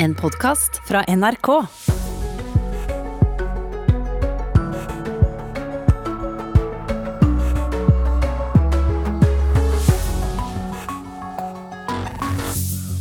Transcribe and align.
En 0.00 0.14
podkast 0.14 0.80
fra 0.84 1.02
NRK. 1.02 1.87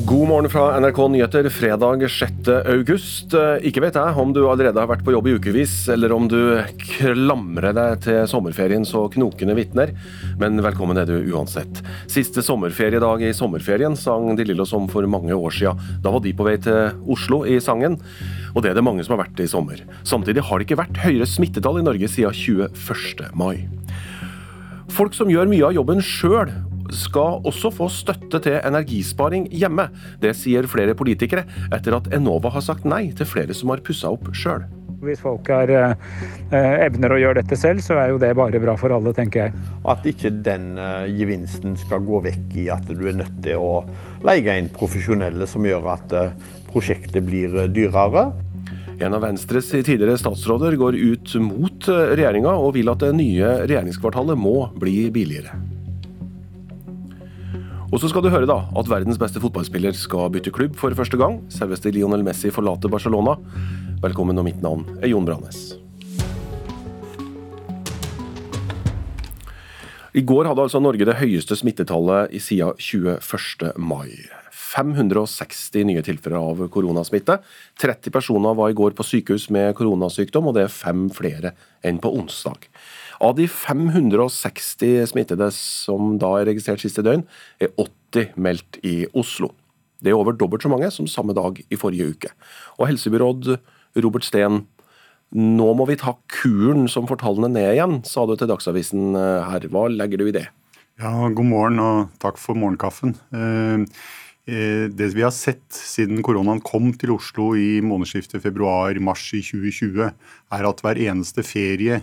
God 0.07 0.27
morgen 0.27 0.49
fra 0.49 0.79
NRK 0.79 1.07
Nyheter 1.07 1.49
fredag 1.49 2.09
6. 2.09 2.47
august. 2.65 3.33
Ikke 3.67 3.81
vet 3.83 3.97
jeg 3.99 4.19
om 4.21 4.29
du 4.31 4.39
allerede 4.47 4.79
har 4.79 4.87
vært 4.87 5.01
på 5.03 5.11
jobb 5.11 5.25
i 5.27 5.33
ukevis, 5.35 5.73
eller 5.91 6.13
om 6.15 6.29
du 6.31 6.37
klamrer 6.79 7.75
deg 7.75 8.05
til 8.05 8.21
sommerferien 8.31 8.87
så 8.87 9.01
knokene 9.11 9.51
vitner, 9.57 9.91
men 10.39 10.63
velkommen 10.63 10.95
er 11.01 11.09
du 11.09 11.17
uansett. 11.35 11.81
Siste 12.07 12.39
sommerferiedag 12.39 13.25
i 13.27 13.33
sommerferien 13.35 13.99
sang 13.99 14.31
De 14.39 14.45
Lillos 14.47 14.71
om 14.77 14.87
for 14.87 15.03
mange 15.11 15.35
år 15.35 15.57
siden. 15.57 15.83
Da 15.99 16.15
var 16.15 16.23
de 16.23 16.31
på 16.31 16.47
vei 16.47 16.55
til 16.63 17.03
Oslo 17.11 17.41
i 17.43 17.59
sangen, 17.59 17.99
og 18.55 18.63
det 18.63 18.71
er 18.71 18.79
det 18.79 18.87
mange 18.87 19.03
som 19.03 19.17
har 19.17 19.25
vært 19.25 19.43
i 19.43 19.49
sommer. 19.51 19.83
Samtidig 20.07 20.47
har 20.47 20.55
det 20.55 20.69
ikke 20.69 20.79
vært 20.85 21.03
høyere 21.03 21.27
smittetall 21.27 21.81
i 21.81 21.87
Norge 21.89 22.07
siden 22.15 22.31
21. 22.31 23.27
mai. 23.35 23.67
Folk 24.87 25.19
som 25.19 25.27
gjør 25.27 25.51
mye 25.51 25.67
av 25.67 25.75
jobben 25.75 25.99
sjøl, 25.99 26.55
skal 26.95 27.41
også 27.47 27.71
få 27.73 27.89
støtte 27.91 28.41
til 28.43 28.59
energisparing 28.61 29.47
hjemme. 29.51 29.89
Det 30.23 30.35
sier 30.37 30.67
flere 30.71 30.95
politikere, 30.97 31.47
etter 31.73 31.97
at 31.99 32.11
Enova 32.15 32.51
har 32.55 32.65
sagt 32.65 32.87
nei 32.87 33.07
til 33.17 33.29
flere 33.29 33.55
som 33.57 33.73
har 33.73 33.83
pussa 33.85 34.11
opp 34.13 34.31
sjøl. 34.35 34.67
Hvis 34.97 35.21
folk 35.21 35.49
er, 35.53 35.69
eh, 36.49 36.85
evner 36.87 37.13
å 37.13 37.19
gjøre 37.21 37.43
dette 37.43 37.55
selv, 37.55 37.83
så 37.85 37.99
er 38.01 38.09
jo 38.09 38.17
det 38.17 38.33
bare 38.35 38.59
bra 38.59 38.75
for 38.75 38.89
alle, 38.89 39.13
tenker 39.13 39.45
jeg. 39.45 39.53
At 39.85 40.01
ikke 40.09 40.31
den 40.43 40.77
eh, 40.77 41.05
gevinsten 41.13 41.77
skal 41.77 42.01
gå 42.01 42.23
vekk 42.25 42.57
i 42.57 42.67
at 42.73 42.89
du 42.89 43.05
er 43.05 43.19
nødt 43.19 43.37
til 43.45 43.61
å 43.61 43.85
leie 44.25 44.57
inn 44.57 44.71
profesjonelle 44.73 45.45
som 45.45 45.65
gjør 45.69 45.93
at 45.93 46.17
eh, 46.17 46.33
prosjektet 46.71 47.23
blir 47.29 47.67
dyrere. 47.69 48.31
En 48.97 49.13
av 49.13 49.21
Venstres 49.21 49.69
tidligere 49.69 50.17
statsråder 50.17 50.73
går 50.75 50.97
ut 50.97 51.35
mot 51.45 51.85
regjeringa 51.85 52.57
og 52.57 52.73
vil 52.79 52.89
at 52.89 53.05
det 53.05 53.13
nye 53.13 53.67
regjeringskvartalet 53.67 54.39
må 54.41 54.71
bli 54.81 55.11
billigere. 55.13 55.76
Og 57.87 58.01
så 58.03 58.09
skal 58.11 58.19
du 58.25 58.27
høre 58.27 58.47
da 58.49 58.57
at 58.75 58.89
verdens 58.91 59.19
beste 59.19 59.39
fotballspiller 59.39 59.95
skal 59.95 60.27
bytte 60.33 60.51
klubb 60.51 60.73
for 60.75 60.91
første 60.91 61.15
gang. 61.19 61.37
Selveste 61.53 61.93
Lionel 61.95 62.25
Messi 62.25 62.51
forlater 62.51 62.91
Barcelona. 62.91 63.37
Velkommen, 64.03 64.35
og 64.35 64.43
mitt 64.43 64.59
navn 64.59 64.83
er 64.99 65.13
Jon 65.13 65.27
Branes. 65.27 65.77
I 70.17 70.25
går 70.27 70.49
hadde 70.49 70.65
altså 70.65 70.81
Norge 70.83 71.07
det 71.07 71.15
høyeste 71.21 71.55
smittetallet 71.55 72.35
i 72.35 72.43
siden 72.43 72.75
21. 72.75 73.71
mai. 73.79 74.11
560 74.51 75.87
nye 75.87 76.03
tilfeller 76.03 76.41
av 76.41 76.65
koronasmitte. 76.73 77.39
30 77.79 78.11
personer 78.11 78.57
var 78.57 78.73
i 78.73 78.75
går 78.75 78.97
på 78.97 79.05
sykehus 79.05 79.47
med 79.53 79.71
koronasykdom, 79.79 80.49
og 80.49 80.57
det 80.57 80.65
er 80.65 80.73
fem 80.73 81.07
flere 81.13 81.53
enn 81.87 82.01
på 82.03 82.11
onsdag. 82.19 82.67
Av 83.23 83.33
de 83.37 83.47
560 83.49 85.07
smittede 85.11 85.49
som 85.55 86.15
da 86.21 86.35
er 86.37 86.49
registrert 86.51 86.83
siste 86.83 87.03
døgn, 87.05 87.23
er 87.61 87.73
80 87.77 88.37
meldt 88.37 88.79
i 88.85 88.99
Oslo. 89.17 89.51
Det 90.03 90.11
er 90.11 90.19
over 90.19 90.35
dobbelt 90.37 90.61
så 90.61 90.69
mange 90.69 90.89
som 90.93 91.09
samme 91.09 91.33
dag 91.37 91.57
i 91.57 91.79
forrige 91.79 92.11
uke. 92.13 92.33
Og 92.77 92.91
helsebyråd 92.91 93.55
Robert 93.97 94.27
Steen, 94.27 94.65
nå 95.33 95.71
må 95.75 95.87
vi 95.89 95.97
ta 95.99 96.13
kuren 96.31 96.85
som 96.91 97.09
får 97.09 97.23
tallene 97.23 97.49
ned 97.55 97.73
igjen, 97.73 97.97
sa 98.07 98.27
du 98.29 98.35
til 98.37 98.49
Dagsavisen 98.51 99.17
her. 99.17 99.65
Hva 99.73 99.87
legger 99.89 100.21
du 100.21 100.29
i 100.29 100.35
det? 100.37 100.45
Ja, 101.01 101.11
God 101.29 101.49
morgen 101.49 101.81
og 101.81 102.13
takk 102.21 102.39
for 102.41 102.57
morgenkaffen. 102.57 103.17
Det 104.47 105.09
vi 105.11 105.25
har 105.25 105.33
sett 105.35 105.75
siden 105.75 106.21
koronaen 106.23 106.61
kom 106.63 106.93
til 106.95 107.11
Oslo 107.17 107.49
i 107.59 107.81
månedsskiftet 107.83 108.39
februar-mars 108.45 109.25
i 109.35 109.41
2020, 109.43 110.07
er 110.55 110.67
at 110.69 110.83
hver 110.85 111.01
eneste 111.03 111.43
ferie 111.43 111.99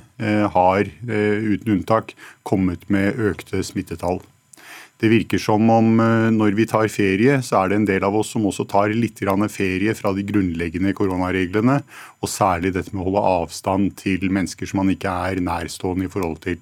har 0.53 0.91
uten 1.09 1.73
unntak 1.79 2.13
kommet 2.45 2.85
med 2.93 3.17
økte 3.33 3.65
smittetall. 3.65 4.21
Det 5.01 5.09
virker 5.11 5.41
som 5.43 5.65
om 5.73 5.97
når 6.37 6.55
vi 6.57 6.67
tar 6.71 6.87
ferie, 6.93 7.41
så 7.43 7.63
er 7.63 7.73
det 7.73 7.79
en 7.81 7.89
del 7.89 8.05
av 8.07 8.15
oss 8.21 8.31
som 8.37 8.45
også 8.47 8.65
tar 8.71 8.93
litt 8.95 9.25
ferie 9.51 9.95
fra 9.97 10.13
de 10.13 10.23
grunnleggende 10.23 10.93
koronareglene, 10.95 11.81
og 12.21 12.29
særlig 12.31 12.75
dette 12.77 12.93
med 12.93 13.03
å 13.03 13.09
holde 13.09 13.25
avstand 13.41 13.97
til 13.97 14.29
mennesker 14.31 14.69
som 14.69 14.85
man 14.85 14.93
ikke 14.95 15.09
er 15.09 15.41
nærstående 15.41 16.07
i 16.07 16.13
forhold 16.13 16.39
til. 16.45 16.61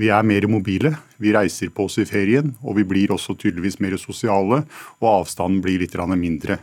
Vi 0.00 0.08
er 0.08 0.24
mer 0.24 0.46
mobile, 0.48 0.94
vi 1.20 1.32
reiser 1.34 1.68
på 1.76 1.84
oss 1.84 1.98
i 2.00 2.06
ferien, 2.08 2.54
og 2.64 2.78
vi 2.78 2.86
blir 2.88 3.12
også 3.12 3.34
tydeligvis 3.36 3.76
mer 3.84 3.98
sosiale, 4.00 4.62
og 4.96 5.08
avstanden 5.10 5.60
blir 5.60 5.82
litt 5.82 5.96
mindre. 6.16 6.56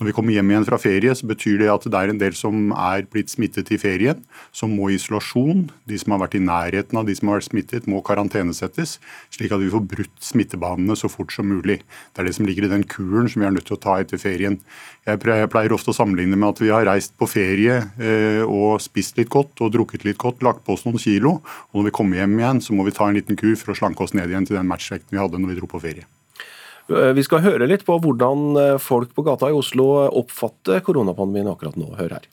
Når 0.00 0.08
vi 0.08 0.12
kommer 0.16 0.32
hjem 0.32 0.48
igjen 0.48 0.64
fra 0.64 0.78
ferie, 0.80 1.12
så 1.12 1.26
betyr 1.28 1.58
det 1.60 1.66
at 1.68 1.84
det 1.84 1.98
er 1.98 2.08
en 2.08 2.20
del 2.22 2.32
som 2.32 2.70
er 2.72 3.02
blitt 3.12 3.28
smittet 3.28 3.68
i 3.68 3.76
ferien, 3.76 4.22
som 4.48 4.72
må 4.72 4.86
i 4.88 4.94
isolasjon. 4.96 5.66
De 5.84 5.98
som 6.00 6.14
har 6.14 6.22
vært 6.22 6.38
i 6.38 6.40
nærheten 6.40 6.96
av 6.96 7.04
de 7.04 7.12
som 7.18 7.28
har 7.28 7.36
vært 7.36 7.50
smittet, 7.50 7.84
må 7.84 8.00
karantenesettes, 8.06 8.94
slik 9.28 9.52
at 9.52 9.60
vi 9.60 9.68
får 9.68 9.82
brutt 9.90 10.22
smittebanene 10.24 10.96
så 10.96 11.10
fort 11.12 11.34
som 11.36 11.50
mulig. 11.52 11.82
Det 12.16 12.22
er 12.24 12.30
det 12.30 12.32
som 12.38 12.48
ligger 12.48 12.64
i 12.64 12.70
den 12.72 12.86
kuren 12.88 13.28
som 13.28 13.44
vi 13.44 13.48
er 13.50 13.52
nødt 13.52 13.68
til 13.68 13.76
å 13.76 13.82
ta 13.82 13.98
etter 14.00 14.22
ferien. 14.22 14.56
Jeg 15.04 15.20
pleier 15.20 15.76
ofte 15.76 15.92
å 15.92 15.98
sammenligne 15.98 16.38
med 16.38 16.48
at 16.54 16.62
vi 16.64 16.72
har 16.72 16.88
reist 16.88 17.12
på 17.20 17.28
ferie 17.28 17.76
og 18.46 18.80
spist 18.80 19.20
litt 19.20 19.28
godt 19.28 19.60
og 19.60 19.74
drukket 19.76 20.08
litt 20.08 20.20
godt, 20.22 20.40
lagt 20.40 20.64
på 20.64 20.78
oss 20.78 20.86
noen 20.88 20.96
kilo, 21.02 21.42
og 21.44 21.76
når 21.76 21.90
vi 21.90 21.94
kommer 22.00 22.22
hjem 22.22 22.38
igjen, 22.40 22.64
så 22.64 22.72
må 22.72 22.88
vi 22.88 22.96
ta 22.96 23.10
en 23.10 23.20
liten 23.20 23.36
kur 23.36 23.52
for 23.60 23.74
å 23.74 23.78
slanke 23.82 24.08
oss 24.08 24.16
ned 24.16 24.32
igjen 24.32 24.48
til 24.48 24.56
den 24.56 24.72
matchvekten 24.72 25.12
vi 25.12 25.20
hadde 25.20 25.36
når 25.36 25.52
vi 25.52 25.60
dro 25.60 25.68
på 25.68 25.82
ferie. 25.84 26.08
Vi 26.90 27.22
skal 27.22 27.44
høre 27.44 27.68
litt 27.70 27.84
på 27.86 27.96
hvordan 28.02 28.78
folk 28.82 29.12
på 29.14 29.22
gata 29.26 29.50
i 29.50 29.54
Oslo 29.54 29.86
oppfatter 30.08 30.82
koronapandemien 30.82 31.50
akkurat 31.52 31.78
nå. 31.78 31.92
Hør 31.98 32.16
her. 32.16 32.26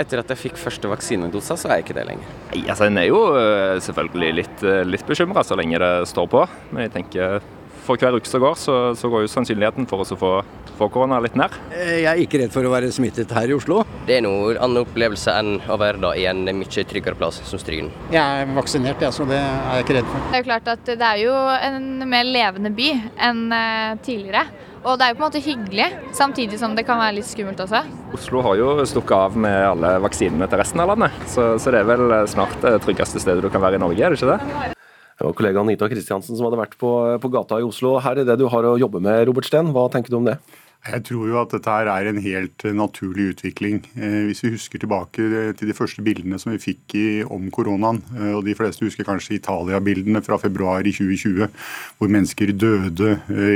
Etter 0.00 0.22
at 0.22 0.30
jeg 0.32 0.40
fikk 0.40 0.56
første 0.58 0.88
vaksinedosa, 0.90 1.54
så 1.60 1.68
er 1.68 1.78
jeg 1.78 1.84
ikke 1.84 1.98
det 2.00 2.06
lenger. 2.08 2.30
Nei, 2.50 2.62
altså 2.64 2.88
En 2.88 2.98
er 2.98 3.10
jo 3.10 3.20
selvfølgelig 3.84 4.30
litt, 4.40 4.64
litt 4.88 5.04
bekymra 5.06 5.44
så 5.46 5.58
lenge 5.60 5.78
det 5.82 5.92
står 6.10 6.30
på. 6.32 6.46
Men 6.72 6.86
jeg 6.86 6.94
tenker 6.96 7.44
for 7.84 8.00
hver 8.00 8.16
uke 8.16 8.28
som 8.28 8.42
går, 8.42 8.58
så, 8.58 8.76
så 8.98 9.10
går 9.12 9.24
jo 9.24 9.30
sannsynligheten 9.32 9.88
for 9.90 10.04
oss 10.04 10.14
å 10.14 10.18
få, 10.18 10.32
få 10.78 10.88
korona 10.92 11.20
litt 11.24 11.36
ned. 11.38 11.54
Jeg 11.74 12.08
er 12.10 12.22
ikke 12.24 12.40
redd 12.42 12.54
for 12.54 12.66
å 12.66 12.72
være 12.72 12.90
smittet 12.94 13.32
her 13.36 13.50
i 13.50 13.56
Oslo. 13.56 13.82
Det 14.08 14.18
er 14.18 14.24
noe 14.26 14.56
annen 14.56 14.82
opplevelse 14.84 15.34
enn 15.38 15.56
å 15.70 15.78
være 15.80 16.02
da 16.02 16.14
i 16.18 16.26
en 16.30 16.44
mye 16.48 16.86
tryggere 16.90 17.18
plass 17.18 17.42
som 17.46 17.60
Stryn. 17.60 17.92
Jeg 18.14 18.44
er 18.44 18.52
vaksinert, 18.56 19.02
jeg, 19.04 19.14
så 19.16 19.28
det 19.28 19.40
er 19.40 19.80
jeg 19.80 19.86
ikke 19.86 19.98
redd 20.00 20.12
for. 20.12 20.28
Det 20.28 20.38
er 20.38 20.44
jo 20.44 20.50
klart 20.50 20.70
at 20.74 20.92
det 20.92 21.10
er 21.10 21.24
jo 21.24 21.34
en 21.70 22.06
mer 22.08 22.28
levende 22.28 22.72
by 22.74 22.92
enn 23.28 23.44
tidligere. 24.04 24.46
Og 24.84 24.98
det 25.00 25.06
er 25.06 25.14
jo 25.14 25.16
på 25.16 25.22
en 25.22 25.30
måte 25.30 25.40
hyggelig, 25.40 25.86
samtidig 26.12 26.58
som 26.60 26.74
det 26.76 26.84
kan 26.84 27.00
være 27.00 27.16
litt 27.16 27.28
skummelt 27.30 27.62
også. 27.64 27.80
Oslo 28.12 28.44
har 28.44 28.60
jo 28.60 28.68
stukket 28.84 29.16
av 29.16 29.40
med 29.46 29.56
alle 29.70 29.94
vaksinene 30.04 30.48
til 30.50 30.60
resten 30.60 30.84
av 30.84 30.92
landet, 30.92 31.24
så, 31.32 31.54
så 31.56 31.72
det 31.72 31.80
er 31.80 31.88
vel 31.94 32.14
snart 32.28 32.60
det 32.60 32.76
tryggeste 32.84 33.24
stedet 33.24 33.40
du 33.40 33.48
kan 33.48 33.64
være 33.64 33.80
i 33.80 33.84
Norge, 33.86 34.04
er 34.04 34.12
det 34.12 34.20
ikke 34.20 34.36
det? 34.36 34.73
Var 35.24 35.36
kollega 35.38 35.62
Anita 35.64 35.88
Kristiansen 35.88 36.36
som 36.36 36.48
hadde 36.48 36.60
vært 36.60 36.76
på, 36.80 36.90
på, 37.20 37.32
gata 37.32 37.60
i 37.60 37.64
Oslo. 37.64 37.96
Her 38.04 38.20
er 38.20 38.28
det 38.28 38.36
du 38.40 38.48
har 38.52 38.68
å 38.68 38.76
jobbe 38.80 39.00
med, 39.04 39.24
Robert 39.30 39.48
Steen. 39.48 39.72
Hva 39.72 39.88
tenker 39.92 40.12
du 40.12 40.20
om 40.20 40.28
det? 40.28 40.36
Jeg 40.84 41.00
tror 41.08 41.28
jo 41.30 41.36
at 41.40 41.52
dette 41.54 41.72
her 41.72 41.88
er 41.88 42.10
en 42.10 42.18
helt 42.20 42.64
naturlig 42.76 43.30
utvikling. 43.32 43.78
Hvis 43.96 44.42
vi 44.44 44.50
husker 44.52 44.82
tilbake 44.82 45.28
til 45.56 45.70
de 45.70 45.76
første 45.76 46.04
bildene 46.04 46.36
som 46.40 46.52
vi 46.52 46.60
fikk 46.60 46.96
om 47.32 47.46
koronaen, 47.54 48.02
og 48.34 48.42
de 48.44 48.52
fleste 48.58 48.84
husker 48.84 49.08
kanskje 49.08 49.38
Italia-bildene 49.38 50.20
fra 50.26 50.36
februar 50.42 50.84
i 50.84 50.92
2020, 50.92 51.48
hvor 51.96 52.12
mennesker 52.12 52.52
døde 52.52 53.14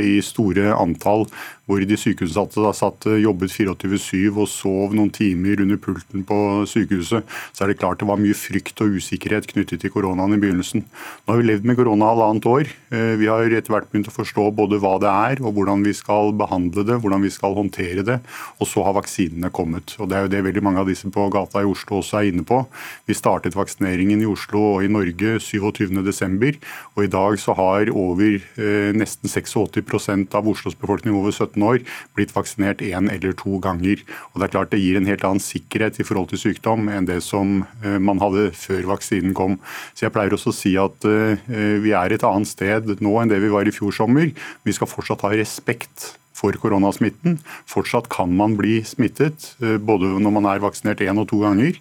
i 0.09 0.17
store 0.25 0.73
antall, 0.73 1.29
hvor 1.69 1.85
de 1.85 1.99
sykehusansatte 2.01 2.73
satt, 2.79 3.07
jobbet 3.21 3.53
24-7 3.53 4.33
og 4.33 4.49
sov 4.49 4.95
noen 4.97 5.13
timer 5.15 5.61
under 5.65 5.79
pulten 5.81 6.25
på 6.27 6.39
sykehuset, 6.69 7.27
så 7.53 7.65
er 7.65 7.73
det 7.73 7.79
klart 7.83 8.01
det 8.01 8.09
var 8.09 8.21
mye 8.21 8.37
frykt 8.37 8.81
og 8.85 8.97
usikkerhet 8.97 9.49
knyttet 9.51 9.83
til 9.85 9.93
koronaen 9.93 10.35
i 10.35 10.41
begynnelsen. 10.41 10.87
Nå 10.87 11.35
har 11.35 11.43
vi 11.43 11.49
levd 11.51 11.69
med 11.69 11.79
korona 11.79 12.11
halvannet 12.13 12.49
år. 12.49 12.73
Vi 13.21 13.29
har 13.29 13.53
etter 13.53 13.75
hvert 13.75 13.91
begynt 13.93 14.09
å 14.09 14.15
forstå 14.15 14.49
både 14.57 14.81
hva 14.81 14.95
det 15.03 15.13
er 15.13 15.43
og 15.45 15.59
hvordan 15.59 15.85
vi 15.85 15.93
skal 15.97 16.33
behandle 16.39 16.87
det, 16.89 16.99
hvordan 17.03 17.25
vi 17.27 17.33
skal 17.35 17.57
håndtere 17.59 18.05
det, 18.07 18.19
og 18.59 18.71
så 18.71 18.87
har 18.87 18.97
vaksinene 18.97 19.53
kommet. 19.55 19.97
Og 19.99 20.09
Det 20.09 20.17
er 20.17 20.25
jo 20.25 20.33
det 20.33 20.45
veldig 20.49 20.65
mange 20.65 20.81
av 20.83 20.89
disse 20.89 21.11
på 21.13 21.29
gata 21.33 21.63
i 21.63 21.69
Oslo 21.69 22.01
også 22.01 22.21
er 22.21 22.31
inne 22.31 22.47
på. 22.49 22.63
Vi 23.09 23.17
startet 23.17 23.59
vaksineringen 23.59 24.23
i 24.25 24.29
Oslo 24.29 24.63
og 24.75 24.87
i 24.87 24.93
Norge 24.93 25.37
27.12., 25.43 26.59
og 26.97 27.05
i 27.05 27.11
dag 27.13 27.39
så 27.41 27.55
har 27.59 27.91
over 27.93 28.39
eh, 28.39 28.91
nesten 28.97 29.31
86% 29.31 30.35
av 30.39 30.49
Oslos 30.49 30.77
befolkning 30.79 31.17
over 31.19 31.35
17 31.35 31.58
år 31.65 31.81
blitt 32.17 32.35
vaksinert 32.37 32.85
én 32.85 33.11
eller 33.13 33.33
to 33.39 33.59
ganger. 33.65 34.03
Og 34.33 34.41
Det 34.41 34.49
er 34.49 34.55
klart 34.55 34.71
det 34.71 34.83
gir 34.83 34.97
en 35.01 35.09
helt 35.09 35.25
annen 35.25 35.43
sikkerhet 35.43 36.01
i 36.01 36.07
forhold 36.07 36.31
til 36.31 36.43
sykdom 36.43 36.89
enn 36.93 37.09
det 37.09 37.23
som 37.25 37.65
man 37.83 38.23
hadde 38.23 38.51
før 38.55 38.95
vaksinen 38.95 39.35
kom. 39.35 39.59
Så 39.95 40.07
Jeg 40.07 40.15
pleier 40.15 40.35
også 40.35 40.53
å 40.53 40.59
si 40.59 40.77
at 40.79 41.05
vi 41.09 41.93
er 41.97 42.13
et 42.13 42.25
annet 42.25 42.49
sted 42.49 43.01
nå 43.01 43.19
enn 43.21 43.29
det 43.31 43.43
vi 43.43 43.53
var 43.53 43.69
i 43.69 43.75
fjor 43.75 43.93
sommer. 43.95 44.33
Vi 44.65 44.73
skal 44.73 44.91
fortsatt 44.91 45.27
ha 45.27 45.35
respekt 45.35 46.15
for 46.39 46.55
koronasmitten. 46.55 47.39
Fortsatt 47.67 48.07
kan 48.13 48.31
man 48.39 48.55
bli 48.59 48.79
smittet, 48.87 49.57
både 49.59 50.11
når 50.23 50.35
man 50.37 50.47
er 50.47 50.63
vaksinert 50.63 51.03
én 51.03 51.19
og 51.19 51.27
to 51.33 51.41
ganger. 51.43 51.79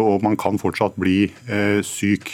Og 0.00 0.22
man 0.24 0.38
kan 0.40 0.56
fortsatt 0.60 0.96
bli 1.00 1.26
syk. 1.84 2.30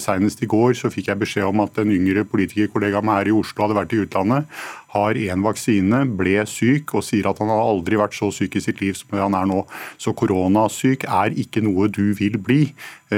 Senest 0.00 0.42
i 0.44 0.48
går 0.48 0.72
så 0.78 0.88
fikk 0.92 1.10
jeg 1.12 1.20
beskjed 1.20 1.48
om 1.48 1.60
at 1.64 1.76
en 1.82 1.92
yngre 1.92 2.24
politikerkollega 2.28 3.02
med 3.04 3.18
her 3.18 3.32
i 3.32 3.36
Oslo 3.36 3.66
hadde 3.66 3.76
vært 3.76 3.92
i 3.92 4.00
utlandet. 4.06 4.48
Har 4.92 5.16
én 5.16 5.44
vaksine, 5.44 6.02
ble 6.18 6.42
syk 6.48 6.92
og 6.98 7.04
sier 7.06 7.28
at 7.30 7.40
han 7.40 7.50
har 7.52 7.62
aldri 7.64 7.98
vært 8.00 8.16
så 8.16 8.28
syk 8.34 8.58
i 8.58 8.64
sitt 8.64 8.82
liv 8.84 8.96
som 8.98 9.16
han 9.16 9.36
er 9.38 9.48
nå. 9.48 9.62
Så 10.00 10.12
koronasyk 10.16 11.06
er 11.08 11.36
ikke 11.38 11.64
noe 11.64 11.88
du 11.92 12.12
vil 12.18 12.36
bli, 12.36 12.62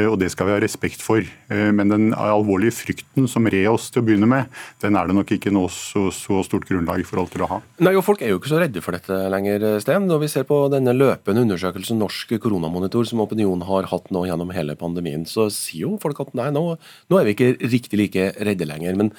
og 0.09 0.17
det 0.21 0.31
skal 0.33 0.49
vi 0.49 0.55
ha 0.55 0.61
respekt 0.63 1.03
for. 1.05 1.23
Eh, 1.23 1.71
men 1.77 1.93
den 1.93 2.09
alvorlige 2.17 2.75
frykten 2.77 3.29
som 3.31 3.47
red 3.51 3.69
oss 3.71 3.91
til 3.93 4.03
å 4.03 4.07
begynne 4.07 4.29
med, 4.31 4.51
den 4.83 4.99
er 4.99 5.09
det 5.09 5.17
nok 5.19 5.31
ikke 5.37 5.53
nå 5.55 5.65
så, 5.73 6.09
så 6.15 6.43
stort 6.47 6.67
grunnlag 6.69 7.05
i 7.05 7.07
forhold 7.09 7.33
til 7.35 7.47
å 7.47 7.51
ha. 7.55 7.61
Nei, 7.85 7.95
og 7.95 8.05
Folk 8.05 8.21
er 8.25 8.35
jo 8.35 8.41
ikke 8.41 8.53
så 8.53 8.61
redde 8.61 8.83
for 8.85 8.97
dette 8.97 9.17
lenger, 9.33 9.65
Sten. 9.85 10.09
Når 10.11 10.25
vi 10.25 10.33
ser 10.35 10.49
på 10.49 10.59
denne 10.73 10.93
løpende 10.97 11.47
undersøkelsen 11.47 12.01
Norsk 12.03 12.37
koronamonitor, 12.43 13.07
som 13.09 13.23
Opinion 13.25 13.65
har 13.69 13.89
hatt 13.93 14.13
nå 14.15 14.27
gjennom 14.29 14.53
hele 14.57 14.77
pandemien, 14.81 15.25
så 15.29 15.49
sier 15.53 15.87
jo 15.87 15.97
folk 16.03 16.21
at 16.27 16.37
nei, 16.37 16.51
nå, 16.55 16.67
nå 17.11 17.21
er 17.21 17.29
vi 17.29 17.37
ikke 17.37 17.55
riktig 17.65 18.01
like 18.01 18.31
redde 18.45 18.69
lenger. 18.69 19.01
men 19.01 19.13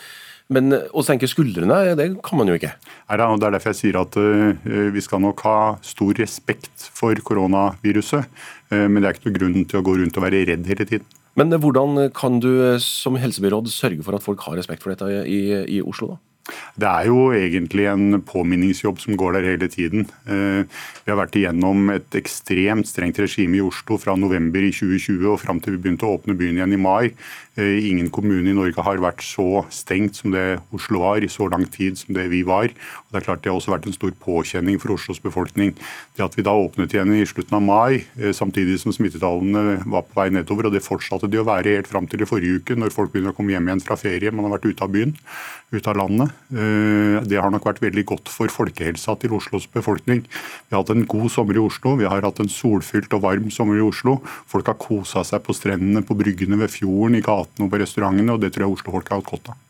men 0.54 0.70
å 0.94 1.02
senke 1.02 1.26
skuldrene, 1.26 1.96
det 1.98 2.06
kan 2.22 2.38
man 2.38 2.52
jo 2.52 2.54
ikke. 2.60 2.76
Nei, 3.10 3.18
Det 3.18 3.48
er 3.48 3.56
derfor 3.56 3.72
jeg 3.72 3.80
sier 3.80 3.98
at 3.98 4.14
vi 4.94 5.02
skal 5.02 5.24
nok 5.24 5.42
ha 5.42 5.58
stor 5.82 6.14
respekt 6.22 6.86
for 6.94 7.18
koronaviruset. 7.18 8.30
Uh, 8.74 8.88
men 8.90 9.02
det 9.02 9.10
er 9.10 9.18
ikke 9.18 9.30
noe 9.30 9.40
grunn 9.40 9.58
til 9.70 9.82
å 9.82 9.86
gå 9.86 9.98
rundt 10.00 10.20
og 10.20 10.26
være 10.26 10.46
redd 10.50 10.70
hele 10.70 10.88
tiden. 10.90 11.10
Men 11.36 11.52
hvordan 11.52 12.08
kan 12.16 12.40
du 12.40 12.78
som 12.80 13.18
helsebyråd 13.20 13.68
sørge 13.68 14.06
for 14.06 14.16
at 14.16 14.24
folk 14.24 14.46
har 14.48 14.56
respekt 14.56 14.86
for 14.86 14.94
dette 14.94 15.26
i, 15.28 15.42
i 15.78 15.82
Oslo, 15.84 16.16
da? 16.16 16.22
Det 16.76 16.86
er 16.86 17.08
jo 17.08 17.30
egentlig 17.34 17.88
en 17.88 18.20
påminningsjobb 18.22 19.00
som 19.02 19.16
går 19.18 19.38
der 19.38 19.48
hele 19.48 19.70
tiden. 19.72 20.10
Eh, 20.28 20.68
vi 21.06 21.12
har 21.12 21.18
vært 21.18 21.38
igjennom 21.40 21.90
et 21.94 22.18
ekstremt 22.20 22.90
strengt 22.90 23.22
regime 23.22 23.58
i 23.58 23.64
Oslo 23.64 23.98
fra 24.02 24.18
november 24.20 24.60
i 24.60 24.74
2020 24.76 25.30
og 25.32 25.40
fram 25.42 25.62
til 25.64 25.78
vi 25.78 25.86
begynte 25.86 26.06
å 26.06 26.18
åpne 26.20 26.36
byen 26.38 26.60
igjen 26.60 26.76
i 26.76 26.82
mai. 26.82 27.16
Eh, 27.56 27.80
ingen 27.88 28.10
kommune 28.12 28.52
i 28.52 28.56
Norge 28.58 28.84
har 28.84 29.00
vært 29.00 29.24
så 29.24 29.64
stengt 29.72 30.20
som 30.20 30.34
det 30.36 30.60
Oslo 30.76 31.00
var 31.06 31.24
i 31.24 31.32
så 31.32 31.48
lang 31.48 31.64
tid 31.72 31.96
som 32.02 32.14
det 32.18 32.28
vi 32.34 32.44
var. 32.44 32.68
Og 32.68 33.16
det 33.16 33.22
er 33.22 33.28
klart 33.30 33.46
det 33.46 33.54
har 33.54 33.60
også 33.62 33.72
vært 33.72 33.88
en 33.88 33.96
stor 33.96 34.12
påkjenning 34.26 34.76
for 34.84 34.98
Oslos 34.98 35.24
befolkning. 35.24 35.72
Det 36.20 36.28
at 36.28 36.36
vi 36.36 36.44
da 36.44 36.52
åpnet 36.52 36.92
igjen 36.92 37.16
i 37.16 37.24
slutten 37.24 37.56
av 37.56 37.64
mai, 37.64 38.04
eh, 38.20 38.36
samtidig 38.36 38.82
som 38.84 38.92
smittetallene 38.92 39.80
var 39.88 40.04
på 40.04 40.20
vei 40.20 40.28
nedover, 40.36 40.68
og 40.68 40.76
det 40.76 40.84
fortsatte 40.84 41.32
de 41.32 41.40
å 41.40 41.48
være 41.48 41.80
helt 41.80 41.88
fram 41.88 42.12
til 42.12 42.22
i 42.22 42.28
forrige 42.28 42.60
uke, 42.60 42.76
når 42.76 42.92
folk 42.92 43.16
begynner 43.16 43.32
å 43.32 43.40
komme 43.40 43.56
hjem 43.56 43.72
igjen 43.72 43.86
fra 43.88 43.96
ferie, 43.96 44.36
man 44.36 44.50
har 44.50 44.58
vært 44.60 44.74
ute 44.76 44.84
av 44.84 44.92
byen, 44.92 45.16
ute 45.72 45.88
av 45.88 46.04
landet. 46.04 46.35
Eh, 46.54 47.18
det 47.26 47.40
har 47.42 47.52
nok 47.54 47.66
vært 47.66 47.82
veldig 47.84 48.06
godt 48.12 48.32
for 48.32 48.52
folkehelsa 48.54 49.18
til 49.22 49.34
Oslos 49.38 49.68
befolkning. 49.72 50.24
Vi 50.28 50.76
har 50.76 50.84
hatt 50.84 50.94
en 50.94 51.08
god 51.10 51.30
sommer 51.34 51.58
i 51.58 51.64
Oslo, 51.64 51.96
vi 52.00 52.10
har 52.10 52.26
hatt 52.26 52.42
en 52.44 52.52
solfylt 52.52 53.14
og 53.18 53.26
varm 53.26 53.50
sommer 53.54 53.80
i 53.80 53.86
Oslo. 53.86 54.20
Folk 54.52 54.70
har 54.70 54.80
kosa 54.82 55.26
seg 55.26 55.44
på 55.46 55.56
strendene, 55.58 56.06
på 56.06 56.18
bryggene 56.18 56.60
ved 56.62 56.74
fjorden, 56.74 57.18
i 57.18 57.26
gatene 57.26 57.68
og 57.68 57.74
på 57.74 57.82
restaurantene, 57.82 58.36
og 58.36 58.44
det 58.44 58.54
tror 58.54 58.68
jeg 58.68 58.78
Oslo-folk 58.78 59.10
har 59.10 59.24
hatt 59.24 59.32
godt 59.32 59.54
av. 59.54 59.62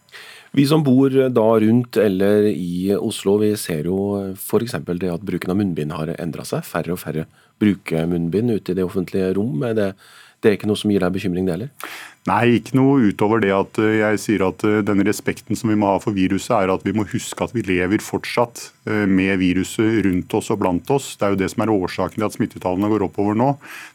Vi 0.55 0.63
som 0.69 0.85
bor 0.85 1.11
da 1.11 1.47
rundt 1.59 1.97
eller 1.99 2.45
i 2.47 2.93
Oslo, 2.95 3.33
vi 3.41 3.49
ser 3.59 3.89
jo 3.89 3.97
f.eks. 4.37 4.77
det 4.87 5.09
at 5.11 5.25
bruken 5.27 5.51
av 5.51 5.57
munnbind 5.59 5.91
har 5.91 6.13
endra 6.15 6.45
seg. 6.47 6.63
Færre 6.63 6.95
og 6.95 7.01
færre 7.01 7.25
bruker 7.59 8.07
munnbind 8.07 8.53
ute 8.53 8.71
i 8.71 8.77
det 8.77 8.85
offentlige 8.85 9.33
rom. 9.35 9.65
Er 9.67 9.75
det, 9.75 9.89
det 10.41 10.51
er 10.51 10.57
ikke 10.59 10.69
noe 10.69 10.79
som 10.79 10.91
gir 10.93 11.03
deg 11.03 11.15
bekymring, 11.15 11.47
det 11.47 11.57
heller? 11.57 11.95
Nei, 12.25 12.57
ikke 12.57 12.73
noe 12.73 13.11
utover 13.11 13.37
det 13.43 13.51
at 13.53 13.77
eh, 13.77 13.99
jeg 13.99 14.21
sier 14.23 14.43
at 14.47 14.63
den 14.65 14.95
denne 14.95 15.05
respekten 15.05 15.57
som 15.57 15.69
vi 15.69 15.77
må 15.77 15.91
ha 15.91 15.99
for 16.01 16.15
viruset, 16.15 16.55
er 16.57 16.71
at 16.73 16.85
vi 16.85 16.93
må 16.95 17.05
huske 17.11 17.45
at 17.45 17.53
vi 17.53 17.61
lever 17.65 18.01
fortsatt 18.01 18.63
eh, 18.89 19.05
med 19.05 19.37
viruset 19.41 20.01
rundt 20.07 20.33
oss 20.33 20.49
og 20.53 20.61
blant 20.63 20.89
oss. 20.93 21.11
Det 21.19 21.27
er 21.27 21.35
jo 21.35 21.39
det 21.43 21.51
som 21.53 21.61
er 21.61 21.73
årsaken 21.75 22.17
til 22.17 22.27
at 22.27 22.37
smittetallene 22.37 22.89
går 22.89 23.05
oppover 23.05 23.37
nå. 23.37 23.51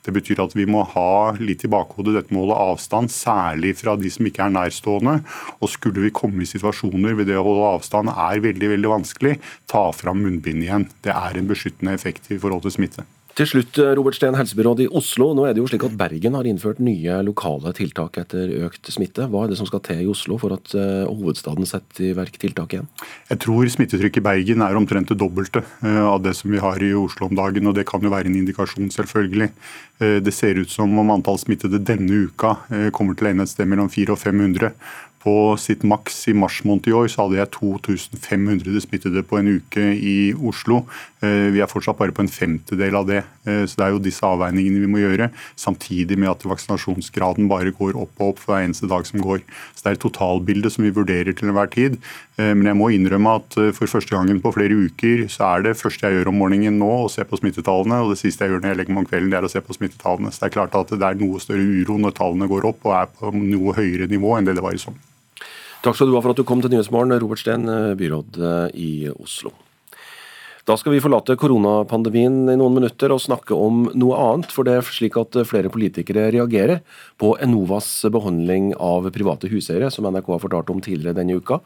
Det 0.06 0.14
betyr 0.14 0.44
at 0.44 0.54
vi 0.54 0.68
må 0.70 0.84
ha 0.92 1.34
litt 1.42 1.66
i 1.66 1.72
bakhodet 1.72 2.14
dette 2.20 2.36
målet 2.36 2.54
avstand, 2.54 3.10
særlig 3.10 3.74
fra 3.80 3.96
de 3.98 4.14
som 4.14 4.30
ikke 4.30 4.46
er 4.46 4.54
nærstående. 4.54 5.20
Og 5.58 5.74
skulle 5.74 6.06
vi 6.06 6.14
komme 6.14 6.44
i 6.44 6.50
situasjoner 6.50 7.18
ved 7.18 7.32
det 7.32 7.40
å 7.40 7.46
holde 7.48 7.72
avstand 7.80 8.14
er 8.14 8.44
veldig, 8.46 8.76
veldig 8.76 8.94
vanskelig, 8.94 9.38
ta 9.70 9.88
fram 9.96 10.22
munnbind 10.22 10.68
igjen. 10.68 10.90
Det 11.02 11.16
er 11.16 11.40
en 11.40 11.50
beskyttende 11.50 11.98
effekt 11.98 12.30
i 12.30 12.38
forhold 12.38 12.62
til 12.68 12.78
smitte. 12.78 13.10
Til 13.40 13.48
slutt, 13.48 13.78
eh, 13.80 13.94
Robert 13.96 14.18
Steen, 14.18 14.34
helsebyråd 14.36 14.82
i 14.84 14.86
Oslo. 14.92 15.30
Nå 15.32 15.46
er 15.48 15.54
det 15.56 15.62
jo 15.62 15.68
slik 15.70 15.86
at 15.86 15.94
Bergen 15.96 16.34
har 16.36 16.44
innført 16.44 16.76
nye 16.76 17.22
lokale 17.24 17.72
tiltak 17.72 18.18
etter 18.20 18.50
økt 18.66 18.90
smitte. 18.92 19.24
Hva 19.32 19.46
er 19.46 19.48
det 19.48 19.56
som 19.56 19.64
skal 19.64 19.80
til 19.80 20.02
i 20.02 20.08
Oslo 20.12 20.36
for 20.36 20.52
at 20.52 20.74
uh, 20.76 21.08
hovedstaden 21.08 21.64
setter 21.64 22.10
i 22.10 22.12
verk 22.12 22.36
tiltak 22.36 22.76
igjen? 22.76 22.90
Jeg 23.30 23.40
tror 23.40 23.64
smittetrykket 23.64 24.20
i 24.20 24.26
Bergen 24.28 24.60
er 24.60 24.76
omtrent 24.76 25.08
det 25.08 25.16
dobbelte 25.16 25.64
uh, 25.64 26.12
av 26.12 26.20
det 26.20 26.36
som 26.36 26.52
vi 26.52 26.60
har 26.60 26.84
i 26.84 26.92
Oslo 26.92 27.30
om 27.30 27.38
dagen. 27.40 27.72
og 27.72 27.78
Det 27.80 27.86
kan 27.88 28.04
jo 28.04 28.12
være 28.12 28.28
en 28.28 28.36
indikasjon, 28.42 28.92
selvfølgelig. 28.92 29.54
Det 30.00 30.32
ser 30.32 30.56
ut 30.56 30.70
som 30.72 30.92
om 30.96 31.10
antall 31.12 31.36
smittede 31.36 31.76
denne 31.84 32.22
uka 32.24 32.54
kommer 32.96 33.12
til 33.12 33.26
å 33.26 33.30
ende 33.34 33.44
et 33.44 33.52
sted 33.52 33.68
mellom 33.68 33.90
400 33.92 34.14
og 34.14 34.16
500. 34.16 34.70
På 35.20 35.54
sitt 35.60 35.82
maks 35.84 36.22
i 36.30 36.32
mars 36.32 36.62
måned 36.64 36.86
i 36.88 36.94
år 36.96 37.10
så 37.12 37.26
hadde 37.26 37.36
jeg 37.36 37.50
2500 37.58 38.80
smittede 38.86 39.20
på 39.28 39.36
en 39.36 39.50
uke 39.58 39.82
i 39.92 40.32
Oslo. 40.32 40.86
Eh, 41.20 41.50
vi 41.52 41.60
er 41.60 41.68
fortsatt 41.68 41.98
bare 41.98 42.14
på 42.16 42.24
en 42.24 42.32
femtedel 42.32 42.96
av 42.96 43.04
det. 43.10 43.20
Eh, 43.44 43.66
så 43.68 43.76
Det 43.76 43.84
er 43.84 43.92
jo 43.92 44.00
disse 44.00 44.24
avveiningene 44.24 44.80
vi 44.80 44.88
må 44.88 45.02
gjøre, 45.02 45.28
samtidig 45.60 46.16
med 46.16 46.30
at 46.30 46.46
vaksinasjonsgraden 46.48 47.48
bare 47.52 47.68
går 47.68 48.00
opp 48.00 48.16
og 48.16 48.28
opp 48.30 48.38
for 48.40 48.54
hver 48.54 48.64
eneste 48.64 48.88
dag 48.88 49.04
som 49.04 49.20
går. 49.20 49.44
Så 49.76 49.84
Det 49.84 49.90
er 49.90 49.92
et 49.92 50.06
totalbilde 50.08 50.70
som 50.72 50.84
vi 50.84 50.90
vurderer 50.90 51.36
til 51.36 51.52
enhver 51.52 51.68
tid. 51.68 52.00
Eh, 52.38 52.54
men 52.56 52.64
jeg 52.64 52.80
må 52.80 52.88
innrømme 52.88 53.36
at 53.36 53.76
for 53.76 53.86
første 53.92 54.16
gangen 54.16 54.40
på 54.40 54.54
flere 54.56 54.72
uker 54.72 55.28
så 55.28 55.58
er 55.58 55.62
det 55.68 55.76
første 55.76 56.00
jeg 56.00 56.16
gjør 56.16 56.32
om 56.32 56.40
morgenen 56.40 56.80
nå 56.80 57.04
å 57.04 57.12
se 57.12 57.20
på 57.24 57.36
smittetallene, 57.36 58.00
og 58.00 58.16
det 58.16 58.24
siste 58.24 58.40
jeg 58.40 58.56
gjør 58.56 58.64
når 58.64 58.72
jeg 58.72 58.78
legger 58.80 58.94
meg 58.96 59.04
om 59.04 59.10
kvelden, 59.12 59.30
det 59.30 59.36
er 59.36 59.44
å 59.44 59.52
se 59.52 59.60
på 59.60 59.76
smittetallene. 59.76 60.32
Så 60.32 60.40
det 60.40 60.48
er 60.48 60.56
klart 60.56 60.74
at 60.74 60.96
det 60.96 61.04
er 61.04 61.20
noe 61.20 61.36
større 61.36 61.60
uro 61.60 62.00
når 62.00 62.16
tallene 62.16 62.48
går 62.48 62.64
opp 62.64 62.88
og 62.88 62.96
er 62.96 63.06
på 63.12 63.36
noe 63.36 63.76
høyere 63.76 64.08
nivå 64.08 64.38
enn 64.38 64.48
det 64.48 64.56
det 64.56 64.64
var 64.64 64.72
i 64.72 64.80
sommer. 64.80 65.09
Takk 65.80 65.96
skal 65.96 66.10
du 66.10 66.12
ha 66.12 66.20
for 66.20 66.34
at 66.34 66.36
du 66.36 66.44
kom 66.44 66.60
til 66.60 66.74
Nyhetsmorgen, 66.74 67.14
Robert 67.22 67.40
Steen, 67.40 67.64
byråd 67.96 68.36
i 68.76 69.08
Oslo. 69.14 69.54
Da 70.68 70.74
skal 70.76 70.92
vi 70.92 71.00
forlate 71.00 71.38
koronapandemien 71.40 72.50
i 72.52 72.56
noen 72.60 72.74
minutter 72.76 73.14
og 73.14 73.22
snakke 73.24 73.56
om 73.56 73.86
noe 73.96 74.18
annet. 74.20 74.52
For 74.52 74.68
det 74.68 74.74
er 74.76 74.84
slik 74.84 75.16
at 75.16 75.38
flere 75.48 75.72
politikere 75.72 76.28
reagerer 76.34 76.82
på 77.18 77.32
Enovas 77.40 77.88
behandling 78.12 78.74
av 78.76 79.08
private 79.14 79.48
huseiere, 79.48 79.88
som 79.88 80.04
NRK 80.04 80.28
har 80.34 80.44
fortalt 80.44 80.70
om 80.70 80.84
tidligere 80.84 81.16
denne 81.16 81.40
uka. 81.40 81.62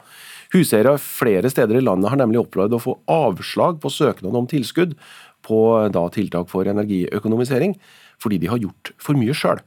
Huseiere 0.55 0.95
flere 1.01 1.51
steder 1.51 1.81
i 1.81 1.83
landet 1.83 2.13
har 2.13 2.23
nemlig 2.23 2.45
opplevd 2.45 2.79
å 2.79 2.83
få 2.87 2.95
avslag 3.11 3.83
på 3.83 3.91
søknad 3.91 4.39
om 4.39 4.47
tilskudd 4.47 4.95
på 5.45 5.61
da, 5.91 6.07
tiltak 6.07 6.47
for 6.49 6.71
energiøkonomisering, 6.71 7.75
fordi 8.23 8.39
de 8.41 8.53
har 8.53 8.63
gjort 8.63 8.95
for 8.95 9.19
mye 9.19 9.35
sjøl. 9.35 9.59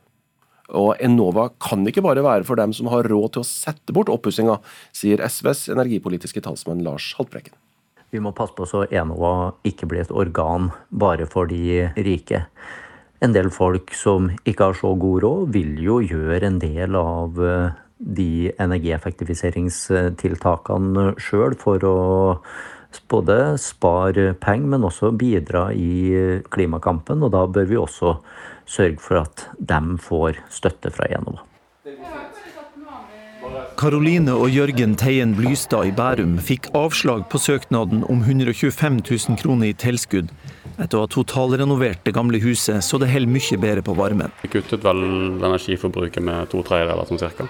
Og 0.76 0.98
Enova 1.00 1.48
kan 1.62 1.86
ikke 1.88 2.02
bare 2.04 2.24
være 2.24 2.44
for 2.44 2.60
dem 2.60 2.74
som 2.76 2.90
har 2.92 3.08
råd 3.08 3.32
til 3.34 3.44
å 3.44 3.48
sette 3.48 3.94
bort 3.96 4.10
oppussinga, 4.12 4.58
sier 4.92 5.22
SVs 5.24 5.68
energipolitiske 5.72 6.42
talsmann 6.44 6.84
Lars 6.84 7.14
Haltbrekken. 7.16 7.56
Vi 8.12 8.20
må 8.24 8.32
passe 8.36 8.56
på 8.56 8.66
så 8.68 8.84
Enova 8.88 9.52
ikke 9.68 9.88
blir 9.88 10.04
et 10.04 10.12
organ 10.12 10.70
bare 10.88 11.26
for 11.28 11.48
de 11.48 11.88
rike. 11.96 12.44
En 13.24 13.32
del 13.34 13.50
folk 13.52 13.94
som 13.96 14.30
ikke 14.44 14.64
har 14.70 14.76
så 14.78 14.94
god 14.96 15.22
råd, 15.24 15.52
vil 15.56 15.82
jo 15.82 16.00
gjøre 16.04 16.46
en 16.46 16.58
del 16.62 16.96
av 16.96 17.40
eh, 17.42 17.70
de 17.98 18.52
energieffektiviseringstiltakene 18.62 21.14
sjøl 21.18 21.54
for 21.58 21.84
å 21.84 22.38
både 23.10 23.58
spare 23.60 24.34
penger, 24.40 24.68
men 24.72 24.84
også 24.86 25.10
bidra 25.18 25.72
i 25.74 26.14
klimakampen. 26.52 27.22
Og 27.26 27.30
da 27.34 27.46
bør 27.50 27.66
vi 27.68 27.76
også 27.76 28.16
sørge 28.68 29.00
for 29.02 29.24
at 29.24 29.48
de 29.58 29.98
får 30.02 30.42
støtte 30.52 30.92
fra 30.94 31.08
Enova. 31.16 31.44
Karoline 33.78 34.34
og 34.34 34.50
Jørgen 34.50 34.96
Teien 34.98 35.36
Blystad 35.38 35.86
i 35.88 35.92
Bærum 35.94 36.34
fikk 36.42 36.66
avslag 36.76 37.22
på 37.30 37.38
søknaden 37.40 38.02
om 38.10 38.24
125 38.24 38.98
000 39.06 39.38
kroner 39.38 39.70
i 39.70 39.76
tilskudd 39.78 40.32
etter 40.78 40.98
å 40.98 41.04
ha 41.04 41.10
totalrenovert 41.10 42.02
det 42.06 42.14
gamle 42.16 42.40
huset 42.42 42.84
så 42.84 42.98
det 42.98 43.10
holder 43.12 43.30
mye 43.30 43.60
bedre 43.62 43.84
på 43.86 43.94
varmen. 43.98 44.34
Vi 44.42 44.50
kuttet 44.52 44.84
vel 44.84 45.00
energiforbruket 45.38 46.26
med 46.26 46.50
to 46.52 46.64
tredjedeler 46.66 47.08
sånn 47.08 47.22
cirka. 47.22 47.46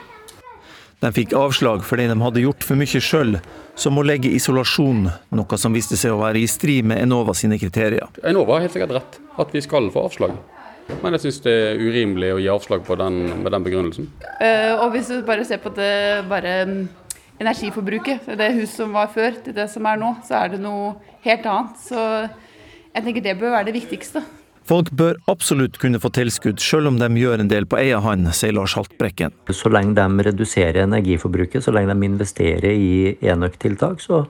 De 0.99 1.11
fikk 1.15 1.33
avslag 1.39 1.85
fordi 1.87 2.09
de 2.11 2.19
hadde 2.21 2.43
gjort 2.43 2.65
for 2.67 2.79
mye 2.79 3.03
sjøl, 3.03 3.37
som 3.79 3.99
å 4.01 4.05
legge 4.05 4.33
isolasjon, 4.35 5.07
noe 5.39 5.59
som 5.63 5.77
viste 5.77 5.97
seg 5.97 6.13
å 6.13 6.21
være 6.21 6.43
i 6.43 6.49
strid 6.51 6.89
med 6.91 7.01
Enova 7.05 7.37
sine 7.39 7.57
kriterier. 7.61 8.09
Enova 8.27 8.57
har 8.59 8.67
helt 8.67 8.75
sikkert 8.75 8.97
rett, 8.99 9.21
at 9.39 9.55
vi 9.55 9.63
skal 9.63 9.89
få 9.95 10.09
avslag. 10.11 10.35
Men 11.02 11.14
jeg 11.14 11.26
syns 11.26 11.42
det 11.45 11.52
er 11.52 11.83
urimelig 11.83 12.33
å 12.35 12.40
gi 12.42 12.49
avslag 12.52 12.87
på 12.87 12.97
den, 12.99 13.21
med 13.42 13.52
den 13.54 13.66
begrunnelsen. 13.66 14.09
Uh, 14.40 14.75
og 14.83 14.95
hvis 14.95 15.12
du 15.12 15.21
bare 15.26 15.45
ser 15.47 15.61
på 15.62 15.73
det 15.76 15.92
bare 16.30 16.54
um, 16.68 16.80
energiforbruket, 17.38 18.26
det 18.38 18.54
huset 18.57 18.80
som 18.80 18.97
var 18.97 19.12
før 19.14 19.38
til 19.45 19.57
det 19.57 19.68
som 19.73 19.87
er 19.87 20.00
nå, 20.00 20.14
så 20.26 20.40
er 20.42 20.57
det 20.57 20.62
noe 20.64 20.97
helt 21.26 21.47
annet. 21.47 21.78
Så 21.85 22.02
jeg 22.95 23.04
tenker 23.04 23.25
det 23.25 23.38
bør 23.38 23.59
være 23.59 23.71
det 23.71 23.78
viktigste. 23.78 24.25
Folk 24.68 24.90
bør 24.92 25.16
absolutt 25.33 25.78
kunne 25.80 26.00
få 26.02 26.11
tilskudd, 26.12 26.59
selv 26.61 26.90
om 26.90 26.99
de 27.00 27.07
gjør 27.16 27.40
en 27.40 27.49
del 27.49 27.64
på 27.64 27.78
egen 27.80 28.04
hånd, 28.04 28.28
sier 28.37 28.52
Lars 28.52 28.75
Haltbrekken. 28.76 29.33
Så 29.49 29.73
lenge 29.73 29.97
de 29.97 30.26
reduserer 30.26 30.83
energiforbruket, 30.83 31.64
så 31.64 31.73
lenge 31.73 31.95
de 31.95 32.11
investerer 32.11 32.68
i 32.75 33.14
enøktiltak, 33.33 34.04
så 34.04 34.26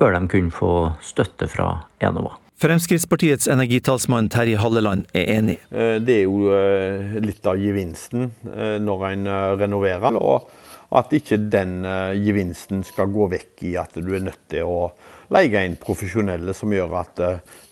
bør 0.00 0.16
de 0.16 0.30
kunne 0.32 0.54
få 0.54 0.72
støtte 1.04 1.50
fra 1.52 1.74
Enova. 2.00 2.38
Fremskrittspartiets 2.62 3.48
energitalsmann 3.50 4.28
Terje 4.30 4.60
Halleland 4.62 5.08
er 5.18 5.24
enig. 5.34 5.56
Eh, 5.74 5.96
det 5.98 6.20
er 6.20 6.28
jo 6.28 6.52
eh, 6.54 7.16
litt 7.18 7.42
av 7.50 7.58
gevinsten 7.58 8.28
eh, 8.52 8.76
når 8.78 9.06
en 9.08 9.30
renoverer. 9.58 10.14
og 10.14 10.46
at 10.92 11.08
ikke 11.16 11.38
den 11.48 11.86
gevinsten 12.20 12.82
skal 12.84 13.08
gå 13.08 13.24
vekk 13.32 13.62
i 13.64 13.70
at 13.80 13.94
du 13.96 14.10
er 14.12 14.26
nødt 14.26 14.42
til 14.52 14.68
å 14.68 14.90
leie 15.32 15.62
inn 15.64 15.78
profesjonelle 15.80 16.52
som 16.52 16.68
gjør 16.68 16.98
at 17.00 17.22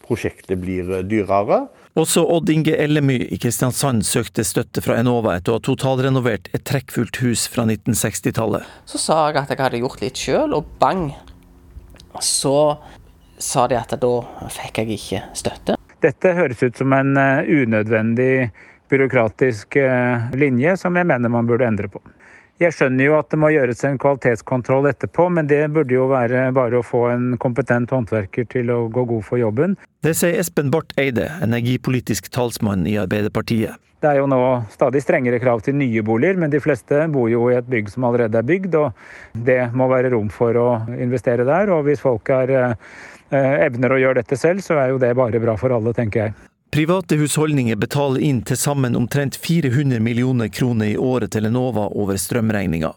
prosjektet 0.07 0.57
blir 0.57 1.03
dyrere. 1.05 1.67
Også 2.01 2.25
Odd 2.25 2.49
Inge 2.49 2.73
Ellemy 2.81 3.19
i 3.29 3.37
Kristiansand 3.37 4.07
søkte 4.09 4.41
støtte 4.49 4.81
fra 4.81 4.97
Enova 5.03 5.35
etter 5.37 5.53
å 5.53 5.59
ha 5.59 5.65
totalrenovert 5.69 6.49
et 6.57 6.65
trekkfullt 6.65 7.21
hus 7.21 7.45
fra 7.53 7.69
1960-tallet. 7.69 8.65
Så 8.89 9.03
sa 9.05 9.27
jeg 9.29 9.43
at 9.43 9.53
jeg 9.53 9.63
hadde 9.67 9.83
gjort 9.85 10.01
litt 10.01 10.25
sjøl, 10.25 10.57
og 10.57 10.73
bang, 10.81 11.11
så 12.25 12.57
sa 13.43 13.67
de 13.69 13.79
at 13.81 13.97
da 14.01 14.13
fikk 14.53 14.83
jeg 14.83 14.97
ikke 14.97 15.23
støtte. 15.37 15.77
Dette 16.01 16.33
høres 16.37 16.63
ut 16.63 16.79
som 16.81 16.93
en 16.97 17.13
unødvendig 17.17 18.51
byråkratisk 18.91 19.77
linje 20.37 20.77
som 20.81 20.97
jeg 20.97 21.07
mener 21.07 21.33
man 21.33 21.49
burde 21.49 21.69
endre 21.69 21.91
på. 21.93 22.01
Jeg 22.61 22.75
skjønner 22.77 23.07
jo 23.07 23.13
at 23.17 23.31
det 23.33 23.39
må 23.41 23.49
gjøres 23.55 23.79
en 23.89 23.95
kvalitetskontroll 24.01 24.91
etterpå, 24.91 25.31
men 25.33 25.47
det 25.49 25.63
burde 25.73 25.95
jo 25.97 26.11
være 26.11 26.51
bare 26.53 26.83
å 26.83 26.85
få 26.85 27.07
en 27.09 27.39
kompetent 27.41 27.93
håndverker 27.95 28.45
til 28.53 28.69
å 28.75 28.83
gå 28.93 29.07
god 29.09 29.25
for 29.25 29.41
jobben. 29.41 29.79
Det 30.05 30.13
sier 30.19 30.37
Espen 30.43 30.69
Barth 30.73 30.93
Eide, 31.01 31.31
energipolitisk 31.41 32.29
talsmann 32.35 32.85
i 32.85 32.99
Arbeiderpartiet. 33.01 33.81
Det 34.01 34.11
er 34.11 34.21
jo 34.21 34.29
nå 34.29 34.41
stadig 34.73 35.01
strengere 35.05 35.41
krav 35.41 35.65
til 35.65 35.77
nye 35.77 36.05
boliger, 36.05 36.37
men 36.41 36.53
de 36.53 36.61
fleste 36.61 37.01
bor 37.13 37.33
jo 37.33 37.49
i 37.49 37.57
et 37.57 37.67
bygg 37.69 37.89
som 37.93 38.05
allerede 38.09 38.37
er 38.37 38.47
bygd, 38.49 38.77
og 38.77 39.41
det 39.49 39.59
må 39.77 39.89
være 39.89 40.13
rom 40.13 40.29
for 40.33 40.57
å 40.57 40.69
investere 41.01 41.49
der. 41.49 41.73
Og 41.73 41.89
hvis 41.89 42.05
folk 42.05 42.29
er, 42.33 42.53
eh, 42.57 42.95
evner 43.31 43.95
å 43.95 44.01
gjøre 44.01 44.23
dette 44.23 44.39
selv, 44.39 44.65
så 44.65 44.79
er 44.81 44.95
jo 44.95 45.01
det 45.03 45.15
bare 45.19 45.41
bra 45.43 45.57
for 45.61 45.75
alle, 45.75 45.95
tenker 45.97 46.27
jeg. 46.27 46.35
Private 46.71 47.17
husholdninger 47.19 47.79
betaler 47.83 48.23
inn 48.23 48.45
til 48.47 48.59
sammen 48.59 48.95
omtrent 48.95 49.35
400 49.35 49.99
millioner 50.03 50.51
kroner 50.55 50.93
i 50.93 50.99
året 50.99 51.33
til 51.35 51.49
Enova 51.49 51.89
over 51.99 52.15
strømregninga. 52.15 52.93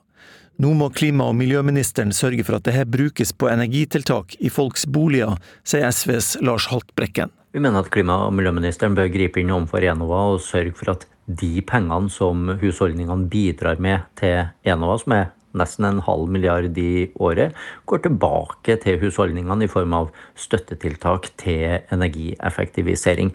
Nå 0.62 0.74
må 0.78 0.92
klima- 0.94 1.26
og 1.32 1.40
miljøministeren 1.40 2.14
sørge 2.14 2.46
for 2.46 2.60
at 2.60 2.68
dette 2.68 2.86
brukes 2.86 3.34
på 3.34 3.50
energitiltak 3.50 4.36
i 4.38 4.52
folks 4.54 4.86
boliger, 4.86 5.40
sier 5.66 5.90
SVs 5.90 6.36
Lars 6.46 6.68
Haltbrekken. 6.70 7.34
Vi 7.54 7.62
mener 7.62 7.82
at 7.82 7.90
klima- 7.90 8.28
og 8.28 8.36
miljøministeren 8.38 8.94
bør 8.94 9.10
gripe 9.10 9.42
inn 9.42 9.50
overfor 9.50 9.82
Enova 9.90 10.22
og 10.36 10.42
sørge 10.46 10.76
for 10.78 10.94
at 10.94 11.08
de 11.26 11.62
pengene 11.66 12.12
som 12.14 12.46
husholdningene 12.62 13.30
bidrar 13.30 13.82
med 13.82 14.06
til 14.20 14.54
Enova, 14.66 15.00
som 15.02 15.18
er 15.18 15.32
nesten 15.58 15.88
en 15.88 16.02
halv 16.06 16.32
milliard 16.32 16.78
i 16.80 17.10
året, 17.22 17.54
går 17.90 18.04
tilbake 18.06 18.78
til 18.84 19.00
husholdningene 19.04 19.68
i 19.68 19.72
form 19.72 19.96
av 19.98 20.10
støttetiltak 20.40 21.30
til 21.42 21.80
energieffektivisering. 21.94 23.34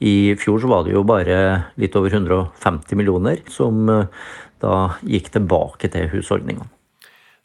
I 0.00 0.34
fjor 0.40 0.62
så 0.62 0.70
var 0.70 0.84
det 0.86 0.96
jo 0.96 1.06
bare 1.06 1.38
litt 1.80 1.96
over 1.98 2.12
150 2.12 2.98
millioner 2.98 3.42
som 3.52 3.88
eh, 3.92 4.28
da 4.60 4.76
gikk 5.06 5.32
tilbake 5.34 5.90
til 5.92 6.10
husholdningene. 6.12 6.70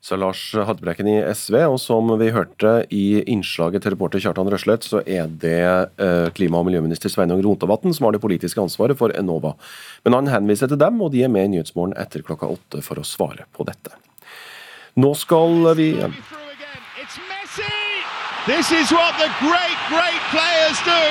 Så 0.06 0.14
Lars 0.22 0.40
Hadbrekken 0.54 1.08
i 1.10 1.16
SV, 1.34 1.56
og 1.66 1.80
som 1.82 2.12
vi 2.20 2.28
hørte 2.30 2.76
i 2.94 3.24
innslaget 3.24 3.82
til 3.82 3.96
reporter 3.96 4.22
Kjartan 4.22 4.52
Røslett, 4.54 4.86
så 4.86 5.00
er 5.02 5.32
det 5.42 5.64
eh, 5.66 6.28
klima- 6.38 6.60
og 6.62 6.68
miljøminister 6.68 7.10
Sveinung 7.10 7.42
Rotevatn 7.42 7.96
som 7.96 8.06
har 8.06 8.14
det 8.14 8.22
politiske 8.22 8.62
ansvaret 8.62 9.00
for 9.00 9.16
Enova. 9.18 9.56
Men 10.06 10.20
han 10.20 10.30
henviser 10.30 10.70
til 10.70 10.78
dem, 10.78 11.02
og 11.02 11.10
de 11.16 11.24
er 11.26 11.34
med 11.34 11.48
i 11.48 11.56
Nyhetsmorgen 11.56 11.98
etter 11.98 12.22
klokka 12.28 12.52
åtte 12.54 12.84
for 12.86 13.02
å 13.02 13.08
svare 13.08 13.50
på 13.58 13.66
dette. 13.66 13.98
Nå 14.96 15.10
skal 15.20 15.76
vi 15.76 15.90
This 18.48 18.72
is 18.72 18.92
what 18.94 19.14
the 19.20 19.28
great, 19.44 19.80
great 19.92 20.22
players 20.32 20.80
do. 20.88 21.02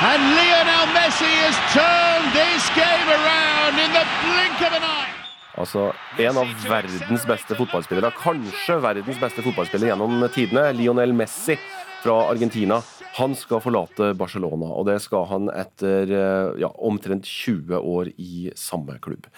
And 0.00 0.22
Lionel 0.32 0.86
Messi 0.96 1.32
has 1.44 1.56
turned 1.76 2.32
this 2.32 2.64
game 2.72 3.08
around 3.18 3.76
in 3.84 3.90
the 3.92 4.06
blink 4.24 4.56
of 4.64 4.72
an 4.72 4.82
eye. 4.82 5.12
Altså, 5.60 5.92
En 6.18 6.36
av 6.38 6.46
verdens 6.68 7.26
beste 7.26 7.54
fotballspillere, 7.58 8.14
kanskje 8.16 8.80
verdens 8.80 9.20
beste 9.20 9.44
fotballspiller 9.44 9.92
gjennom 9.92 10.24
tidene, 10.32 10.70
Lionel 10.72 11.12
Messi 11.12 11.58
fra 12.00 12.30
Argentina, 12.30 12.80
han 13.18 13.34
skal 13.36 13.60
forlate 13.60 14.14
Barcelona. 14.16 14.72
Og 14.72 14.88
det 14.88 15.02
skal 15.04 15.28
han 15.28 15.52
etter 15.52 16.16
ja, 16.62 16.72
omtrent 16.78 17.28
20 17.28 17.76
år 17.76 18.14
i 18.16 18.48
samme 18.56 18.96
klubb. 19.04 19.28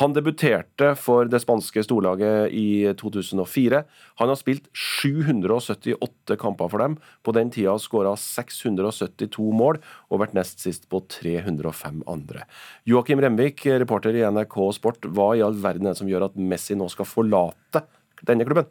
Han 0.00 0.14
debuterte 0.14 0.90
for 0.98 1.28
det 1.30 1.38
spanske 1.44 1.84
storlaget 1.86 2.50
i 2.54 2.90
2004. 2.98 3.82
Han 4.20 4.32
har 4.32 4.38
spilt 4.40 4.66
778 4.74 6.38
kamper 6.40 6.72
for 6.72 6.82
dem. 6.82 6.96
På 7.22 7.34
den 7.36 7.52
tida 7.54 7.76
skåra 7.78 8.16
672 8.18 9.50
mål 9.54 9.78
og 10.10 10.22
vært 10.24 10.34
nest 10.34 10.64
sist 10.64 10.88
på 10.90 11.02
305 11.06 12.02
andre. 12.10 12.42
Joakim 12.90 13.22
Remvik, 13.22 13.66
reporter 13.84 14.18
i 14.18 14.26
NRK 14.26 14.58
Sport, 14.74 15.06
hva 15.14 15.32
i 15.38 15.44
all 15.46 15.58
verden 15.62 15.86
er 15.86 15.94
det 15.94 16.02
som 16.02 16.10
gjør 16.10 16.28
at 16.28 16.38
Messi 16.38 16.74
nå 16.78 16.90
skal 16.90 17.08
forlate 17.08 17.84
denne 18.26 18.46
klubben? 18.48 18.66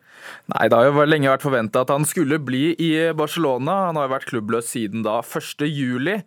Nei, 0.51 0.67
Det 0.67 0.77
har 0.77 0.89
jo 0.89 1.07
lenge 1.07 1.31
vært 1.31 1.45
forventa 1.45 1.83
at 1.85 1.93
han 1.93 2.05
skulle 2.09 2.39
bli 2.43 2.73
i 2.75 2.93
Barcelona. 3.15 3.87
Han 3.87 3.99
har 3.99 4.09
jo 4.09 4.15
vært 4.17 4.31
klubbløs 4.31 4.71
siden 4.75 5.05
da 5.07 5.21
1. 5.21 5.67
juli. 5.69 6.19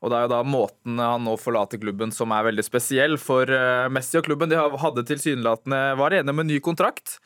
Og 0.00 0.08
det 0.08 0.16
er 0.16 0.24
jo 0.24 0.32
da 0.32 0.40
måten 0.48 1.00
han 1.02 1.26
nå 1.26 1.36
forlater 1.40 1.80
klubben 1.80 2.12
som 2.14 2.32
er 2.32 2.46
veldig 2.48 2.64
spesiell 2.64 3.18
for 3.20 3.50
eh, 3.52 3.90
Messi 3.92 4.16
og 4.20 4.24
klubben. 4.28 4.48
De 4.48 4.56
hadde 4.56 5.04
tilsynelatende 5.08 5.80
var 6.00 6.16
enige 6.16 6.32
om 6.32 6.40
en 6.40 6.48
ny 6.48 6.56
kontrakt. 6.64 7.18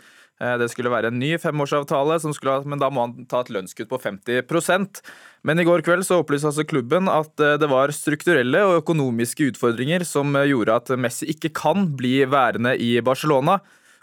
Eh, 0.42 0.56
det 0.58 0.66
skulle 0.72 0.90
være 0.90 1.12
en 1.12 1.20
ny 1.20 1.36
femårsavtale, 1.38 2.18
skulle, 2.34 2.56
men 2.66 2.82
da 2.82 2.90
må 2.90 3.06
han 3.06 3.28
ta 3.30 3.44
et 3.44 3.52
lønnskutt 3.54 3.90
på 3.92 4.00
50% 4.02 5.04
Men 5.46 5.60
i 5.60 5.66
går 5.68 5.84
kveld 5.86 6.02
så 6.06 6.18
opplyste 6.22 6.50
altså 6.50 6.66
klubben 6.66 7.06
at 7.12 7.38
eh, 7.38 7.54
det 7.62 7.70
var 7.70 7.94
strukturelle 7.94 8.64
og 8.66 8.80
økonomiske 8.82 9.52
utfordringer 9.52 10.02
som 10.08 10.34
gjorde 10.34 10.80
at 10.80 10.92
Messi 10.98 11.30
ikke 11.30 11.54
kan 11.54 11.92
bli 11.94 12.24
værende 12.26 12.74
i 12.74 12.96
Barcelona. 13.06 13.60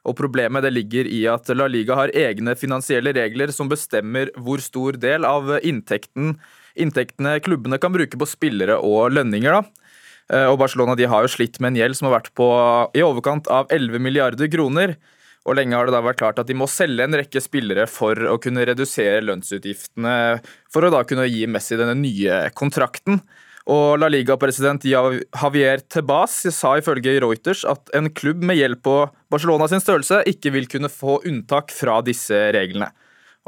Og 0.07 0.15
Problemet 0.17 0.63
det 0.63 0.71
ligger 0.73 1.05
i 1.05 1.25
at 1.29 1.51
La 1.53 1.67
Liga 1.69 1.99
har 1.99 2.15
egne 2.17 2.55
finansielle 2.57 3.11
regler 3.13 3.51
som 3.53 3.69
bestemmer 3.69 4.31
hvor 4.39 4.63
stor 4.63 4.95
del 4.97 5.27
av 5.27 5.59
inntekten 5.59 6.37
inntektene 6.75 7.39
klubbene 7.43 7.79
kan 7.81 7.93
bruke 7.93 8.19
på 8.19 8.29
spillere 8.29 8.77
og 8.79 9.13
lønninger. 9.15 9.61
da. 9.61 9.91
Eh, 10.31 10.47
og 10.47 10.59
Barcelona 10.61 10.95
de 10.95 11.09
har 11.09 11.25
jo 11.25 11.33
slitt 11.33 11.59
med 11.59 11.73
en 11.73 11.81
gjeld 11.81 11.97
som 11.97 12.09
har 12.09 12.19
vært 12.19 12.31
på 12.37 12.47
i 12.95 13.03
overkant 13.05 13.49
av 13.51 13.71
11 13.73 13.99
milliarder 13.99 14.51
kroner. 14.51 14.95
Og 15.49 15.57
lenge 15.57 15.73
har 15.73 15.89
det 15.89 15.95
da 15.95 16.03
vært 16.05 16.19
klart 16.21 16.39
at 16.39 16.49
de 16.49 16.55
må 16.57 16.67
selge 16.69 17.03
en 17.03 17.17
rekke 17.17 17.41
spillere 17.41 17.87
for 17.89 18.17
å 18.29 18.37
kunne 18.41 18.65
redusere 18.67 19.23
lønnsutgiftene, 19.25 20.41
for 20.69 20.85
å 20.85 20.91
da 20.93 21.01
kunne 21.07 21.25
gi 21.25 21.47
Messi 21.49 21.79
denne 21.79 21.97
nye 21.97 22.43
kontrakten. 22.53 23.17
Og 23.71 23.97
La 24.01 24.09
Liga-president 24.09 24.85
Javier 24.85 25.81
Tebas 25.89 26.37
sa 26.53 26.75
ifølge 26.77 27.17
Reuters 27.21 27.61
at 27.69 27.89
en 27.97 28.09
klubb 28.13 28.41
med 28.45 28.57
gjeld 28.57 28.81
på 28.85 28.95
Barcelona 29.33 29.67
sin 29.69 29.81
størrelse 29.81 30.23
ikke 30.29 30.53
vil 30.53 30.69
kunne 30.69 30.89
få 30.93 31.19
unntak 31.29 31.73
fra 31.73 31.99
disse 32.05 32.37
reglene. 32.55 32.89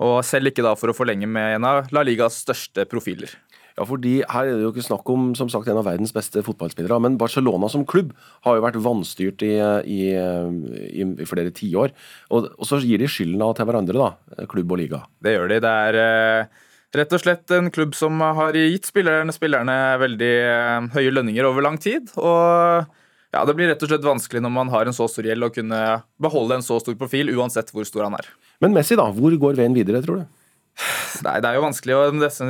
Og 0.02 0.24
selv 0.26 0.50
ikke 0.50 0.66
da 0.66 0.74
for 0.80 0.90
å 0.90 0.98
forlenge 0.98 1.30
med 1.30 1.60
en 1.60 1.68
av 1.70 1.92
La 1.94 2.02
Ligas 2.06 2.40
største 2.42 2.88
profiler. 2.90 3.34
Ja, 3.74 3.86
fordi 3.90 4.20
Her 4.30 4.46
er 4.46 4.58
det 4.58 4.66
jo 4.68 4.72
ikke 4.74 4.86
snakk 4.86 5.08
om 5.10 5.32
som 5.38 5.50
sagt, 5.50 5.68
en 5.70 5.80
av 5.82 5.88
verdens 5.88 6.14
beste 6.14 6.44
fotballspillere, 6.46 7.00
men 7.02 7.18
Barcelona 7.18 7.70
som 7.72 7.86
klubb 7.90 8.12
har 8.46 8.58
jo 8.58 8.66
vært 8.66 8.82
vanstyrt 8.86 9.46
i, 9.46 9.56
i, 9.90 10.02
i, 10.14 11.08
i 11.08 11.30
flere 11.30 11.54
tiår. 11.54 11.94
Og, 12.30 12.52
og 12.54 12.70
så 12.70 12.82
gir 12.84 13.02
de 13.02 13.10
skylden 13.10 13.42
til 13.58 13.70
hverandre, 13.70 13.98
da, 13.98 14.46
klubb 14.50 14.76
og 14.76 14.82
liga. 14.82 15.02
Det 15.26 15.34
gjør 15.34 15.56
de. 15.56 15.62
Det 15.66 15.74
er 15.88 16.00
eh, 16.04 16.62
rett 17.02 17.18
og 17.18 17.24
slett 17.24 17.56
en 17.58 17.72
klubb 17.74 17.98
som 17.98 18.22
har 18.22 18.54
gitt 18.58 18.90
spillerne, 18.90 19.34
spillerne 19.34 19.80
veldig 20.02 20.34
eh, 20.46 20.92
høye 20.94 21.16
lønninger 21.18 21.50
over 21.50 21.66
lang 21.66 21.82
tid. 21.82 22.14
og 22.22 22.86
ja, 23.34 23.42
Det 23.50 23.58
blir 23.58 23.72
rett 23.72 23.82
og 23.82 23.90
slett 23.90 24.06
vanskelig 24.06 24.44
når 24.46 24.54
man 24.54 24.70
har 24.70 24.86
en 24.86 24.94
så 24.94 25.10
stor 25.10 25.26
gjeld, 25.26 25.50
å 25.50 25.54
kunne 25.54 25.82
beholde 26.22 26.60
en 26.60 26.66
så 26.66 26.78
stor 26.78 26.94
profil, 27.00 27.34
uansett 27.34 27.74
hvor 27.74 27.90
stor 27.90 28.06
han 28.06 28.22
er. 28.22 28.30
Men 28.62 28.76
Messi, 28.76 28.98
da? 29.00 29.10
Hvor 29.14 29.34
går 29.40 29.58
veien 29.58 29.76
videre, 29.76 30.02
tror 30.04 30.22
du? 30.22 30.26
Nei, 31.24 31.38
Det 31.40 31.50
er 31.50 31.56
jo 31.58 31.66
vanskelig 31.66 31.98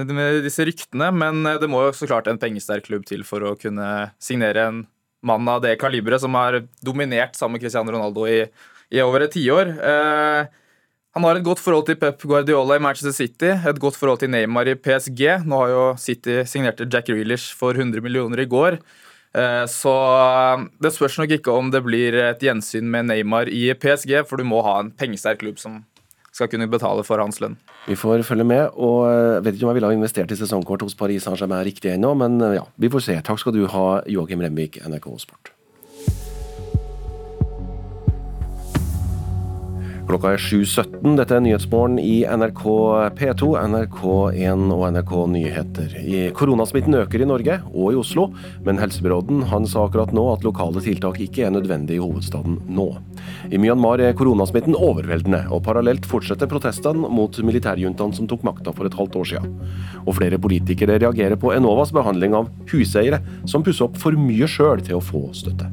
med 0.09 0.43
disse 0.45 0.65
ryktene, 0.65 1.11
men 1.11 1.43
det 1.59 1.69
må 1.69 1.83
jo 1.85 1.95
så 1.95 2.07
klart 2.07 2.27
en 2.31 2.39
pengesterk 2.39 2.87
klubb 2.87 3.05
til 3.05 3.23
for 3.27 3.43
å 3.43 3.55
kunne 3.59 4.11
signere 4.23 4.67
en 4.69 4.83
mann 5.23 5.47
av 5.47 5.61
det 5.63 5.77
kaliberet 5.81 6.23
som 6.23 6.35
har 6.35 6.61
dominert 6.83 7.37
sammen 7.37 7.57
med 7.57 7.63
Cristiano 7.63 7.91
Ronaldo 7.91 8.27
i, 8.27 8.43
i 8.91 9.01
over 9.03 9.25
et 9.25 9.33
tiår. 9.35 9.71
Eh, 9.79 10.51
han 11.13 11.27
har 11.27 11.37
et 11.37 11.45
godt 11.45 11.61
forhold 11.61 11.87
til 11.87 11.99
Pep 12.01 12.23
Guardiola 12.25 12.79
i 12.79 12.83
Manchester 12.83 13.13
City, 13.15 13.51
et 13.53 13.79
godt 13.79 13.99
forhold 13.99 14.23
til 14.23 14.31
Neymar 14.33 14.71
i 14.71 14.75
PSG. 14.75 15.45
Nå 15.45 15.61
har 15.61 15.71
jo 15.71 15.85
City 16.01 16.41
signert 16.49 16.81
Jack 16.87 17.11
Reelish 17.11 17.53
for 17.57 17.77
100 17.77 18.01
millioner 18.03 18.43
i 18.43 18.49
går. 18.49 18.79
Eh, 19.37 19.63
så 19.69 19.93
eh, 19.93 20.67
det 20.83 20.93
spørs 20.95 21.19
nok 21.21 21.37
ikke 21.37 21.55
om 21.55 21.71
det 21.73 21.83
blir 21.85 22.17
et 22.31 22.43
gjensyn 22.43 22.89
med 22.89 23.11
Neymar 23.11 23.51
i 23.51 23.67
PSG, 23.77 24.23
for 24.27 24.41
du 24.41 24.47
må 24.47 24.63
ha 24.65 24.79
en 24.81 24.91
pengesterk 24.91 25.43
klubb 25.45 25.61
som 25.61 25.83
skal 26.33 26.49
kunne 26.51 26.69
betale 26.71 27.05
for 27.07 27.21
hans 27.21 27.39
lønn. 27.43 27.57
Vi 27.87 27.97
får 27.99 28.25
følge 28.27 28.47
med, 28.49 28.67
og 28.73 29.07
jeg 29.07 29.39
eh, 29.39 29.41
vet 29.45 29.57
ikke 29.57 29.67
om 29.67 29.73
jeg 29.73 29.79
ville 29.79 29.91
ha 29.93 29.97
investert 29.99 30.33
i 30.33 30.39
sesongkort 30.39 30.85
hos 30.85 30.97
Paris 30.97 31.25
Saint-Germain 31.27 31.65
riktig 31.67 31.93
ennå, 31.93 32.15
men 32.17 32.39
ja, 32.57 32.65
vi 32.75 32.91
får 32.93 33.07
se. 33.07 33.19
Takk 33.25 33.41
skal 33.41 33.55
du 33.55 33.65
ha, 33.69 33.87
Joakim 34.09 34.41
Remvik, 34.43 34.81
NRK 34.83 35.11
Sport. 35.21 35.53
Klokka 40.03 40.33
er 40.35 40.41
7.17. 40.41 41.13
Dette 41.15 41.35
er 41.37 41.43
Nyhetsmorgen 41.45 41.95
i 42.01 42.25
NRK 42.27 42.63
P2, 43.15 43.47
NRK1 43.63 44.63
og 44.75 44.81
NRK 44.91 45.13
Nyheter. 45.31 45.93
Koronasmitten 46.35 46.97
øker 46.99 47.23
i 47.23 47.27
Norge 47.29 47.55
og 47.71 47.93
i 47.93 47.99
Oslo, 48.01 48.25
men 48.65 48.81
helsebyråden 48.81 49.45
han 49.47 49.67
sa 49.69 49.85
akkurat 49.87 50.11
nå 50.15 50.25
at 50.33 50.43
lokale 50.43 50.83
tiltak 50.83 51.21
ikke 51.23 51.45
er 51.47 51.53
nødvendig 51.55 51.95
i 51.95 52.01
hovedstaden 52.03 52.59
nå. 52.67 52.89
I 53.47 53.61
Myanmar 53.61 54.03
er 54.03 54.17
koronasmitten 54.19 54.75
overveldende, 54.75 55.45
og 55.55 55.63
parallelt 55.69 56.07
fortsetter 56.09 56.51
protestene 56.51 57.07
mot 57.07 57.39
militærjuntaen 57.39 58.15
som 58.17 58.27
tok 58.27 58.43
makta 58.43 58.75
for 58.75 58.89
et 58.89 58.99
halvt 58.99 59.15
år 59.21 59.29
siden. 59.31 59.55
Og 60.03 60.17
flere 60.19 60.41
politikere 60.41 60.99
reagerer 60.99 61.39
på 61.39 61.55
Enovas 61.55 61.95
behandling 61.95 62.35
av 62.35 62.51
huseiere 62.73 63.23
som 63.47 63.63
pusser 63.63 63.87
opp 63.87 63.95
for 64.03 64.19
mye 64.19 64.51
sjøl 64.51 64.83
til 64.83 64.99
å 64.99 65.03
få 65.03 65.29
støtte. 65.37 65.71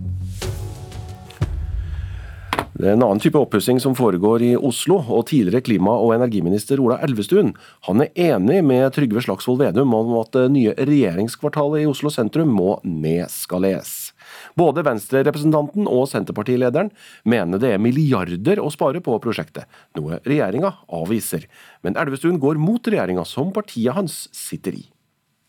Det 2.80 2.88
er 2.88 2.94
en 2.96 3.02
annen 3.04 3.20
type 3.20 3.36
oppussing 3.36 3.76
som 3.82 3.92
foregår 3.92 4.40
i 4.40 4.50
Oslo, 4.56 4.96
og 5.12 5.26
tidligere 5.28 5.60
klima- 5.60 5.98
og 6.00 6.14
energiminister 6.14 6.80
Ola 6.80 6.96
Elvestuen 7.04 7.50
han 7.84 8.00
er 8.00 8.14
enig 8.32 8.62
med 8.64 8.94
Trygve 8.96 9.20
Slagsvold 9.20 9.58
Vedum 9.60 9.92
om 9.98 10.14
at 10.16 10.30
det 10.32 10.46
nye 10.54 10.72
regjeringskvartalet 10.78 11.82
i 11.82 11.88
Oslo 11.90 12.08
sentrum 12.14 12.54
må 12.56 12.78
nedskaleres. 12.86 14.14
Både 14.56 14.84
Venstre-representanten 14.86 15.90
og 15.90 16.06
Senterpartilederen 16.08 16.88
mener 17.28 17.60
det 17.60 17.74
er 17.74 17.82
milliarder 17.84 18.62
å 18.64 18.72
spare 18.72 19.02
på 19.04 19.18
prosjektet, 19.20 19.68
noe 19.98 20.22
regjeringa 20.24 20.72
avviser. 20.88 21.44
Men 21.84 22.00
Elvestuen 22.00 22.40
går 22.40 22.56
mot 22.56 22.80
regjeringa, 22.80 23.26
som 23.28 23.52
partiet 23.52 23.92
hans 23.98 24.22
sitter 24.32 24.80
i. 24.80 24.86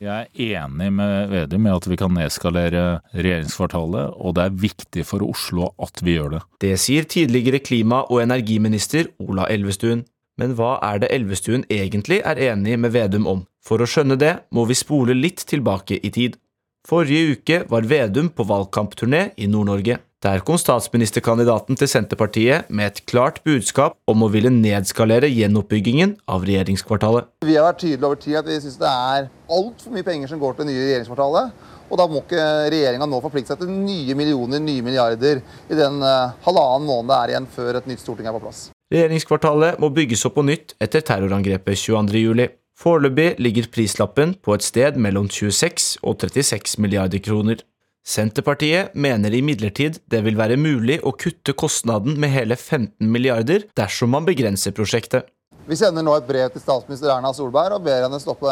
Jeg 0.02 0.32
er 0.34 0.64
enig 0.66 0.88
med 0.98 1.30
Vedum 1.30 1.68
i 1.68 1.74
at 1.76 1.86
vi 1.86 1.96
kan 2.00 2.16
nedskalere 2.18 2.86
regjeringskvartalet, 3.14 4.16
og 4.18 4.34
det 4.34 4.48
er 4.48 4.56
viktig 4.64 5.04
for 5.06 5.22
Oslo 5.22 5.68
at 5.78 6.02
vi 6.02 6.16
gjør 6.16 6.32
det. 6.34 6.40
Det 6.64 6.72
sier 6.82 7.06
tidligere 7.06 7.60
klima- 7.62 8.02
og 8.10 8.24
energiminister 8.24 9.12
Ola 9.22 9.46
Elvestuen. 9.46 10.02
Men 10.42 10.56
hva 10.58 10.80
er 10.82 11.04
det 11.04 11.12
Elvestuen 11.14 11.68
egentlig 11.70 12.18
er 12.26 12.42
enig 12.50 12.80
med 12.82 12.96
Vedum 12.96 13.28
om? 13.30 13.44
For 13.62 13.78
å 13.78 13.86
skjønne 13.86 14.18
det, 14.18 14.40
må 14.50 14.66
vi 14.66 14.80
spole 14.80 15.14
litt 15.14 15.46
tilbake 15.46 16.00
i 16.02 16.10
tid. 16.10 16.40
Forrige 16.88 17.36
uke 17.36 17.62
var 17.70 17.86
Vedum 17.86 18.32
på 18.34 18.48
valgkampturné 18.50 19.36
i 19.38 19.46
Nord-Norge. 19.46 20.00
Der 20.22 20.44
kom 20.46 20.60
statsministerkandidaten 20.62 21.78
til 21.80 21.90
Senterpartiet 21.90 22.68
med 22.70 22.92
et 22.92 23.00
klart 23.10 23.40
budskap 23.42 23.96
om 24.12 24.22
å 24.22 24.28
ville 24.30 24.52
nedskalere 24.54 25.26
gjenoppbyggingen 25.34 26.12
av 26.30 26.46
regjeringskvartalet. 26.46 27.32
Vi 27.42 27.56
har 27.58 27.66
vært 27.66 27.80
tydelige 27.82 28.06
over 28.06 28.20
tid 28.22 28.38
at 28.38 28.52
vi 28.52 28.60
syns 28.62 28.78
det 28.78 28.92
er 28.92 29.32
altfor 29.58 29.96
mye 29.96 30.06
penger 30.06 30.30
som 30.30 30.44
går 30.44 30.54
til 30.54 30.68
det 30.68 30.76
nye 30.76 30.84
regjeringskvartalet. 30.84 31.66
Og 31.90 31.98
da 31.98 32.06
må 32.08 32.22
ikke 32.22 32.46
regjeringa 32.70 33.08
nå 33.10 33.24
forplikte 33.24 33.56
seg 33.56 33.64
til 33.64 33.74
nye 33.74 34.20
millioner, 34.20 34.62
nye 34.62 34.86
milliarder 34.86 35.42
i 35.42 35.80
den 35.82 35.98
uh, 36.06 36.38
halvannen 36.46 36.86
måned 36.86 37.10
det 37.10 37.18
er 37.18 37.34
igjen 37.34 37.50
før 37.58 37.82
et 37.82 37.90
nytt 37.90 38.06
storting 38.06 38.30
er 38.30 38.38
på 38.38 38.44
plass. 38.46 38.68
Regjeringskvartalet 38.94 39.82
må 39.82 39.90
bygges 39.90 40.28
opp 40.30 40.38
på 40.38 40.46
nytt 40.46 40.78
etter 40.86 41.02
terrorangrepet 41.10 41.82
22.07. 41.82 42.46
Foreløpig 42.78 43.42
ligger 43.42 43.74
prislappen 43.74 44.38
på 44.38 44.54
et 44.54 44.70
sted 44.70 45.02
mellom 45.02 45.26
26 45.34 45.96
og 46.06 46.22
36 46.22 46.78
milliarder 46.78 47.26
kroner. 47.26 47.66
Senterpartiet 48.02 48.96
mener 48.98 49.34
imidlertid 49.38 50.00
det 50.10 50.24
vil 50.26 50.38
være 50.40 50.58
mulig 50.58 50.98
å 51.06 51.14
kutte 51.14 51.54
kostnaden 51.54 52.18
med 52.20 52.34
hele 52.34 52.58
15 52.58 53.06
milliarder 53.06 53.68
dersom 53.78 54.16
man 54.16 54.26
begrenser 54.26 54.74
prosjektet. 54.74 55.30
Vi 55.70 55.78
sender 55.78 56.02
nå 56.02 56.16
et 56.18 56.26
brev 56.26 56.50
til 56.50 56.64
statsminister 56.64 57.12
Erna 57.14 57.30
Solberg 57.38 57.78
og 57.78 57.86
ber 57.86 58.02
henne 58.02 58.20
stoppe 58.20 58.50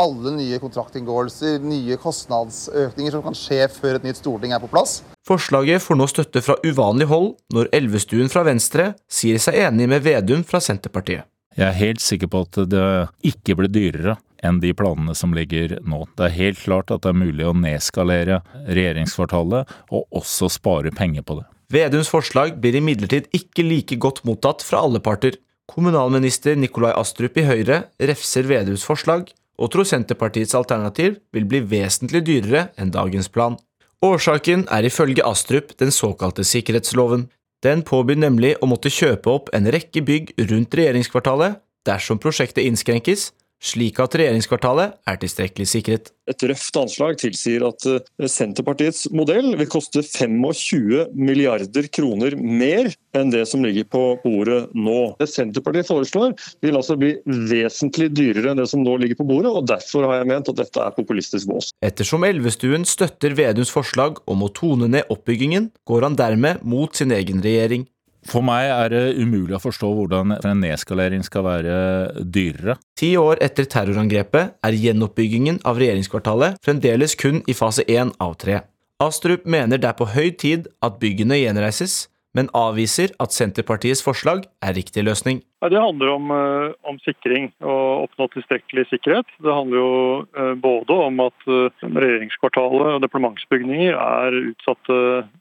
alle 0.00 0.32
nye 0.32 0.56
kontraktinngåelser, 0.62 1.58
nye 1.60 1.98
kostnadsøkninger 2.00 3.12
som 3.12 3.24
kan 3.26 3.36
skje 3.36 3.66
før 3.74 3.98
et 3.98 4.06
nytt 4.06 4.22
storting 4.22 4.54
er 4.56 4.62
på 4.62 4.70
plass. 4.72 5.02
Forslaget 5.28 5.84
får 5.84 5.98
nå 6.00 6.06
støtte 6.08 6.40
fra 6.40 6.56
uvanlig 6.64 7.10
hold 7.10 7.34
når 7.52 7.68
Elvestuen 7.76 8.32
fra 8.32 8.46
Venstre 8.48 8.94
sier 9.12 9.42
seg 9.42 9.60
enig 9.66 9.90
med 9.92 10.06
Vedum 10.06 10.46
fra 10.48 10.62
Senterpartiet. 10.64 11.28
Jeg 11.58 11.66
er 11.66 11.76
helt 11.76 12.00
sikker 12.00 12.30
på 12.30 12.44
at 12.46 12.62
det 12.70 12.88
ikke 13.26 13.58
blir 13.58 13.72
dyrere 13.74 14.16
enn 14.46 14.60
de 14.62 14.72
planene 14.76 15.14
som 15.16 15.34
ligger 15.36 15.78
nå. 15.86 16.04
Det 16.16 16.26
er 16.28 16.36
helt 16.36 16.60
klart 16.62 16.92
at 16.94 17.04
det 17.04 17.12
er 17.12 17.20
mulig 17.22 17.46
å 17.46 17.54
nedskalere 17.56 18.40
regjeringskvartalet, 18.66 19.70
og 19.92 20.20
også 20.22 20.50
spare 20.52 20.92
penger 20.94 21.26
på 21.26 21.40
det. 21.40 21.46
Vedums 21.70 22.10
forslag 22.10 22.56
blir 22.58 22.80
imidlertid 22.80 23.28
ikke 23.36 23.62
like 23.62 23.98
godt 24.02 24.24
mottatt 24.26 24.64
fra 24.66 24.82
alle 24.82 25.02
parter. 25.02 25.36
Kommunalminister 25.70 26.56
Nikolai 26.58 26.90
Astrup 26.98 27.38
i 27.38 27.46
Høyre 27.46 27.84
refser 28.10 28.48
Vedums 28.50 28.82
forslag, 28.86 29.28
og 29.60 29.70
tror 29.70 29.86
Senterpartiets 29.86 30.56
alternativ 30.56 31.20
vil 31.36 31.46
bli 31.46 31.60
vesentlig 31.70 32.24
dyrere 32.26 32.70
enn 32.80 32.90
dagens 32.94 33.28
plan. 33.30 33.58
Årsaken 34.02 34.64
er 34.72 34.88
ifølge 34.88 35.24
Astrup 35.28 35.74
den 35.78 35.92
såkalte 35.92 36.42
sikkerhetsloven. 36.48 37.28
Den 37.60 37.84
påbyr 37.84 38.16
nemlig 38.16 38.54
å 38.64 38.68
måtte 38.70 38.90
kjøpe 38.90 39.28
opp 39.28 39.50
en 39.54 39.68
rekke 39.68 40.00
bygg 40.00 40.32
rundt 40.48 40.74
regjeringskvartalet 40.74 41.60
dersom 41.86 42.18
prosjektet 42.20 42.64
innskrenkes, 42.64 43.30
slik 43.60 44.00
at 44.00 44.16
regjeringskvartalet 44.16 44.96
er 45.08 45.20
tilstrekkelig 45.20 45.68
sikret. 45.68 46.10
Et 46.30 46.44
røft 46.46 46.76
anslag 46.78 47.18
tilsier 47.20 47.64
at 47.66 47.84
eh, 47.90 48.28
Senterpartiets 48.30 49.08
modell 49.12 49.52
vil 49.58 49.68
koste 49.70 50.02
25 50.06 51.10
milliarder 51.18 51.88
kroner 51.92 52.36
mer 52.38 52.90
enn 53.18 53.32
det 53.34 53.42
som 53.50 53.64
ligger 53.66 53.88
på 53.90 54.02
bordet 54.22 54.62
nå. 54.76 54.98
Det 55.20 55.28
Senterpartiet 55.30 55.90
foreslår 55.90 56.34
vil 56.64 56.78
altså 56.78 56.96
bli 57.00 57.16
vesentlig 57.26 58.10
dyrere 58.14 58.52
enn 58.52 58.62
det 58.62 58.68
som 58.70 58.84
nå 58.84 58.96
ligger 59.02 59.20
på 59.20 59.28
bordet, 59.28 59.52
og 59.52 59.68
derfor 59.68 60.08
har 60.08 60.20
jeg 60.20 60.30
ment 60.32 60.52
at 60.52 60.60
dette 60.62 60.84
er 60.86 60.96
populistisk 60.96 61.50
vås. 61.50 61.72
Ettersom 61.84 62.24
Elvestuen 62.28 62.86
støtter 62.88 63.36
Vedums 63.36 63.72
forslag 63.74 64.22
om 64.30 64.46
å 64.46 64.52
tone 64.54 64.88
ned 64.90 65.10
oppbyggingen, 65.12 65.72
går 65.88 66.08
han 66.08 66.18
dermed 66.20 66.62
mot 66.62 66.94
sin 66.96 67.12
egen 67.16 67.42
regjering. 67.44 67.88
For 68.28 68.44
meg 68.44 68.68
er 68.68 68.90
det 68.92 69.04
umulig 69.16 69.56
å 69.56 69.62
forstå 69.62 69.90
hvordan 69.96 70.34
en 70.36 70.60
nedskalering 70.60 71.22
skal 71.24 71.46
være 71.46 71.76
dyrere. 72.20 72.76
Ti 73.00 73.14
år 73.20 73.40
etter 73.44 73.68
terrorangrepet 73.70 74.58
er 74.66 74.76
gjenoppbyggingen 74.76 75.62
av 75.68 75.80
regjeringskvartalet 75.80 76.60
fremdeles 76.64 77.16
kun 77.20 77.40
i 77.48 77.56
fase 77.56 77.86
én 77.88 78.12
av 78.20 78.36
tre. 78.42 78.60
Astrup 79.00 79.46
mener 79.48 79.80
det 79.80 79.88
er 79.88 79.96
på 79.96 80.10
høy 80.12 80.28
tid 80.36 80.68
at 80.84 80.98
byggene 81.00 81.38
gjenreises, 81.40 82.10
men 82.36 82.50
avviser 82.56 83.14
at 83.22 83.34
Senterpartiets 83.34 84.02
forslag 84.06 84.44
er 84.62 84.76
riktig 84.76 85.02
løsning. 85.06 85.42
Det 85.60 85.76
handler 85.76 86.08
om, 86.08 86.30
eh, 86.32 86.72
om, 86.88 86.98
sikring 87.04 87.50
og 87.60 88.06
oppnå 88.06 88.30
tilstrekkelig 88.32 88.86
sikkerhet. 88.88 89.26
Det 89.44 89.52
handler 89.52 89.76
jo 89.76 89.90
eh, 90.32 90.54
både 90.56 90.96
om 91.08 91.20
at 91.26 91.48
eh, 91.52 91.84
regjeringskvartalet 91.84 92.94
og 92.94 93.02
departementsbygninger 93.04 93.98
er 93.98 94.38
utsatte 94.54 94.96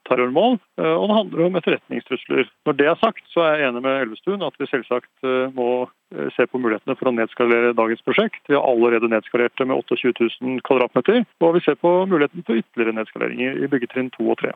terrormål, 0.09 0.57
og 0.79 1.03
det 1.07 1.15
handler 1.15 1.45
om 1.45 1.57
etterretningstrusler. 1.59 2.49
Når 2.65 2.75
det 2.79 2.87
er 2.89 2.97
sagt, 2.99 3.23
så 3.31 3.43
er 3.45 3.59
jeg 3.59 3.69
enig 3.69 3.83
med 3.85 4.01
Elvestuen 4.03 4.45
at 4.45 4.55
vi 4.59 4.67
selvsagt 4.71 5.27
må 5.53 5.89
se 6.33 6.47
på 6.49 6.57
mulighetene 6.57 6.95
for 6.97 7.11
å 7.11 7.13
nedskalere 7.13 7.75
dagens 7.77 8.01
prosjekt. 8.07 8.41
Vi 8.49 8.57
har 8.57 8.65
allerede 8.65 9.11
nedskalert 9.11 9.53
det 9.59 9.67
med 9.69 9.77
28 9.83 10.15
000 10.41 10.63
kvadratmeter, 10.65 11.21
og 11.43 11.53
vi 11.59 11.63
ser 11.67 11.77
på 11.77 11.91
muligheten 12.09 12.47
for 12.47 12.57
ytterligere 12.57 12.97
nedskaleringer 12.97 13.59
i 13.59 13.69
byggetrinn 13.69 14.09
2 14.17 14.31
og 14.33 14.39
3. 14.41 14.55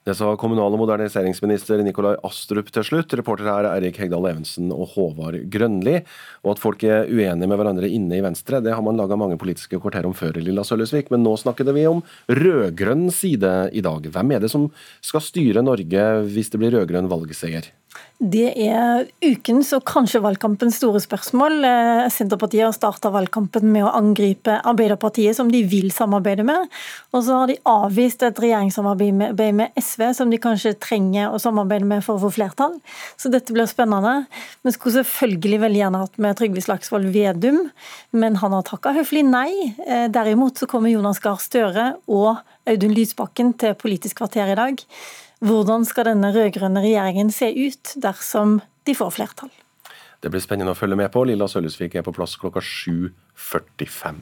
Det 0.00 0.14
sa 0.16 0.30
kommunal- 0.40 0.72
og 0.72 0.80
moderniseringsminister 0.80 1.82
Nikolai 1.84 2.14
Astrup 2.24 2.70
til 2.72 2.86
slutt. 2.88 3.12
Reporter 3.12 3.44
her 3.44 3.66
er 3.68 3.82
Erik 3.82 3.98
Hegdal 4.00 4.30
Evensen 4.30 4.70
og 4.72 4.94
Håvard 4.94 5.36
Grønli. 5.52 5.98
Og 6.40 6.54
at 6.54 6.62
folk 6.62 6.84
er 6.88 7.04
uenige 7.04 7.44
med 7.44 7.60
hverandre 7.60 7.90
inne 7.90 8.16
i 8.16 8.22
Venstre, 8.24 8.62
det 8.64 8.72
har 8.72 8.80
man 8.80 8.96
laga 8.96 9.18
mange 9.20 9.36
politiske 9.36 9.76
kvarter 9.76 10.08
om 10.08 10.16
før 10.16 10.40
Lilla 10.40 10.64
Sølvesvik, 10.64 11.12
men 11.12 11.20
nå 11.20 11.34
snakker 11.36 11.68
vi 11.76 11.84
om 11.90 12.00
rød-grønn 12.32 13.10
side 13.12 13.52
i 13.76 13.84
dag. 13.84 14.08
Hvem 14.08 14.32
er 14.32 14.40
det 14.40 14.48
som 14.48 14.70
skal 15.04 15.20
styre 15.20 15.60
Norge 15.60 16.06
hvis 16.32 16.48
det 16.48 16.62
blir 16.62 16.72
rød-grønn 16.78 17.12
valgseier? 17.12 17.68
Det 18.20 18.50
er 18.60 19.06
ukens 19.24 19.70
og 19.72 19.80
kanskje 19.88 20.20
valgkampens 20.20 20.76
store 20.76 21.00
spørsmål. 21.00 21.54
Eh, 21.64 22.08
Senterpartiet 22.12 22.66
har 22.66 22.74
starta 22.76 23.08
valgkampen 23.14 23.64
med 23.72 23.86
å 23.86 23.92
angripe 23.96 24.58
Arbeiderpartiet, 24.68 25.38
som 25.38 25.48
de 25.48 25.62
vil 25.64 25.88
samarbeide 25.88 26.44
med. 26.44 26.68
Og 27.16 27.24
så 27.24 27.38
har 27.38 27.48
de 27.48 27.56
avvist 27.64 28.20
et 28.26 28.42
regjeringssamarbeid 28.44 29.56
med 29.56 29.72
SV, 29.80 30.04
som 30.18 30.28
de 30.28 30.36
kanskje 30.42 30.74
trenger 30.76 31.32
å 31.32 31.40
samarbeide 31.40 31.88
med 31.88 32.04
for 32.04 32.18
å 32.18 32.22
få 32.26 32.34
flertall. 32.36 32.76
Så 33.16 33.32
dette 33.32 33.56
blir 33.56 33.70
spennende. 33.70 34.26
Vi 34.68 34.74
skulle 34.76 35.00
selvfølgelig 35.00 35.62
veldig 35.64 35.80
gjerne 35.80 36.04
hatt 36.04 36.20
med 36.20 36.36
Trygve 36.36 36.66
Slagsvold 36.66 37.08
Vedum, 37.16 37.62
men 38.12 38.36
han 38.44 38.58
har 38.58 38.68
takka 38.68 38.92
høflig 39.00 39.24
nei. 39.30 39.72
Eh, 39.86 40.10
derimot 40.12 40.60
så 40.60 40.68
kommer 40.68 40.92
Jonas 40.92 41.24
Gahr 41.24 41.40
Støre 41.40 41.94
og 42.04 42.44
Audun 42.68 42.92
Lysbakken 42.92 43.56
til 43.56 43.72
Politisk 43.80 44.20
kvarter 44.20 44.52
i 44.52 44.60
dag. 44.60 44.84
Hvordan 45.40 45.86
skal 45.88 46.04
denne 46.10 46.34
rød-grønne 46.34 46.82
regjeringen 46.84 47.30
se 47.32 47.48
ut 47.48 47.94
dersom 48.02 48.58
de 48.84 48.94
får 48.96 49.14
flertall? 49.16 49.52
Det 50.20 50.28
blir 50.28 50.42
spennende 50.44 50.74
å 50.74 50.76
følge 50.76 50.98
med 51.00 51.08
på. 51.14 51.22
Lilla 51.24 51.48
Sølvesvik 51.48 51.96
er 51.96 52.04
på 52.04 52.12
plass 52.12 52.34
klokka 52.36 52.60
7.45. 52.60 54.18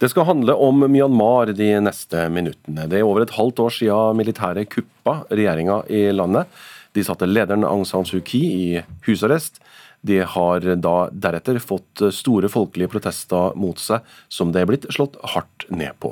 Det 0.00 0.08
skal 0.10 0.26
handle 0.26 0.56
om 0.56 0.80
Myanmar 0.88 1.52
de 1.52 1.68
neste 1.84 2.24
minuttene. 2.32 2.88
Det 2.88 3.02
er 3.02 3.06
over 3.06 3.26
et 3.26 3.36
halvt 3.36 3.60
år 3.66 3.76
siden 3.76 4.16
militæret 4.18 4.72
kuppa 4.72 5.20
regjeringa 5.28 5.82
i 5.92 6.06
landet. 6.16 6.48
De 6.96 7.04
satte 7.04 7.28
lederen 7.28 7.68
Aung 7.68 7.84
San 7.88 8.08
Suu 8.08 8.24
Kyi 8.24 8.42
i 8.48 8.82
husarrest. 9.04 9.60
De 10.02 10.18
har 10.26 10.64
da 10.82 10.96
deretter 11.14 11.60
fått 11.62 12.02
store 12.14 12.50
folkelige 12.50 12.90
protester 12.90 13.54
mot 13.58 13.78
seg, 13.78 14.02
som 14.26 14.50
det 14.50 14.62
er 14.62 14.70
blitt 14.70 14.88
slått 14.90 15.14
hardt 15.34 15.68
ned 15.70 15.94
på. 16.02 16.10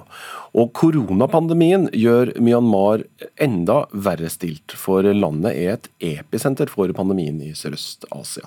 Og 0.55 0.71
koronapandemien 0.79 1.89
gjør 1.97 2.33
Myanmar 2.39 3.03
enda 3.43 3.83
verre 3.91 4.31
stilt, 4.31 4.77
for 4.79 5.03
landet 5.03 5.59
er 5.59 5.75
et 5.75 5.91
episenter 6.15 6.71
for 6.71 6.93
pandemien 6.95 7.43
i 7.43 7.51
Sørøst-Asia. 7.59 8.47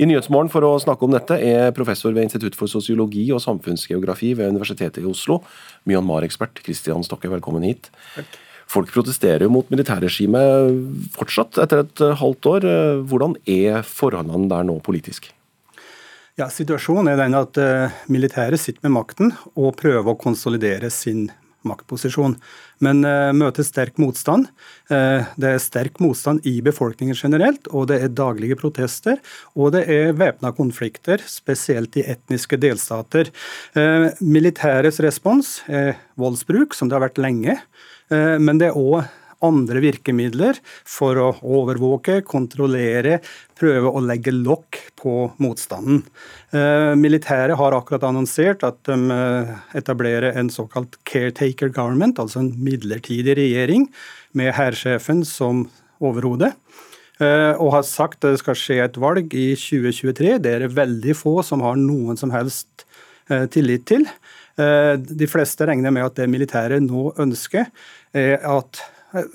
I 0.00 0.06
Nyhetsmorgen 0.08 0.48
for 0.48 0.64
å 0.64 0.76
snakke 0.80 1.04
om 1.04 1.12
dette 1.12 1.36
er 1.44 1.74
professor 1.76 2.14
ved 2.16 2.24
Institutt 2.24 2.54
for 2.56 2.70
sosiologi 2.72 3.26
og 3.36 3.42
samfunnsgeografi 3.44 4.30
ved 4.38 4.54
Universitetet 4.54 5.02
i 5.02 5.10
Oslo, 5.10 5.42
Myanmar-ekspert 5.90 6.62
Christian 6.64 7.04
Stokke, 7.04 7.28
velkommen 7.28 7.66
hit. 7.68 7.90
Takk. 8.14 8.38
Folk 8.70 8.92
protesterer 8.94 9.42
jo 9.46 9.50
mot 9.50 9.66
militærregimet 9.72 11.10
fortsatt 11.16 11.58
etter 11.64 11.82
et 11.82 12.06
halvt 12.20 12.50
år. 12.52 12.70
Hvordan 13.10 13.34
er 13.50 13.82
forholdene 13.86 14.46
der 14.52 14.66
nå 14.68 14.78
politisk? 14.86 15.32
Ja, 16.40 16.46
Situasjonen 16.48 17.10
er 17.10 17.18
den 17.20 17.36
at 17.36 17.58
uh, 17.60 17.92
militæret 18.08 18.62
sitter 18.62 18.86
med 18.86 18.94
makten 18.94 19.34
og 19.58 19.74
prøver 19.76 20.12
å 20.12 20.18
konsolidere 20.20 20.88
sin 20.94 21.26
maktposisjon, 21.68 22.38
men 22.80 23.02
uh, 23.04 23.28
møter 23.36 23.66
sterk 23.66 23.98
motstand. 24.00 24.46
Uh, 24.88 25.26
det 25.36 25.50
er 25.50 25.60
sterk 25.60 26.00
motstand 26.00 26.46
i 26.48 26.54
befolkningen 26.64 27.18
generelt, 27.18 27.68
og 27.74 27.90
det 27.90 27.98
er 28.00 28.14
daglige 28.16 28.56
protester. 28.62 29.20
Og 29.52 29.74
det 29.74 29.84
er 29.92 30.16
væpna 30.16 30.54
konflikter, 30.56 31.20
spesielt 31.28 32.00
i 32.00 32.06
etniske 32.14 32.56
delstater. 32.62 33.28
Militærets 34.22 35.02
respons 35.04 35.58
er 35.68 35.98
voldsbruk, 36.20 36.72
som 36.78 36.88
det 36.88 36.96
har 36.96 37.04
vært 37.10 37.20
lenge. 37.20 37.58
Eh, 38.10 38.36
men 38.42 38.60
det 38.60 38.70
er 38.70 38.78
òg 38.78 39.06
andre 39.40 39.80
virkemidler 39.80 40.58
for 40.88 41.16
å 41.16 41.30
overvåke, 41.40 42.18
kontrollere, 42.28 43.20
prøve 43.56 43.88
å 43.88 44.02
legge 44.04 44.34
lokk 44.36 44.76
på 45.00 45.14
motstanden. 45.40 46.02
Eh, 46.52 46.92
militæret 47.00 47.56
har 47.56 47.76
akkurat 47.76 48.04
annonsert 48.10 48.66
at 48.68 48.82
de 48.88 48.98
eh, 49.14 49.54
etablerer 49.80 50.36
en 50.36 50.52
såkalt 50.52 50.98
caretaker 51.08 51.72
government, 51.72 52.20
altså 52.20 52.42
en 52.42 52.52
midlertidig 52.60 53.38
regjering 53.40 53.88
med 54.36 54.52
hærsjefen 54.58 55.24
som 55.24 55.68
overhode. 56.00 56.52
Og 57.20 57.66
har 57.74 57.82
sagt 57.84 58.22
at 58.24 58.32
det 58.32 58.40
skal 58.40 58.56
skje 58.56 58.76
et 58.80 58.94
valg 58.96 59.34
i 59.36 59.50
2023. 59.52 60.38
Det 60.40 60.54
er 60.54 60.62
det 60.64 60.70
veldig 60.72 61.12
få 61.12 61.34
som 61.44 61.60
har 61.60 61.76
noen 61.76 62.16
som 62.16 62.30
helst 62.32 62.86
tillit 63.52 63.84
til. 63.90 64.06
De 64.56 65.28
fleste 65.28 65.68
regner 65.68 65.92
med 65.92 66.06
at 66.06 66.16
det 66.16 66.30
militæret 66.32 66.80
nå 66.80 67.10
ønsker, 67.20 67.68
at 68.14 68.80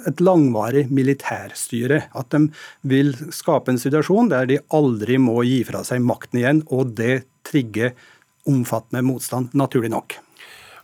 et 0.07 0.21
langvarig 0.23 0.85
militærstyre. 0.93 2.01
At 2.15 2.31
de 2.31 2.47
vil 2.87 3.13
skape 3.35 3.73
en 3.73 3.81
situasjon 3.81 4.31
der 4.31 4.47
de 4.49 4.59
aldri 4.75 5.19
må 5.21 5.41
gi 5.47 5.61
fra 5.67 5.83
seg 5.87 6.03
makten 6.05 6.41
igjen, 6.41 6.61
og 6.71 6.95
det 6.99 7.25
trigger 7.47 7.95
omfattende 8.49 9.03
motstand, 9.05 9.51
naturlig 9.57 9.91
nok. 9.93 10.19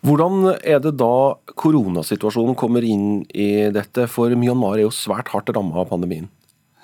Hvordan 0.01 0.55
er 0.65 0.79
det 0.81 0.95
da 0.97 1.37
koronasituasjonen 1.61 2.57
kommer 2.57 2.85
inn 2.85 3.21
i 3.37 3.69
dette, 3.73 4.07
for 4.09 4.33
Myanmar 4.33 4.79
er 4.79 4.87
jo 4.87 4.93
svært 4.95 5.29
hardt 5.29 5.51
ramma 5.53 5.83
av 5.83 5.91
pandemien? 5.91 6.25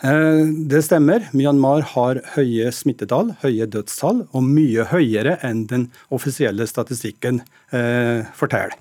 Eh, 0.06 0.43
det 0.70 0.84
stemmer. 0.86 1.26
Myanmar 1.34 1.82
har 1.96 2.22
høye 2.36 2.70
smittetall, 2.70 3.34
høye 3.41 3.65
dødstall, 3.74 4.28
og 4.38 4.46
mye 4.46 4.86
høyere 4.91 5.39
enn 5.46 5.65
den 5.72 5.88
offisielle 6.13 6.70
statistikken 6.70 7.41
eh, 7.74 8.22
forteller. 8.38 8.78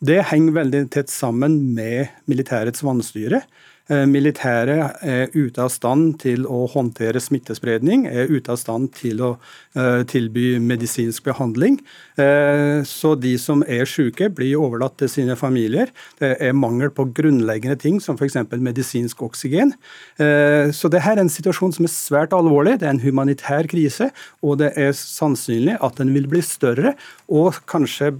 Det 0.00 0.22
henger 0.30 0.54
veldig 0.56 0.86
tett 0.94 1.10
sammen 1.12 1.58
med 1.76 2.08
militærets 2.30 2.80
vannstyre. 2.80 3.42
Eh, 3.90 4.06
militæret 4.08 5.02
er 5.04 5.32
ute 5.34 5.60
av 5.60 5.68
stand 5.74 6.14
til 6.22 6.46
å 6.48 6.62
håndtere 6.72 7.20
smittespredning, 7.20 8.06
er 8.08 8.30
ute 8.32 8.54
av 8.54 8.56
stand 8.62 8.92
til 8.96 9.20
å 9.26 9.30
uh, 9.76 10.00
tilby 10.08 10.54
medisinsk 10.62 11.26
behandling. 11.26 11.76
Uh, 12.16 12.80
så 12.86 13.12
de 13.18 13.34
som 13.42 13.64
er 13.66 13.84
syke, 13.90 14.30
blir 14.32 14.62
overlatt 14.62 14.96
til 15.02 15.10
sine 15.10 15.36
familier. 15.36 15.92
Det 16.22 16.32
er 16.38 16.56
mangel 16.56 16.94
på 16.96 17.08
grunnleggende 17.18 17.76
ting 17.82 17.98
som 18.00 18.16
f.eks. 18.16 18.38
medisinsk 18.56 19.20
oksygen. 19.26 19.74
Så 20.16 20.88
dette 20.92 21.12
er 21.12 21.20
en 21.20 21.32
situasjon 21.32 21.74
som 21.76 21.86
er 21.86 21.92
svært 21.92 22.34
alvorlig. 22.36 22.78
Det 22.80 22.88
er 22.88 22.94
en 22.94 23.02
humanitær 23.02 23.68
krise, 23.70 24.10
og 24.40 24.60
det 24.62 24.72
er 24.80 24.96
sannsynlig 24.96 25.76
at 25.80 26.00
den 26.00 26.14
vil 26.14 26.28
bli 26.30 26.42
større 26.44 26.94
og 27.28 27.60
kanskje 27.70 28.14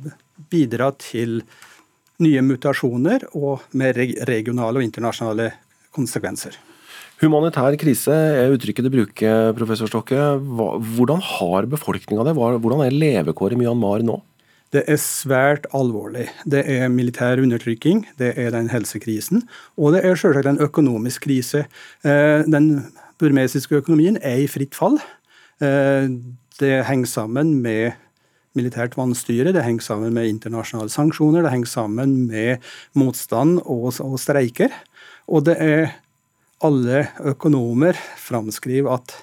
bidra 0.50 0.90
til 0.98 1.40
nye 2.22 2.42
mutasjoner 2.44 3.26
og 3.34 3.66
med 3.76 3.98
regionale 4.28 4.80
og 4.80 4.86
internasjonale 4.86 5.50
konsekvenser. 5.94 6.56
Humanitær 7.20 7.74
krise 7.76 8.14
er 8.14 8.54
uttrykket 8.54 8.86
du 8.86 8.94
bruker, 8.94 9.52
professor 9.56 9.90
Stokke. 9.90 10.16
Hvordan 10.96 11.20
har 11.20 11.68
befolkninga 11.68 12.24
det? 12.24 12.32
Hvordan 12.38 12.84
er 12.86 12.96
levekåret 12.96 13.58
i 13.58 13.60
Myanmar 13.60 14.04
nå? 14.06 14.16
Det 14.70 14.84
er 14.86 15.00
svært 15.02 15.66
alvorlig. 15.74 16.28
Det 16.46 16.62
er 16.62 16.86
militær 16.88 17.42
undertrykking, 17.42 18.04
det 18.22 18.36
er 18.38 18.52
den 18.54 18.70
helsekrisen, 18.70 19.42
og 19.74 19.96
det 19.96 20.04
er 20.06 20.14
selvsagt 20.14 20.46
en 20.46 20.62
økonomisk 20.62 21.26
krise. 21.26 21.64
Eh, 22.06 22.46
den 22.46 22.86
burmesiske 23.18 23.82
økonomien 23.82 24.16
er 24.22 24.44
i 24.44 24.48
fritt 24.48 24.78
fall. 24.78 25.00
Eh, 25.60 26.06
det 26.62 26.84
henger 26.86 27.10
sammen 27.10 27.56
med 27.64 27.98
militært 28.58 28.96
vannstyre, 28.98 29.52
det 29.54 29.64
henger 29.64 29.86
sammen 29.86 30.14
med 30.16 30.28
internasjonale 30.30 30.92
sanksjoner, 30.92 31.44
det 31.44 31.52
henger 31.54 31.70
sammen 31.70 32.16
med 32.30 32.64
motstand 32.98 33.60
og, 33.62 33.92
og 34.02 34.16
streiker. 34.20 34.74
Og 35.30 35.46
det 35.46 35.56
er 35.62 35.84
alle 36.66 37.04
økonomer 37.30 37.98
framskriver 38.20 38.98
at, 38.98 39.14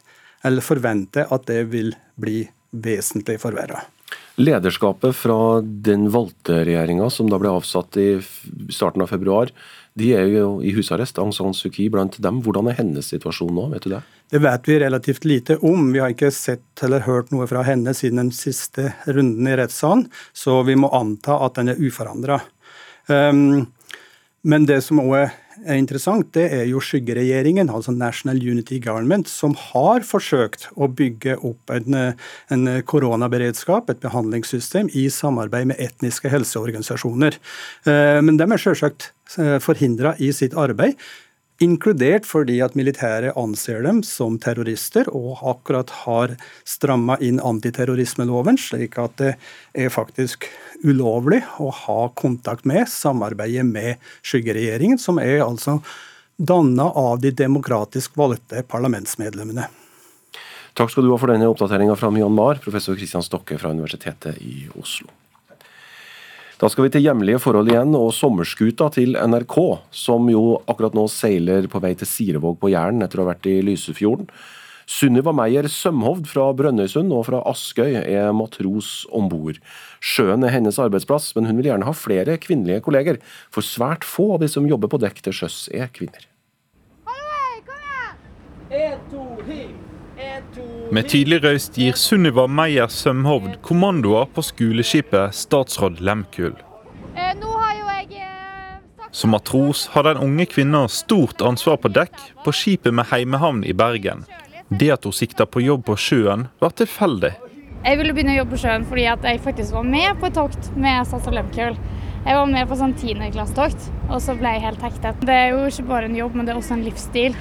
eller 0.48 0.66
forventer 0.66 1.28
at 1.34 1.46
det 1.50 1.66
vil 1.74 1.94
bli 2.18 2.42
vesentlig 2.72 3.38
forverra. 3.44 3.84
Lederskapet 4.38 5.18
fra 5.18 5.60
den 5.64 6.12
valgte 6.14 6.62
regjeringa 6.62 7.10
som 7.10 7.30
da 7.30 7.40
ble 7.42 7.50
avsatt 7.58 7.98
i 7.98 8.10
starten 8.70 9.02
av 9.02 9.10
februar, 9.10 9.50
de 9.98 10.12
er 10.14 10.28
jo 10.30 10.60
i 10.62 10.76
husarrest. 10.76 11.18
Aung 11.18 11.34
San 11.34 11.56
Suu 11.58 11.72
Kyi 11.74 11.88
blant 11.90 12.20
dem. 12.22 12.44
Hvordan 12.46 12.70
er 12.70 12.78
hennes 12.78 13.10
situasjon 13.10 13.50
nå, 13.58 13.66
vet 13.74 13.88
du 13.88 13.96
det? 13.96 14.04
Det 14.30 14.42
vet 14.44 14.68
vi 14.68 14.80
relativt 14.80 15.26
lite 15.26 15.58
om. 15.64 15.92
Vi 15.94 16.02
har 16.04 16.12
ikke 16.12 16.34
sett 16.36 16.84
eller 16.84 17.06
hørt 17.08 17.32
noe 17.32 17.48
fra 17.48 17.64
henne 17.64 17.94
siden 17.96 18.20
den 18.26 18.34
siste 18.36 18.92
runden 19.06 19.48
i 19.48 19.56
rettssalen, 19.56 20.08
så 20.36 20.60
vi 20.68 20.76
må 20.76 20.92
anta 20.96 21.40
at 21.46 21.56
den 21.60 21.72
er 21.72 21.80
uforandra. 21.80 22.42
Um, 23.08 23.70
men 24.48 24.66
det 24.68 24.82
som 24.84 25.00
òg 25.00 25.30
er 25.66 25.78
interessant, 25.80 26.30
det 26.36 26.46
er 26.54 26.66
jo 26.70 26.82
skyggeregjeringen, 26.84 27.72
altså 27.74 27.94
National 27.96 28.40
Unity 28.40 28.78
Government, 28.84 29.30
som 29.32 29.56
har 29.72 30.06
forsøkt 30.08 30.68
å 30.76 30.90
bygge 30.92 31.38
opp 31.48 31.74
en, 31.74 31.98
en 32.54 32.72
koronaberedskap, 32.88 33.90
et 33.90 34.04
behandlingssystem, 34.04 34.92
i 34.94 35.08
samarbeid 35.12 35.72
med 35.72 35.82
etniske 35.84 36.32
helseorganisasjoner. 36.32 37.40
Eh, 37.90 38.20
men 38.24 38.40
de 38.40 38.48
er 38.48 38.64
selvsagt 38.64 39.10
eh, 39.42 39.58
forhindra 39.64 40.14
i 40.24 40.32
sitt 40.36 40.56
arbeid. 40.58 41.00
Inkludert 41.64 42.28
fordi 42.30 42.60
at 42.62 42.76
militæret 42.78 43.34
anser 43.40 43.82
dem 43.82 44.04
som 44.06 44.36
terrorister 44.38 45.08
og 45.10 45.40
akkurat 45.42 45.90
har 46.04 46.36
stramma 46.70 47.16
inn 47.24 47.40
antiterrorismeloven, 47.42 48.60
slik 48.62 49.00
at 49.02 49.16
det 49.18 49.32
er 49.74 49.90
faktisk 49.94 50.46
ulovlig 50.86 51.42
å 51.58 51.72
ha 51.74 52.12
kontakt 52.14 52.68
med, 52.70 52.86
samarbeide 52.92 53.66
med 53.66 53.98
skyggeregjeringen, 54.22 55.02
som 55.02 55.18
er 55.18 55.42
altså 55.48 55.80
danna 56.38 56.92
av 56.94 57.24
de 57.26 57.34
demokratisk 57.34 58.14
valgte 58.22 58.62
parlamentsmedlemmene. 58.70 59.66
Takk 60.78 60.94
skal 60.94 61.08
du 61.08 61.10
ha 61.10 61.18
for 61.18 61.34
denne 61.34 61.50
oppdateringa 61.50 61.96
fra 61.98 62.14
Myanmar, 62.14 62.62
professor 62.62 62.94
Kristian 63.00 63.26
Stokke 63.26 63.58
fra 63.58 63.74
Universitetet 63.74 64.38
i 64.46 64.68
Oslo. 64.78 65.10
Da 66.58 66.66
skal 66.74 66.88
vi 66.88 66.90
til 66.96 67.04
hjemlige 67.06 67.38
forhold 67.38 67.70
igjen, 67.70 67.92
og 67.94 68.16
sommerskuta 68.18 68.88
til 68.96 69.14
NRK, 69.14 69.58
som 69.94 70.26
jo 70.32 70.56
akkurat 70.66 70.96
nå 70.98 71.04
seiler 71.14 71.68
på 71.70 71.82
vei 71.84 71.92
til 72.00 72.10
Sirevåg 72.10 72.56
på 72.58 72.72
Jæren 72.74 73.06
etter 73.06 73.22
å 73.22 73.28
ha 73.28 73.30
vært 73.36 73.46
i 73.52 73.60
Lysefjorden. 73.62 74.26
Sunniva 74.90 75.34
Meyer 75.36 75.68
Sømhovd 75.70 76.26
fra 76.32 76.48
Brønnøysund 76.58 77.14
og 77.14 77.28
fra 77.28 77.44
Askøy 77.52 78.00
er 78.00 78.32
matros 78.34 79.04
om 79.14 79.28
bord. 79.30 79.60
Sjøen 80.02 80.48
er 80.48 80.56
hennes 80.56 80.80
arbeidsplass, 80.82 81.30
men 81.38 81.46
hun 81.46 81.60
vil 81.60 81.70
gjerne 81.70 81.86
ha 81.86 81.94
flere 81.94 82.40
kvinnelige 82.42 82.82
kolleger, 82.88 83.22
for 83.54 83.62
svært 83.62 84.08
få 84.08 84.32
av 84.40 84.42
de 84.42 84.50
som 84.50 84.66
jobber 84.66 84.90
på 84.90 85.02
dekk 85.04 85.22
til 85.28 85.38
sjøs, 85.44 85.68
er 85.70 85.94
kvinner. 85.94 86.26
Med 90.88 91.10
tydelig 91.12 91.42
røyst 91.44 91.76
gir 91.76 91.98
Sunniva 92.00 92.46
Meyer 92.48 92.88
Sømhovd 92.88 93.58
kommandoer 93.66 94.30
på 94.32 94.44
skoleskipet 94.46 95.36
Statsråd 95.36 96.00
Lemkul. 96.00 96.54
Eh, 97.16 97.32
eh, 97.32 98.22
Som 99.12 99.34
matros 99.36 99.88
har 99.88 100.04
den 100.04 100.18
unge 100.18 100.46
kvinna 100.46 100.88
stort 100.88 101.42
ansvar 101.42 101.78
på 101.84 101.92
dekk 101.92 102.16
på 102.46 102.54
skipet 102.56 102.94
med 102.94 103.06
heimehavn 103.12 103.66
i 103.68 103.74
Bergen. 103.74 104.24
Det 104.70 104.92
at 104.92 105.04
hun 105.04 105.12
sikta 105.12 105.46
på 105.46 105.62
jobb 105.62 105.86
på 105.86 105.98
sjøen, 106.00 106.48
var 106.60 106.72
tilfeldig. 106.72 107.34
Jeg 107.84 107.98
ville 107.98 108.14
begynne 108.14 108.38
å 108.38 108.40
jobbe 108.42 108.56
på 108.56 108.64
sjøen 108.64 108.88
fordi 108.88 109.08
jeg 109.10 109.44
faktisk 109.44 109.76
var 109.76 109.84
med 109.84 110.20
på 110.22 110.32
et 110.32 110.40
tokt 110.40 110.72
med 110.76 111.04
Statsråd 111.08 111.36
Lemkul. 111.36 111.76
Jeg 112.24 112.36
var 112.36 112.46
med 112.48 112.68
på 112.68 112.80
sånn 112.80 112.96
tiendeklassetokt, 112.96 113.92
og 114.08 114.22
så 114.24 114.40
ble 114.40 114.56
jeg 114.56 114.70
helt 114.70 114.88
hektet. 114.88 115.20
Det 115.20 115.36
er 115.36 115.52
jo 115.52 115.66
ikke 115.68 115.90
bare 115.92 116.08
en 116.08 116.16
jobb, 116.16 116.36
men 116.36 116.48
det 116.48 116.56
er 116.56 116.62
også 116.64 116.80
en 116.80 116.88
livsstil. 116.88 117.36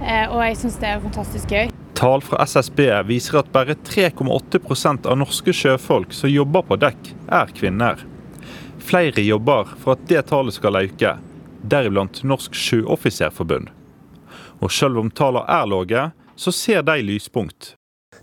og 0.00 0.40
jeg 0.42 0.56
syns 0.56 0.80
det 0.80 0.88
er 0.88 1.02
fantastisk 1.04 1.50
gøy. 1.52 1.79
Tall 2.00 2.22
fra 2.22 2.42
SSB 2.42 3.02
viser 3.02 3.38
at 3.38 3.50
bare 3.52 3.74
3,8% 3.74 5.04
av 5.06 5.18
norske 5.20 5.52
sjøfolk 5.52 6.14
som 6.16 6.30
jobber 6.32 6.62
på 6.64 6.78
dekk, 6.80 7.10
er 7.28 7.50
kvinner. 7.52 8.00
Flere 8.80 9.20
jobber 9.20 9.74
for 9.82 9.98
at 9.98 10.06
det 10.08 10.22
tallet 10.30 10.56
skal 10.56 10.78
øke, 10.80 11.10
deriblant 11.60 12.22
Norsk 12.24 12.56
Sjøoffiserforbund. 12.56 13.68
Og 14.64 14.72
selv 14.72 15.02
om 15.02 15.10
tallene 15.12 15.44
er 15.52 15.68
lave, 15.68 16.06
så 16.40 16.54
ser 16.56 16.86
de 16.88 16.96
lyspunkt. 17.04 17.74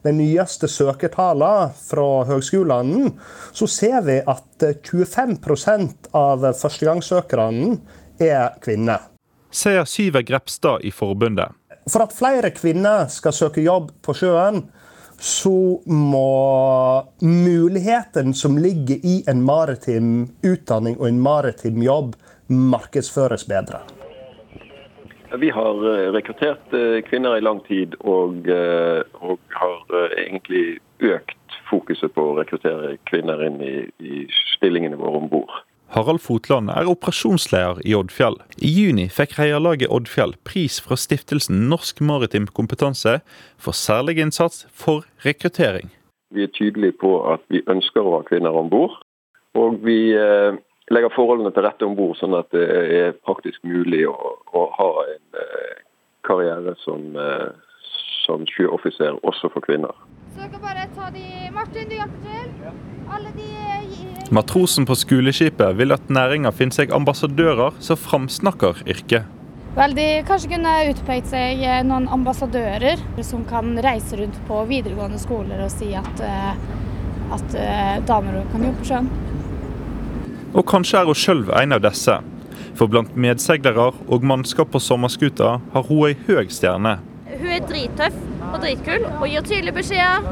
De 0.01 0.15
nyeste 0.23 0.65
søkertallene 0.65 1.69
fra 1.77 2.07
høgskolene, 2.31 3.11
så 3.53 3.69
ser 3.69 4.01
vi 4.09 4.17
at 4.25 4.67
25% 4.89 6.09
av 6.17 6.49
førstegangssøkerne 6.63 7.77
er 8.25 8.57
kvinner. 8.65 9.05
Sier 9.53 9.85
Syver 9.85 10.25
Grepstad 10.25 10.81
i 10.81 10.89
forbundet. 10.89 11.53
For 11.87 12.03
at 12.03 12.15
flere 12.15 12.51
kvinner 12.51 13.07
skal 13.11 13.35
søke 13.35 13.63
jobb 13.63 13.93
på 14.03 14.15
sjøen, 14.17 14.65
så 15.17 15.81
må 15.89 17.03
muligheten 17.23 18.33
som 18.37 18.57
ligger 18.57 19.01
i 19.03 19.23
en 19.29 19.41
maritim 19.45 20.27
utdanning 20.45 20.99
og 20.99 21.07
en 21.09 21.21
maritim 21.23 21.81
jobb, 21.81 22.15
markedsføres 22.47 23.47
bedre. 23.49 23.81
Vi 25.35 25.49
har 25.51 25.81
eh, 25.91 26.05
rekruttert 26.15 26.73
eh, 26.73 27.01
kvinner 27.03 27.35
i 27.35 27.43
lang 27.43 27.59
tid, 27.67 27.97
og, 27.99 28.47
eh, 28.47 29.01
og 29.19 29.39
har 29.51 30.13
egentlig 30.15 30.79
økt 31.03 31.57
fokuset 31.67 32.13
på 32.15 32.29
å 32.29 32.37
rekruttere 32.37 32.95
kvinner 33.09 33.43
inn 33.49 33.59
i, 33.59 33.73
i 33.99 34.23
stillingene 34.55 34.99
våre 34.99 35.19
om 35.19 35.27
bord. 35.31 35.51
Harald 35.95 36.19
Fotland 36.19 36.69
er 36.69 36.89
operasjonsleder 36.91 37.79
i 37.87 37.93
Oddfjell. 37.95 38.35
I 38.59 38.69
juni 38.69 39.07
fikk 39.07 39.37
heialaget 39.39 39.91
Oddfjell 39.93 40.33
pris 40.47 40.81
fra 40.83 40.97
stiftelsen 40.99 41.69
Norsk 41.71 42.01
maritim 42.03 42.49
kompetanse 42.59 43.19
for 43.55 43.71
særlig 43.71 44.17
innsats 44.19 44.65
for 44.67 45.07
rekruttering. 45.23 45.93
Vi 46.35 46.43
er 46.43 46.51
tydelige 46.51 46.97
på 46.99 47.13
at 47.31 47.45
vi 47.47 47.63
ønsker 47.71 48.03
å 48.03 48.17
ha 48.17 48.23
kvinner 48.27 48.57
om 48.59 48.67
bord. 48.69 48.97
Og 49.55 49.79
vi 49.87 50.11
eh, 50.11 50.59
legger 50.91 51.15
forholdene 51.15 51.53
til 51.55 51.63
rette 51.65 51.87
om 51.87 51.95
bord, 51.95 52.17
sånn 52.19 52.35
at 52.35 52.51
det 52.51 52.67
er 52.67 53.15
praktisk 53.23 53.63
mulig 53.63 54.03
å, 54.11 54.35
å 54.51 54.67
ha 54.75 54.91
en 55.15 55.39
eh, 55.39 55.79
karriere 56.27 56.75
som, 56.83 57.07
eh, 57.15 57.47
som 58.27 58.43
sjøoffiser 58.51 59.23
også 59.23 59.55
for 59.55 59.63
kvinner. 59.63 59.95
Så 60.37 60.43
dere 60.43 60.59
bare 60.61 60.83
ta 60.93 61.07
de 61.09 61.49
Martin, 61.49 61.87
du 61.89 61.95
hjelper 61.97 62.25
til. 62.29 62.73
Alle 63.09 63.31
de 63.33 64.33
Matrosen 64.35 64.85
på 64.85 64.93
skoleskipet 64.93 65.77
vil 65.79 65.95
at 65.95 66.11
næringa 66.13 66.51
finner 66.53 66.77
seg 66.77 66.93
ambassadører 66.93 67.79
som 67.81 67.97
framsnakker 67.97 68.83
yrket. 68.85 69.25
Vel, 69.77 69.95
De 69.97 70.05
kanskje 70.27 70.51
kunne 70.51 70.75
utpekt 70.91 71.31
seg 71.31 71.63
eh, 71.65 71.81
noen 71.87 72.05
ambassadører 72.13 73.01
som 73.25 73.47
kan 73.49 73.79
reise 73.81 74.19
rundt 74.21 74.37
på 74.45 74.61
videregående 74.69 75.17
skoler 75.21 75.65
og 75.65 75.73
si 75.73 75.89
at, 75.97 76.21
eh, 76.21 76.53
at 77.33 77.57
eh, 77.57 77.97
damer 78.05 78.43
kan 78.53 78.69
jobbe 78.69 78.83
på 78.83 78.89
sjøen. 78.91 79.11
Og 80.53 80.65
kanskje 80.69 81.01
er 81.01 81.09
hun 81.09 81.17
sjøl 81.17 81.45
en 81.63 81.79
av 81.79 81.85
disse. 81.89 82.21
For 82.77 82.85
blant 82.85 83.17
medseilere 83.17 83.89
og 84.05 84.29
mannskap 84.33 84.69
på 84.69 84.85
sommerskuta 84.85 85.57
har 85.73 85.89
hun 85.89 86.11
ei 86.11 86.17
høy 86.29 86.45
stjerne. 86.45 86.99
Hun 87.37 87.51
er 87.53 87.65
drittøff 87.69 88.17
og 88.47 88.57
dritkul 88.63 89.05
og 89.11 89.27
gir 89.29 89.45
tydelige 89.45 89.75
beskjeder. 89.75 90.25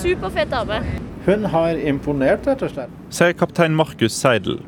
Superfet 0.00 0.50
dame. 0.50 0.80
Hun 1.26 1.46
har 1.52 1.78
imponert, 1.78 2.46
rett 2.48 2.64
og 2.64 2.72
slett. 2.72 2.98
Sier 3.14 3.36
kaptein 3.38 3.76
Markus 3.76 4.16
Seidel. 4.16 4.58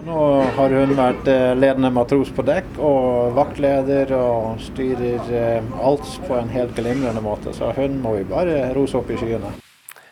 Og 0.00 0.04
nå 0.08 0.20
har 0.56 0.74
hun 0.74 0.94
vært 0.98 1.28
eh, 1.28 1.52
ledende 1.56 1.92
matros 1.92 2.32
på 2.34 2.44
dekk 2.48 2.78
og 2.80 3.34
vaktleder 3.36 4.12
og 4.16 4.60
styrer 4.64 5.32
eh, 5.36 5.72
alt 5.80 6.08
på 6.26 6.36
en 6.40 6.52
helt 6.52 6.72
glimrende 6.76 7.24
måte. 7.24 7.54
Så 7.56 7.72
hun 7.76 8.00
må 8.04 8.18
vi 8.18 8.28
bare 8.28 8.70
rose 8.76 8.98
opp 9.00 9.12
i 9.12 9.18
skyene. 9.20 9.52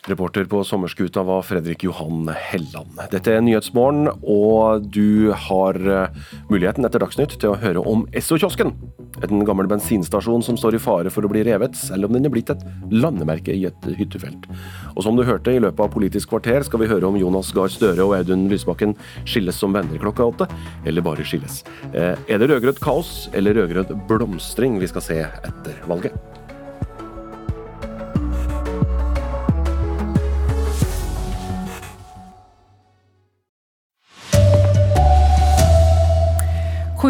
Reporter 0.08 0.44
på 0.48 0.62
sommerskuta 0.64 1.22
var 1.22 1.42
Fredrik 1.44 1.82
Johan 1.84 2.30
Helland. 2.32 2.96
Dette 3.12 3.34
er 3.34 3.42
Nyhetsmorgen, 3.44 4.08
og 4.24 4.86
du 4.94 5.34
har 5.36 5.76
eh, 5.76 6.14
muligheten 6.48 6.86
etter 6.88 7.02
Dagsnytt 7.02 7.34
til 7.36 7.52
å 7.52 7.58
høre 7.60 7.82
om 7.84 8.06
Esso-kiosken. 8.16 8.72
En 9.26 9.44
gammel 9.44 9.68
bensinstasjon 9.68 10.44
som 10.46 10.56
står 10.56 10.78
i 10.78 10.80
fare 10.80 11.12
for 11.12 11.26
å 11.26 11.32
bli 11.32 11.42
revet, 11.44 11.76
selv 11.76 12.08
om 12.08 12.16
den 12.16 12.24
er 12.24 12.32
blitt 12.32 12.52
et 12.54 12.64
landemerke 12.88 13.52
i 13.52 13.66
et 13.68 13.90
hyttefelt. 13.98 14.48
Og 14.94 15.04
som 15.04 15.18
du 15.18 15.26
hørte 15.28 15.52
i 15.52 15.60
løpet 15.60 15.84
av 15.84 15.92
Politisk 15.92 16.32
kvarter, 16.32 16.64
skal 16.64 16.84
vi 16.84 16.90
høre 16.90 17.10
om 17.10 17.20
Jonas 17.20 17.52
Gahr 17.56 17.68
Støre 17.72 18.06
og 18.06 18.16
Audun 18.16 18.48
Lysbakken 18.48 18.96
skilles 19.28 19.60
som 19.60 19.76
venner 19.76 20.00
klokka 20.00 20.30
åtte, 20.30 20.48
eller 20.88 21.04
bare 21.04 21.26
skilles. 21.28 21.60
Eh, 21.92 22.14
er 22.16 22.40
det 22.40 22.48
rød-grønt 22.48 22.80
kaos 22.84 23.28
eller 23.36 23.60
rød-grønn 23.60 24.06
blomstring 24.08 24.80
vi 24.80 24.88
skal 24.88 25.04
se 25.04 25.22
etter 25.26 25.84
valget? 25.90 26.16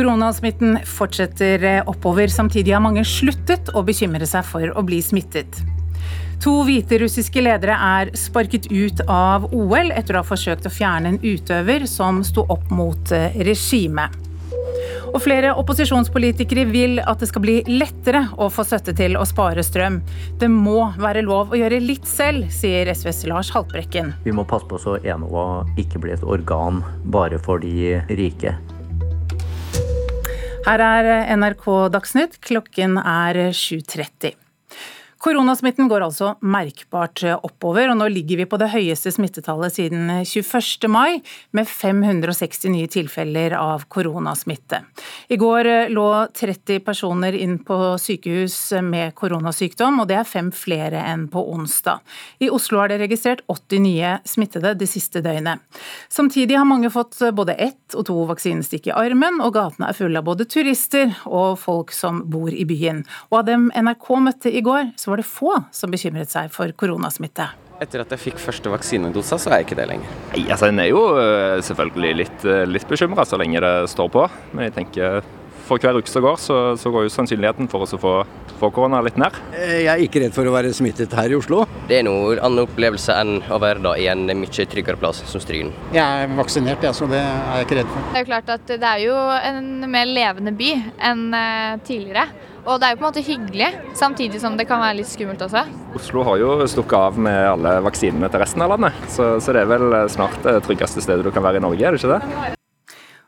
Koronasmitten 0.08 0.78
fortsetter 0.84 1.82
oppover. 1.86 2.28
Samtidig 2.32 2.72
har 2.72 2.80
mange 2.80 3.02
sluttet 3.04 3.68
å 3.76 3.82
bekymre 3.84 4.24
seg 4.24 4.46
for 4.48 4.70
å 4.72 4.80
bli 4.80 5.02
smittet. 5.04 5.58
To 6.40 6.62
hviterussiske 6.64 7.42
ledere 7.44 7.74
er 7.76 8.08
sparket 8.16 8.70
ut 8.72 9.02
av 9.04 9.50
OL 9.52 9.92
etter 9.92 10.16
å 10.16 10.22
ha 10.22 10.24
forsøkt 10.24 10.64
å 10.64 10.72
fjerne 10.72 11.12
en 11.12 11.18
utøver 11.20 11.84
som 11.84 12.22
sto 12.24 12.46
opp 12.48 12.70
mot 12.72 13.12
eh, 13.12 13.36
regimet. 13.50 14.16
Og 15.10 15.20
flere 15.26 15.52
opposisjonspolitikere 15.60 16.64
vil 16.72 17.02
at 17.04 17.20
det 17.20 17.28
skal 17.28 17.44
bli 17.44 17.58
lettere 17.68 18.24
å 18.40 18.48
få 18.48 18.64
støtte 18.64 18.96
til 18.96 19.20
å 19.20 19.26
spare 19.28 19.60
strøm. 19.66 20.00
Det 20.40 20.48
må 20.48 20.88
være 20.96 21.26
lov 21.28 21.52
å 21.52 21.60
gjøre 21.60 21.82
litt 21.84 22.08
selv, 22.08 22.48
sier 22.48 22.88
SVs 22.94 23.26
Lars 23.28 23.52
Haltbrekken. 23.52 24.14
Vi 24.24 24.32
må 24.32 24.48
passe 24.48 24.72
på 24.72 24.80
så 24.80 24.96
Enova 25.04 25.68
ikke 25.76 26.00
blir 26.00 26.16
et 26.16 26.24
organ 26.24 26.80
bare 27.12 27.44
for 27.44 27.60
de 27.60 28.00
rike. 28.08 28.56
Her 30.66 30.80
er 30.82 31.36
NRK 31.36 31.66
Dagsnytt. 31.92 32.40
Klokken 32.42 32.98
er 32.98 33.52
7.30. 33.52 34.47
Koronasmitten 35.18 35.88
går 35.90 36.04
altså 36.06 36.28
merkbart 36.46 37.24
oppover, 37.34 37.88
og 37.90 37.96
nå 37.98 38.06
ligger 38.12 38.38
vi 38.38 38.44
på 38.46 38.58
det 38.60 38.68
høyeste 38.70 39.10
smittetallet 39.10 39.74
siden 39.74 40.12
21. 40.22 40.86
mai, 40.94 41.18
med 41.50 41.66
560 41.66 42.70
nye 42.70 42.86
tilfeller 42.90 43.56
av 43.58 43.88
koronasmitte. 43.90 44.78
I 45.26 45.38
går 45.40 45.90
lå 45.90 46.06
30 46.38 46.84
personer 46.86 47.34
inn 47.34 47.56
på 47.66 47.96
sykehus 47.98 48.56
med 48.86 49.16
koronasykdom, 49.18 49.98
og 50.04 50.06
det 50.10 50.20
er 50.20 50.28
fem 50.28 50.52
flere 50.54 51.02
enn 51.10 51.26
på 51.32 51.42
onsdag. 51.50 51.98
I 52.38 52.52
Oslo 52.54 52.78
er 52.84 52.94
det 52.94 53.00
registrert 53.02 53.42
80 53.50 53.84
nye 53.88 54.14
smittede 54.22 54.76
det 54.78 54.86
siste 54.86 55.24
døgnet. 55.24 55.66
Samtidig 56.14 56.60
har 56.60 56.68
mange 56.68 56.92
fått 56.94 57.18
både 57.34 57.58
ett 57.58 57.98
og 57.98 58.06
to 58.06 58.20
vaksinestikk 58.30 58.86
i 58.92 58.94
armen, 58.94 59.42
og 59.42 59.56
gatene 59.58 59.90
er 59.90 59.98
fulle 59.98 60.22
av 60.22 60.30
både 60.30 60.46
turister 60.46 61.10
og 61.26 61.58
folk 61.58 61.90
som 61.96 62.22
bor 62.30 62.54
i 62.54 62.62
byen. 62.68 63.02
Og 63.32 63.42
av 63.42 63.50
dem 63.50 63.68
NRK 63.74 64.08
møtte 64.22 64.54
i 64.54 64.62
går, 64.62 64.94
så 64.94 65.07
var 65.10 65.22
det 65.22 65.28
få 65.28 65.54
som 65.74 65.92
bekymret 65.92 66.32
seg 66.32 66.52
for 66.54 66.72
koronasmitte. 66.78 67.48
Etter 67.78 68.02
at 68.02 68.10
jeg 68.10 68.22
fikk 68.24 68.40
første 68.42 68.70
vaksinedosa, 68.72 69.38
så 69.38 69.52
er 69.52 69.60
jeg 69.60 69.68
ikke 69.68 69.78
det 69.78 69.88
lenger. 69.92 70.14
Nei, 70.32 70.44
altså 70.50 70.70
En 70.70 70.80
er 70.82 70.88
jo 70.90 71.02
øh, 71.14 71.58
selvfølgelig 71.62 72.14
litt, 72.24 72.46
øh, 72.46 72.64
litt 72.66 72.88
bekymra 72.90 73.26
så 73.28 73.38
lenge 73.38 73.62
det 73.62 73.74
står 73.92 74.10
på. 74.16 74.24
Men 74.52 74.66
jeg 74.66 74.74
tenker 74.80 75.20
for 75.68 75.82
hver 75.82 75.98
uke 75.98 76.10
som 76.10 76.24
går, 76.24 76.40
så, 76.40 76.58
så 76.80 76.92
går 76.92 77.06
jo 77.06 77.12
sannsynligheten 77.12 77.68
for 77.70 77.84
oss 77.84 77.94
å 77.96 78.00
få, 78.00 78.14
få, 78.58 78.70
korona 78.74 79.00
litt 79.04 79.18
ned. 79.20 79.36
Jeg 79.54 79.88
er 79.92 80.04
ikke 80.04 80.22
redd 80.24 80.36
for 80.36 80.48
å 80.48 80.54
være 80.54 80.72
smittet 80.76 81.14
her 81.16 81.32
i 81.32 81.38
Oslo. 81.38 81.64
Det 81.90 82.00
er 82.00 82.06
noe 82.08 82.38
annen 82.38 82.64
opplevelse 82.64 83.16
enn 83.20 83.38
å 83.52 83.60
være 83.62 83.84
da 83.84 83.94
i 84.00 84.08
en 84.10 84.26
mye 84.28 84.68
tryggere 84.72 85.00
plass 85.00 85.22
som 85.28 85.42
Stryn. 85.42 85.72
Jeg 85.94 86.02
er 86.02 86.36
vaksinert, 86.38 86.84
ja, 86.84 86.94
så 86.96 87.08
det 87.10 87.20
er 87.20 87.62
jeg 87.62 87.68
ikke 87.68 87.80
redd 87.82 87.94
for. 87.94 88.10
Det 88.10 88.20
er 88.20 88.24
jo 88.24 88.30
klart 88.32 88.52
at 88.56 88.74
det 88.74 88.92
er 88.92 89.06
jo 89.06 89.16
en 89.52 89.90
mer 89.90 90.08
levende 90.08 90.54
by 90.58 90.74
enn 91.10 91.26
eh, 91.36 91.80
tidligere. 91.86 92.28
Og 92.68 92.76
det 92.80 92.88
er 92.88 92.92
jo 92.92 92.98
på 93.00 93.04
en 93.04 93.08
måte 93.08 93.24
hyggelig, 93.24 93.68
samtidig 93.96 94.42
som 94.42 94.58
det 94.58 94.66
kan 94.68 94.82
være 94.82 94.98
litt 94.98 95.08
skummelt 95.08 95.40
også. 95.46 95.62
Oslo 95.96 96.26
har 96.28 96.42
jo 96.42 96.52
stukket 96.68 96.98
av 96.98 97.16
med 97.28 97.38
alle 97.54 97.78
vaksinene 97.86 98.28
til 98.28 98.44
resten 98.44 98.66
av 98.66 98.74
landet, 98.74 99.00
så, 99.08 99.36
så 99.40 99.56
det 99.56 99.64
er 99.64 99.72
vel 99.72 99.88
snart 100.12 100.36
det 100.44 100.58
tryggeste 100.68 101.04
stedet 101.04 101.24
du 101.24 101.32
kan 101.32 101.46
være 101.48 101.62
i 101.62 101.64
Norge, 101.64 101.80
er 101.80 101.96
det 101.96 102.02
ikke 102.02 102.18
det? 102.18 102.57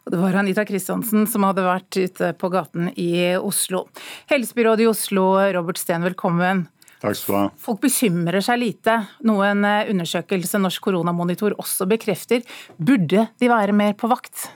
Det 0.05 0.17
var 0.17 0.35
Anita 0.41 0.65
Kristiansen 0.65 1.27
som 1.29 1.45
hadde 1.45 1.65
vært 1.67 1.99
ute 2.01 2.33
på 2.41 2.49
gaten 2.53 2.89
i 2.97 3.37
Oslo. 3.37 3.85
Helsebyrådet 4.31 4.87
i 4.87 4.89
Oslo, 4.91 5.27
Robert 5.53 5.81
Steen, 5.81 6.05
velkommen. 6.07 6.65
Takk 7.01 7.17
skal 7.17 7.35
du 7.35 7.39
ha. 7.39 7.51
Folk 7.61 7.83
bekymrer 7.85 8.45
seg 8.45 8.61
lite, 8.61 8.97
noe 9.29 9.51
en 9.53 9.65
undersøkelse 9.65 10.61
Norsk 10.61 10.89
koronamonitor 10.89 11.57
også 11.61 11.89
bekrefter. 11.89 12.45
Burde 12.77 13.29
de 13.41 13.53
være 13.53 13.77
mer 13.77 13.93
på 14.01 14.09
vakt? 14.11 14.49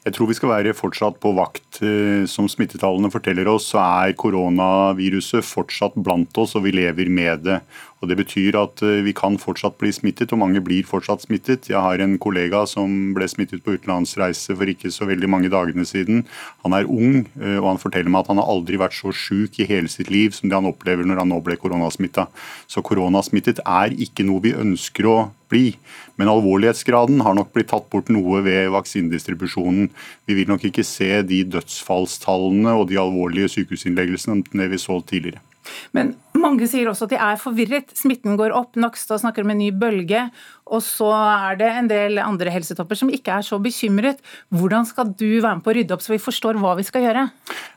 Jeg 0.00 0.14
tror 0.16 0.30
vi 0.30 0.36
skal 0.36 0.48
være 0.48 0.72
fortsatt 0.72 1.18
på 1.20 1.34
vakt. 1.36 1.82
Eh, 1.84 2.24
som 2.30 2.46
smittetallene 2.48 3.10
forteller 3.12 3.48
oss, 3.52 3.66
så 3.74 3.82
er 3.82 4.16
koronaviruset 4.16 5.44
fortsatt 5.44 5.98
blant 6.00 6.40
oss, 6.40 6.54
og 6.56 6.64
vi 6.64 6.72
lever 6.78 7.10
med 7.12 7.44
det. 7.44 7.58
Og 8.00 8.08
Det 8.08 8.16
betyr 8.16 8.56
at 8.56 8.80
eh, 8.80 9.02
vi 9.04 9.12
kan 9.12 9.36
fortsatt 9.36 9.76
bli 9.80 9.90
smittet, 9.92 10.32
og 10.32 10.40
mange 10.40 10.62
blir 10.64 10.86
fortsatt 10.88 11.26
smittet. 11.26 11.68
Jeg 11.68 11.80
har 11.84 12.00
en 12.00 12.16
kollega 12.18 12.62
som 12.68 13.12
ble 13.16 13.28
smittet 13.28 13.60
på 13.64 13.74
utenlandsreise 13.76 14.56
for 14.56 14.72
ikke 14.72 14.88
så 14.94 15.04
veldig 15.08 15.28
mange 15.28 15.50
dagene 15.52 15.84
siden. 15.84 16.24
Han 16.64 16.76
er 16.76 16.88
ung, 16.88 17.26
eh, 17.40 17.58
og 17.60 17.74
han 17.74 17.82
forteller 17.82 18.08
meg 18.08 18.24
at 18.24 18.32
han 18.32 18.40
har 18.40 18.48
aldri 18.48 18.80
vært 18.80 18.96
så 18.96 19.12
sjuk 19.12 19.60
i 19.60 19.68
hele 19.68 19.92
sitt 19.92 20.08
liv 20.08 20.32
som 20.32 20.48
det 20.48 20.56
han 20.56 20.70
opplever 20.70 21.04
når 21.04 21.20
han 21.20 21.32
nå 21.34 21.42
ble 21.44 21.58
koronasmitta. 21.60 22.30
Så 22.70 22.80
koronasmittet 22.86 23.60
er 23.66 23.92
ikke 23.92 24.24
noe 24.24 24.46
vi 24.48 24.56
ønsker 24.56 25.10
å 25.10 25.18
bli. 25.52 25.74
Men 26.16 26.32
alvorlighetsgraden 26.32 27.20
har 27.26 27.36
nok 27.36 27.52
blitt 27.52 27.68
tatt 27.74 27.90
bort 27.92 28.08
noe 28.08 28.40
ved 28.46 28.72
vaksinedistribusjonen. 28.72 29.90
Vi 30.24 30.40
vil 30.40 30.48
nok 30.48 30.64
ikke 30.70 30.86
se 30.88 31.20
de 31.26 31.44
dødsfallstallene 31.52 32.78
og 32.80 32.88
de 32.88 33.00
alvorlige 33.02 33.52
sykehusinnleggelsene 33.58 34.40
som 34.40 34.60
det 34.62 34.72
vi 34.72 34.80
så 34.80 35.00
tidligere. 35.04 35.44
Men 35.92 36.14
mange 36.42 36.66
sier 36.70 36.88
også 36.90 37.06
at 37.08 37.14
de 37.14 37.20
er 37.20 37.40
forvirret. 37.40 37.94
Smitten 37.96 38.38
går 38.40 38.54
opp, 38.56 38.78
Nakstad 38.80 39.22
snakker 39.22 39.46
om 39.46 39.52
en 39.54 39.60
ny 39.62 39.70
bølge. 39.76 40.26
Og 40.70 40.82
så 40.86 41.08
er 41.12 41.58
det 41.60 41.70
en 41.70 41.90
del 41.90 42.20
andre 42.22 42.52
helsetopper 42.54 42.98
som 42.98 43.12
ikke 43.12 43.38
er 43.38 43.46
så 43.46 43.58
bekymret. 43.62 44.20
Hvordan 44.54 44.86
skal 44.88 45.12
du 45.12 45.28
være 45.40 45.58
med 45.58 45.64
på 45.66 45.72
å 45.72 45.78
rydde 45.78 45.96
opp, 45.96 46.04
så 46.04 46.14
vi 46.14 46.22
forstår 46.22 46.60
hva 46.62 46.76
vi 46.78 46.86
skal 46.86 47.06
gjøre? 47.08 47.26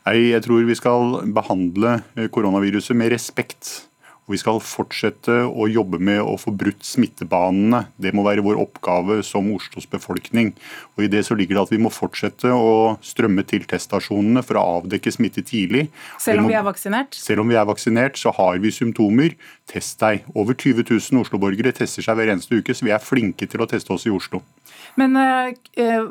Nei, 0.07 0.19
Jeg 0.33 0.45
tror 0.45 0.67
vi 0.67 0.77
skal 0.77 1.17
behandle 1.33 1.97
koronaviruset 2.33 2.95
med 2.97 3.13
respekt. 3.13 3.89
Og 4.23 4.35
vi 4.35 4.39
skal 4.39 4.61
fortsette 4.63 5.33
å 5.43 5.65
jobbe 5.67 5.99
med 5.99 6.21
å 6.23 6.37
få 6.39 6.53
brutt 6.55 6.85
smittebanene. 6.87 7.83
Det 7.99 8.13
må 8.15 8.23
være 8.23 8.45
vår 8.45 8.61
oppgave 8.61 9.17
som 9.27 9.49
Oslos 9.51 9.87
befolkning. 9.91 10.53
Og 10.95 11.05
I 11.05 11.09
det 11.11 11.25
så 11.27 11.35
ligger 11.35 11.57
det 11.57 11.63
at 11.65 11.73
vi 11.73 11.81
må 11.83 11.91
fortsette 11.91 12.51
å 12.55 12.95
strømme 13.03 13.43
til 13.49 13.67
teststasjonene 13.67 14.45
for 14.47 14.59
å 14.59 14.65
avdekke 14.79 15.11
smitte 15.11 15.43
tidlig. 15.43 15.89
Selv 16.23 16.45
om 16.45 16.47
vi 16.51 16.55
er 16.55 16.63
vaksinert? 16.63 17.17
Selv 17.19 17.43
om 17.43 17.51
vi 17.51 17.59
er 17.59 17.67
vaksinert, 17.67 18.19
så 18.19 18.31
har 18.37 18.61
vi 18.63 18.71
symptomer. 18.71 19.35
Test 19.67 19.99
deg. 19.99 20.23
Over 20.31 20.55
20 20.55 20.87
000 20.87 21.23
Oslo-borgere 21.25 21.75
tester 21.75 22.05
seg 22.05 22.19
hver 22.19 22.31
eneste 22.31 22.61
uke, 22.61 22.75
så 22.75 22.87
vi 22.87 22.95
er 22.95 23.03
flinke 23.03 23.49
til 23.49 23.63
å 23.63 23.67
teste 23.67 23.91
oss 23.95 24.07
i 24.07 24.13
Oslo. 24.13 24.39
Men 24.99 25.19
øh, 25.19 26.07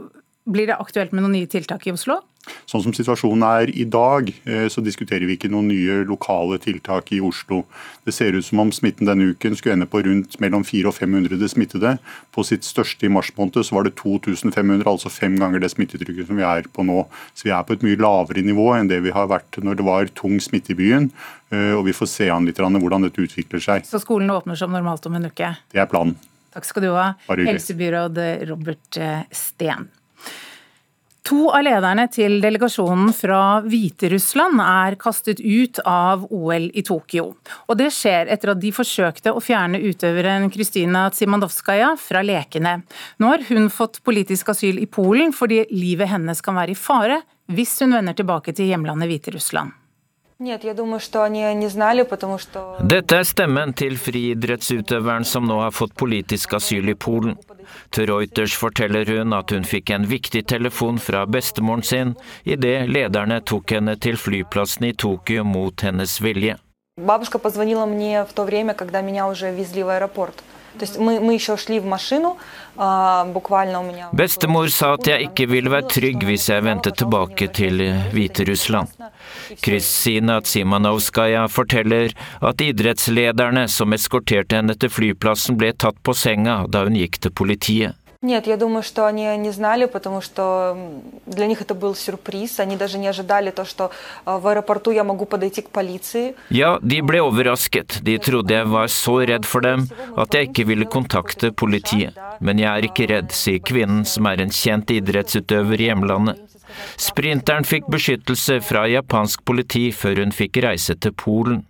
blir 0.52 0.68
det 0.68 0.76
aktuelt 0.76 1.16
med 1.16 1.24
noen 1.24 1.38
nye 1.38 1.50
tiltak 1.50 1.88
i 1.88 1.96
Oslo? 1.96 2.20
Sånn 2.66 2.82
som 2.82 2.94
situasjonen 2.94 3.44
er 3.46 3.70
i 3.70 3.84
dag, 3.86 4.30
eh, 4.48 4.66
så 4.72 4.82
diskuterer 4.82 5.28
vi 5.28 5.36
ikke 5.36 5.50
noen 5.52 5.68
nye 5.70 6.00
lokale 6.08 6.58
tiltak 6.62 7.12
i 7.14 7.20
Oslo. 7.22 7.62
Det 8.04 8.14
ser 8.14 8.34
ut 8.34 8.44
som 8.44 8.58
om 8.64 8.72
smitten 8.74 9.06
denne 9.06 9.30
uken 9.30 9.54
skulle 9.56 9.76
ende 9.76 9.86
på 9.86 10.02
rundt 10.02 10.38
mellom 10.42 10.64
400 10.66 10.90
og 10.90 10.96
500 10.96 11.52
smittede. 11.52 11.98
På 12.34 12.42
sitt 12.46 12.66
største 12.66 13.06
i 13.06 13.12
mars 13.12 13.30
måned 13.36 13.62
så 13.62 13.76
var 13.76 13.86
det 13.86 13.94
2500, 14.00 14.82
altså 14.90 15.12
fem 15.12 15.38
ganger 15.38 15.62
det 15.62 15.70
smittetrykket 15.70 16.26
som 16.26 16.40
vi 16.40 16.46
er 16.48 16.66
på 16.66 16.86
nå. 16.86 17.06
Så 17.34 17.46
vi 17.46 17.54
er 17.54 17.62
på 17.62 17.76
et 17.76 17.86
mye 17.86 18.00
lavere 18.00 18.42
nivå 18.42 18.72
enn 18.74 18.90
det 18.90 19.02
vi 19.06 19.14
har 19.14 19.30
vært 19.30 19.62
når 19.62 19.78
det 19.78 19.86
var 19.86 20.12
tung 20.18 20.40
smitte 20.42 20.74
i 20.74 20.78
byen. 20.78 21.10
Eh, 21.54 21.72
og 21.76 21.86
vi 21.86 21.94
får 21.94 22.10
se 22.10 22.30
an 22.32 22.48
litt 22.48 22.58
hvordan 22.58 23.06
dette 23.06 23.22
utvikler 23.22 23.62
seg. 23.62 23.86
Så 23.86 24.02
skolen 24.02 24.30
åpner 24.34 24.58
som 24.58 24.72
normalt 24.74 25.06
om 25.06 25.14
en 25.14 25.30
uke? 25.30 25.54
Det 25.70 25.78
er 25.78 25.90
planen. 25.90 26.18
Takk 26.52 26.66
skal 26.68 26.84
du 26.84 26.90
ha, 26.92 27.12
helsebyråd 27.30 28.18
Robert 28.50 28.98
eh, 29.00 29.22
Steen. 29.32 29.88
To 31.28 31.44
av 31.54 31.62
lederne 31.62 32.08
til 32.10 32.40
delegasjonen 32.42 33.12
fra 33.14 33.60
Hviterussland 33.62 34.58
er 34.64 34.96
kastet 34.98 35.38
ut 35.38 35.78
av 35.86 36.24
OL 36.34 36.66
i 36.74 36.82
Tokyo. 36.82 37.28
Og 37.70 37.78
det 37.78 37.92
skjer 37.94 38.30
etter 38.34 38.50
at 38.52 38.62
de 38.62 38.72
forsøkte 38.74 39.30
å 39.30 39.42
fjerne 39.42 39.78
utøveren 39.78 40.50
Kristina 40.50 41.04
Tsimandovskaja 41.14 41.92
fra 42.02 42.24
lekene. 42.26 42.80
Nå 43.22 43.30
har 43.30 43.46
hun 43.52 43.70
fått 43.70 44.00
politisk 44.02 44.50
asyl 44.50 44.82
i 44.82 44.88
Polen 44.90 45.30
fordi 45.36 45.62
livet 45.70 46.10
hennes 46.10 46.42
kan 46.42 46.58
være 46.58 46.74
i 46.74 46.80
fare 46.80 47.20
hvis 47.54 47.76
hun 47.84 47.94
vender 47.94 48.18
tilbake 48.18 48.56
til 48.56 48.72
hjemlandet 48.72 49.12
Hviterussland. 49.12 49.81
Dette 52.93 53.15
er 53.17 53.23
stemmen 53.25 53.71
til 53.73 53.95
friidrettsutøveren 53.97 55.25
som 55.25 55.47
nå 55.49 55.57
har 55.63 55.73
fått 55.73 55.95
politisk 55.97 56.53
asyl 56.59 56.91
i 56.93 56.95
Polen. 57.05 57.33
Til 57.89 58.05
Reuters 58.11 58.53
forteller 58.53 59.09
hun 59.17 59.33
at 59.33 59.49
hun 59.55 59.65
fikk 59.65 59.89
en 59.95 60.05
viktig 60.05 60.43
telefon 60.53 61.01
fra 61.01 61.25
bestemoren 61.25 61.81
sin 61.81 62.13
idet 62.45 62.85
lederne 62.91 63.41
tok 63.41 63.73
henne 63.77 63.97
til 63.97 64.17
flyplassen 64.21 64.85
i 64.91 64.93
Tokyo 64.93 65.43
mot 65.43 65.81
hennes 65.81 66.21
vilje. 66.21 66.55
Бабушка 66.97 67.39
позвонила 67.39 67.85
мне 67.85 68.25
в 68.25 68.33
то 68.33 68.43
время, 68.43 68.73
когда 68.73 69.01
меня 69.01 69.27
уже 69.27 69.51
везли 69.51 69.83
в 69.83 69.89
аэропорт. 69.89 70.43
Bestemor 74.12 74.68
sa 74.72 74.92
at 74.96 75.06
jeg 75.10 75.28
ikke 75.28 75.46
ville 75.50 75.72
være 75.72 75.88
trygg 75.92 76.24
hvis 76.24 76.48
jeg 76.48 76.64
vendte 76.64 76.92
tilbake 76.96 77.48
til 77.52 77.82
Hviterussland. 78.14 78.88
Kristina 79.62 80.40
Tsimanovskaja 80.40 81.46
forteller 81.52 82.14
at 82.40 82.64
idrettslederne 82.64 83.66
som 83.68 83.92
eskorterte 83.92 84.56
henne 84.60 84.74
til 84.74 84.92
flyplassen, 84.92 85.58
ble 85.60 85.74
tatt 85.76 86.00
på 86.02 86.16
senga 86.16 86.62
da 86.68 86.86
hun 86.86 86.96
gikk 86.96 87.20
til 87.20 87.36
politiet. 87.36 88.01
Нет, 88.21 88.47
я 88.47 88.57
думаю, 88.57 88.81
что 88.81 89.05
они 89.05 89.37
не 89.37 89.51
знали, 89.51 89.85
потому 89.85 90.21
что 90.21 90.75
для 91.27 91.45
них 91.45 91.61
это 91.61 91.75
был 91.75 91.93
сюрприз. 91.93 92.59
Они 92.59 92.75
даже 92.75 92.97
не 92.97 93.07
ожидали 93.07 93.51
то, 93.51 93.63
что 93.63 93.91
в 94.25 94.47
аэропорту 94.47 94.89
я 94.91 95.03
могу 95.03 95.25
подойти 95.25 95.61
к 95.61 95.69
полиции. 95.69 96.35
Ja, 96.49 96.79
de 96.81 97.01
ble 97.01 97.21
overrasket. 97.21 98.01
De 98.01 98.17
trodde 98.17 98.53
jeg 98.53 98.67
var 98.67 98.87
så 98.87 99.19
redd 99.19 99.45
for 99.45 99.61
dem 99.61 99.87
at 100.17 100.33
jeg 100.33 100.49
ikke 100.49 100.65
ville 100.65 100.85
kontakte 100.85 101.51
politiet. 101.51 102.17
Men 102.39 102.57
jeg 102.57 102.71
er 102.77 102.89
ikke 102.89 103.07
redd, 103.13 103.31
sier 103.31 103.59
kvinnen 103.59 104.03
som 104.03 104.25
er 104.25 104.41
en 104.41 104.49
kjent 104.49 104.89
idrettsutøver 104.89 105.79
i 105.79 105.91
hjemlandet. 105.91 106.41
Sprinteren 106.97 107.65
fikk 107.65 107.85
beskyttelse 107.87 108.61
fra 108.65 108.87
japansk 108.89 109.45
politi 109.45 109.91
før 109.91 110.23
hun 110.23 110.33
fikk 110.33 110.57
reise 110.65 110.97
til 110.97 111.13
Polen. 111.13 111.67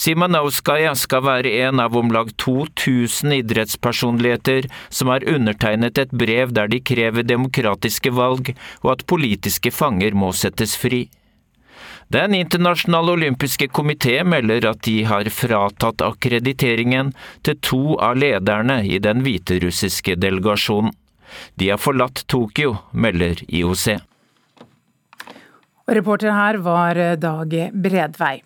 Simanowskaja 0.00 0.94
skal 0.96 1.24
være 1.26 1.52
en 1.66 1.80
av 1.82 1.96
om 1.98 2.12
lag 2.14 2.32
2000 2.40 3.34
idrettspersonligheter 3.40 4.70
som 4.88 5.12
har 5.12 5.26
undertegnet 5.28 5.98
et 5.98 6.12
brev 6.12 6.54
der 6.56 6.70
de 6.72 6.80
krever 6.80 7.26
demokratiske 7.26 8.12
valg 8.16 8.54
og 8.82 8.92
at 8.94 9.06
politiske 9.10 9.72
fanger 9.74 10.16
må 10.16 10.32
settes 10.36 10.76
fri. 10.78 11.08
Den 12.10 12.34
internasjonale 12.34 13.12
olympiske 13.12 13.68
komité 13.70 14.16
melder 14.26 14.66
at 14.72 14.80
de 14.82 14.96
har 15.06 15.28
fratatt 15.30 16.02
akkrediteringen 16.02 17.12
til 17.46 17.60
to 17.62 17.82
av 18.02 18.18
lederne 18.18 18.80
i 18.82 18.98
den 18.98 19.22
hviterussiske 19.22 20.16
delegasjonen. 20.18 20.90
De 21.54 21.70
har 21.70 21.78
forlatt 21.78 22.24
Tokyo, 22.26 22.80
melder 22.90 23.44
IOC. 23.46 24.00
Reporter 25.90 26.34
her 26.34 26.58
var 26.66 26.98
Dag 27.22 27.54
Bredvei. 27.70 28.40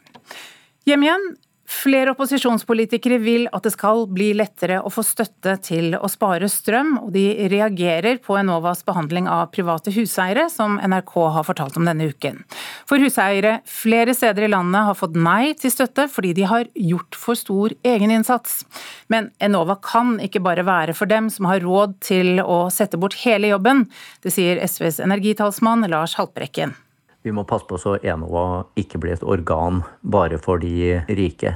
Hjem 0.85 1.03
igjen 1.07 1.35
Flere 1.65 2.13
opposisjonspolitikere 2.13 3.17
vil 3.23 3.47
at 3.57 3.65
det 3.65 3.71
skal 3.73 4.03
bli 4.13 4.29
lettere 4.37 4.83
å 4.85 4.91
få 4.93 5.01
støtte 5.07 5.55
til 5.65 5.95
å 5.97 6.11
spare 6.13 6.51
strøm, 6.53 6.91
og 7.07 7.15
de 7.15 7.49
reagerer 7.49 8.21
på 8.25 8.37
Enovas 8.37 8.85
behandling 8.85 9.31
av 9.33 9.49
private 9.55 9.95
huseiere, 9.95 10.45
som 10.53 10.77
NRK 10.77 11.15
har 11.39 11.47
fortalt 11.49 11.79
om 11.81 11.89
denne 11.89 12.11
uken. 12.13 12.43
For 12.85 13.01
huseiere 13.01 13.57
flere 13.65 14.13
steder 14.13 14.45
i 14.45 14.53
landet 14.53 14.91
har 14.91 14.99
fått 14.99 15.17
nei 15.17 15.55
til 15.57 15.73
støtte 15.73 16.05
fordi 16.13 16.35
de 16.37 16.45
har 16.53 16.69
gjort 16.77 17.17
for 17.17 17.41
stor 17.41 17.73
egeninnsats. 17.81 18.61
Men 19.09 19.33
Enova 19.41 19.79
kan 19.81 20.19
ikke 20.21 20.45
bare 20.45 20.69
være 20.69 20.93
for 20.93 21.09
dem 21.09 21.33
som 21.33 21.49
har 21.49 21.65
råd 21.65 21.97
til 22.05 22.45
å 22.45 22.67
sette 22.69 23.01
bort 23.01 23.17
hele 23.25 23.55
jobben. 23.55 23.87
Det 24.21 24.37
sier 24.37 24.61
SVs 24.69 25.01
energitalsmann 25.01 25.89
Lars 25.89 26.21
Haltbrekken. 26.21 26.77
Vi 27.25 27.33
må 27.33 27.47
passe 27.49 27.65
på 27.65 27.79
så 27.81 27.95
Enova 28.05 28.67
ikke 28.77 28.99
blir 29.01 29.17
et 29.17 29.23
organ 29.25 29.81
bare 30.05 30.37
for 30.37 30.61
de 30.61 31.01
rike. 31.09 31.55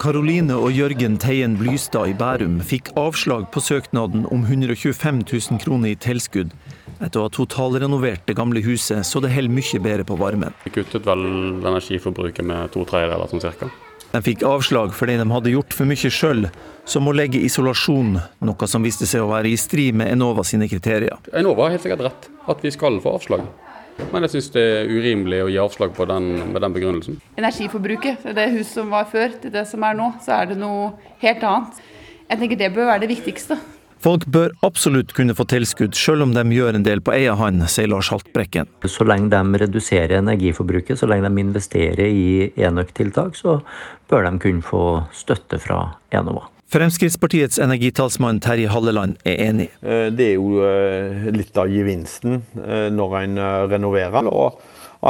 Karoline 0.00 0.54
og 0.56 0.70
Jørgen 0.72 1.18
Teien 1.20 1.56
Blystad 1.58 2.12
i 2.12 2.14
Bærum 2.16 2.60
fikk 2.64 2.92
avslag 2.96 3.48
på 3.52 3.60
søknaden 3.60 4.22
om 4.30 4.46
125 4.46 5.20
000 5.26 5.60
kroner 5.60 5.92
i 5.92 5.98
tilskudd 5.98 6.54
etter 7.00 7.20
å 7.20 7.26
ha 7.26 7.34
totalrenovert 7.34 8.22
det 8.30 8.38
gamle 8.38 8.62
huset 8.64 9.04
så 9.04 9.20
det 9.20 9.34
holder 9.34 9.58
mye 9.58 9.82
bedre 9.82 10.06
på 10.06 10.16
varmen. 10.20 10.54
Vi 10.64 10.72
kuttet 10.78 11.04
vel 11.10 11.26
energiforbruket 11.58 12.46
med 12.46 12.70
to 12.72 12.86
tredjedeler 12.88 13.34
sånn 13.34 13.44
cirka. 13.44 13.68
De 14.10 14.18
fikk 14.26 14.42
avslag 14.42 14.90
fordi 14.96 15.14
de 15.20 15.26
hadde 15.30 15.52
gjort 15.52 15.74
for 15.76 15.86
mye 15.86 16.10
sjøl, 16.10 16.48
som 16.88 17.06
å 17.06 17.14
legge 17.14 17.38
isolasjon, 17.46 18.16
noe 18.42 18.68
som 18.70 18.82
viste 18.82 19.06
seg 19.06 19.22
å 19.22 19.30
være 19.30 19.52
i 19.52 19.58
strid 19.60 19.94
med 20.00 20.10
Enova 20.10 20.42
sine 20.46 20.66
kriterier. 20.70 21.20
Enova 21.30 21.68
har 21.68 21.76
helt 21.76 21.84
sikkert 21.84 22.08
rett, 22.08 22.30
at 22.50 22.64
vi 22.64 22.72
skal 22.74 22.98
få 23.04 23.14
avslag. 23.20 23.44
Men 24.10 24.24
jeg 24.24 24.32
syns 24.34 24.50
det 24.54 24.64
er 24.64 24.90
urimelig 24.90 25.42
å 25.44 25.50
gi 25.52 25.58
avslag 25.60 25.92
på 25.94 26.06
den 26.10 26.30
med 26.50 26.62
den 26.64 26.74
begrunnelsen. 26.74 27.20
Energiforbruket, 27.38 28.24
det 28.34 28.48
huset 28.56 28.80
som 28.80 28.90
var 28.90 29.06
før 29.12 29.36
til 29.42 29.52
det 29.54 29.66
som 29.70 29.84
er 29.86 29.98
nå, 29.98 30.08
så 30.24 30.40
er 30.40 30.50
det 30.50 30.58
noe 30.58 30.94
helt 31.22 31.44
annet. 31.46 31.82
Jeg 32.30 32.40
tenker 32.40 32.58
det 32.58 32.72
bør 32.74 32.90
være 32.90 33.04
det 33.04 33.12
viktigste. 33.12 33.58
Folk 34.00 34.24
bør 34.32 34.54
absolutt 34.64 35.10
kunne 35.12 35.34
få 35.36 35.44
tilskudd, 35.44 35.92
selv 35.92 36.24
om 36.24 36.30
de 36.32 36.40
gjør 36.56 36.78
en 36.78 36.86
del 36.86 37.02
på 37.04 37.12
egen 37.12 37.36
hånd, 37.36 37.66
sier 37.68 37.90
Lars 37.92 38.08
Haltbrekken. 38.08 38.70
Så 38.88 39.04
lenge 39.04 39.28
de 39.34 39.60
reduserer 39.60 40.22
energiforbruket, 40.22 40.96
så 40.96 41.08
lenge 41.10 41.28
de 41.28 41.44
investerer 41.44 42.08
i 42.08 42.48
enøktiltak, 42.56 43.36
så 43.36 43.58
bør 44.08 44.24
de 44.24 44.40
kunne 44.40 44.64
få 44.64 44.84
støtte 45.12 45.60
fra 45.60 45.82
Enova. 46.16 46.46
Fremskrittspartiets 46.70 47.58
energitalsmann 47.60 48.40
Terje 48.40 48.70
Halleland 48.72 49.20
er 49.26 49.40
enig. 49.50 49.68
Eh, 49.82 50.06
det 50.14 50.28
er 50.30 50.36
jo 50.38 50.62
eh, 50.64 51.28
litt 51.34 51.56
av 51.60 51.68
gevinsten 51.68 52.38
eh, 52.62 52.86
når 52.94 53.16
en 53.24 53.40
renoverer. 53.72 54.28
Og 54.30 54.60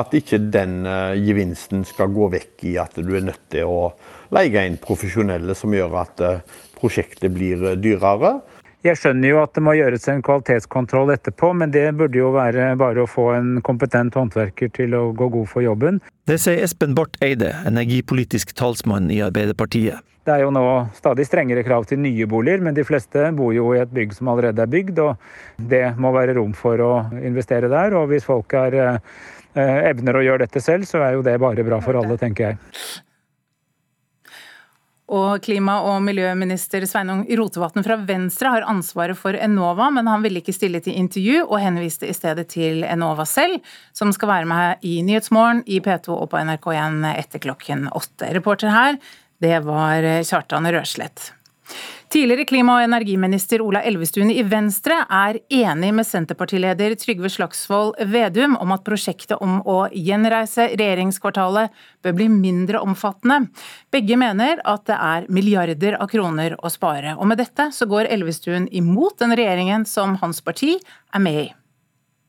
At 0.00 0.14
ikke 0.14 0.38
den 0.54 0.86
gevinsten 1.18 1.82
skal 1.84 2.12
gå 2.14 2.28
vekk 2.30 2.64
i 2.70 2.76
at 2.78 2.94
du 2.94 3.10
er 3.10 3.24
nødt 3.26 3.42
til 3.50 3.66
å 3.66 3.88
leie 4.30 4.62
inn 4.66 4.78
profesjonelle 4.78 5.54
som 5.58 5.74
gjør 5.74 5.96
at 5.98 6.22
prosjektet 6.78 7.34
blir 7.34 7.74
dyrere. 7.74 8.36
Jeg 8.80 8.96
skjønner 8.96 9.28
jo 9.28 9.40
at 9.42 9.52
det 9.52 9.60
må 9.60 9.74
gjøres 9.76 10.06
en 10.08 10.22
kvalitetskontroll 10.24 11.10
etterpå, 11.12 11.50
men 11.52 11.72
det 11.74 11.84
burde 11.98 12.16
jo 12.16 12.30
være 12.32 12.70
bare 12.80 13.02
å 13.02 13.08
få 13.10 13.26
en 13.34 13.50
kompetent 13.66 14.14
håndverker 14.16 14.70
til 14.72 14.96
å 14.96 15.02
gå 15.12 15.28
god 15.34 15.50
for 15.50 15.64
jobben. 15.66 15.98
Det 16.24 16.38
sier 16.40 16.62
Espen 16.64 16.94
Barth 16.96 17.20
Eide, 17.20 17.50
energipolitisk 17.68 18.54
talsmann 18.56 19.10
i 19.12 19.18
Arbeiderpartiet. 19.26 20.00
Det 20.24 20.32
er 20.32 20.46
jo 20.46 20.54
nå 20.54 20.64
stadig 20.96 21.26
strengere 21.28 21.64
krav 21.66 21.84
til 21.90 22.00
nye 22.00 22.24
boliger, 22.28 22.64
men 22.64 22.76
de 22.76 22.86
fleste 22.88 23.26
bor 23.36 23.52
jo 23.52 23.68
i 23.76 23.82
et 23.82 23.92
bygg 23.92 24.16
som 24.16 24.32
allerede 24.32 24.64
er 24.64 24.72
bygd, 24.72 25.04
og 25.04 25.68
det 25.72 25.84
må 26.00 26.14
være 26.16 26.38
rom 26.40 26.56
for 26.56 26.80
å 26.80 26.90
investere 27.20 27.68
der. 27.72 27.98
Og 28.00 28.08
hvis 28.14 28.24
folk 28.28 28.56
er, 28.56 28.80
eh, 28.80 29.78
evner 29.92 30.16
å 30.16 30.24
gjøre 30.24 30.46
dette 30.46 30.64
selv, 30.64 30.88
så 30.88 31.04
er 31.04 31.18
jo 31.18 31.22
det 31.26 31.36
bare 31.40 31.64
bra 31.68 31.80
for 31.84 32.00
alle, 32.00 32.16
tenker 32.16 32.48
jeg. 32.48 32.58
Og 35.10 35.42
klima- 35.42 35.80
og 35.82 35.98
miljøminister 36.06 36.84
Sveinung 36.86 37.24
Rotevatn 37.26 37.82
fra 37.82 37.96
Venstre 38.06 38.52
har 38.54 38.66
ansvaret 38.70 39.18
for 39.18 39.34
Enova, 39.34 39.88
men 39.90 40.06
han 40.06 40.22
ville 40.22 40.38
ikke 40.38 40.54
stille 40.54 40.78
til 40.84 40.94
intervju, 40.94 41.42
og 41.48 41.58
henviste 41.58 42.06
i 42.06 42.14
stedet 42.14 42.46
til 42.52 42.84
Enova 42.86 43.26
selv, 43.26 43.58
som 43.92 44.14
skal 44.14 44.30
være 44.30 44.50
med 44.50 44.86
i 44.86 45.00
Nyhetsmorgen 45.02 45.64
i 45.66 45.80
P2 45.82 46.14
og 46.14 46.30
på 46.30 46.38
NRK1 46.38 47.02
etter 47.16 47.42
klokken 47.42 47.88
åtte. 47.90 48.30
Reporter 48.38 48.70
her, 48.70 49.00
det 49.42 49.58
var 49.66 50.06
Kjartan 50.22 50.70
Røslett. 50.70 51.32
Tidligere 52.10 52.42
klima- 52.44 52.74
og 52.74 52.82
energiminister 52.82 53.62
Ola 53.62 53.84
Elvestuen 53.86 54.32
i 54.34 54.42
Venstre 54.42 54.96
er 55.14 55.36
enig 55.54 55.92
med 55.94 56.06
Senterpartileder 56.08 56.96
Trygve 56.98 57.30
Slagsvold 57.30 58.00
Vedum 58.10 58.56
om 58.58 58.74
at 58.74 58.82
prosjektet 58.82 59.38
om 59.38 59.60
å 59.62 59.84
gjenreise 59.94 60.72
regjeringskvartalet 60.72 61.70
bør 62.02 62.16
bli 62.18 62.26
mindre 62.32 62.82
omfattende. 62.82 63.44
Begge 63.94 64.18
mener 64.18 64.58
at 64.66 64.88
det 64.90 64.98
er 64.98 65.30
milliarder 65.30 66.00
av 66.02 66.10
kroner 66.10 66.58
å 66.58 66.74
spare. 66.74 67.14
Og 67.14 67.30
med 67.30 67.38
dette 67.44 67.68
så 67.70 67.86
går 67.86 68.10
Elvestuen 68.10 68.66
imot 68.74 69.22
den 69.22 69.38
regjeringen 69.38 69.86
som 69.86 70.18
hans 70.18 70.42
parti 70.42 70.80
er 71.14 71.22
med 71.22 71.44
i. 71.44 71.48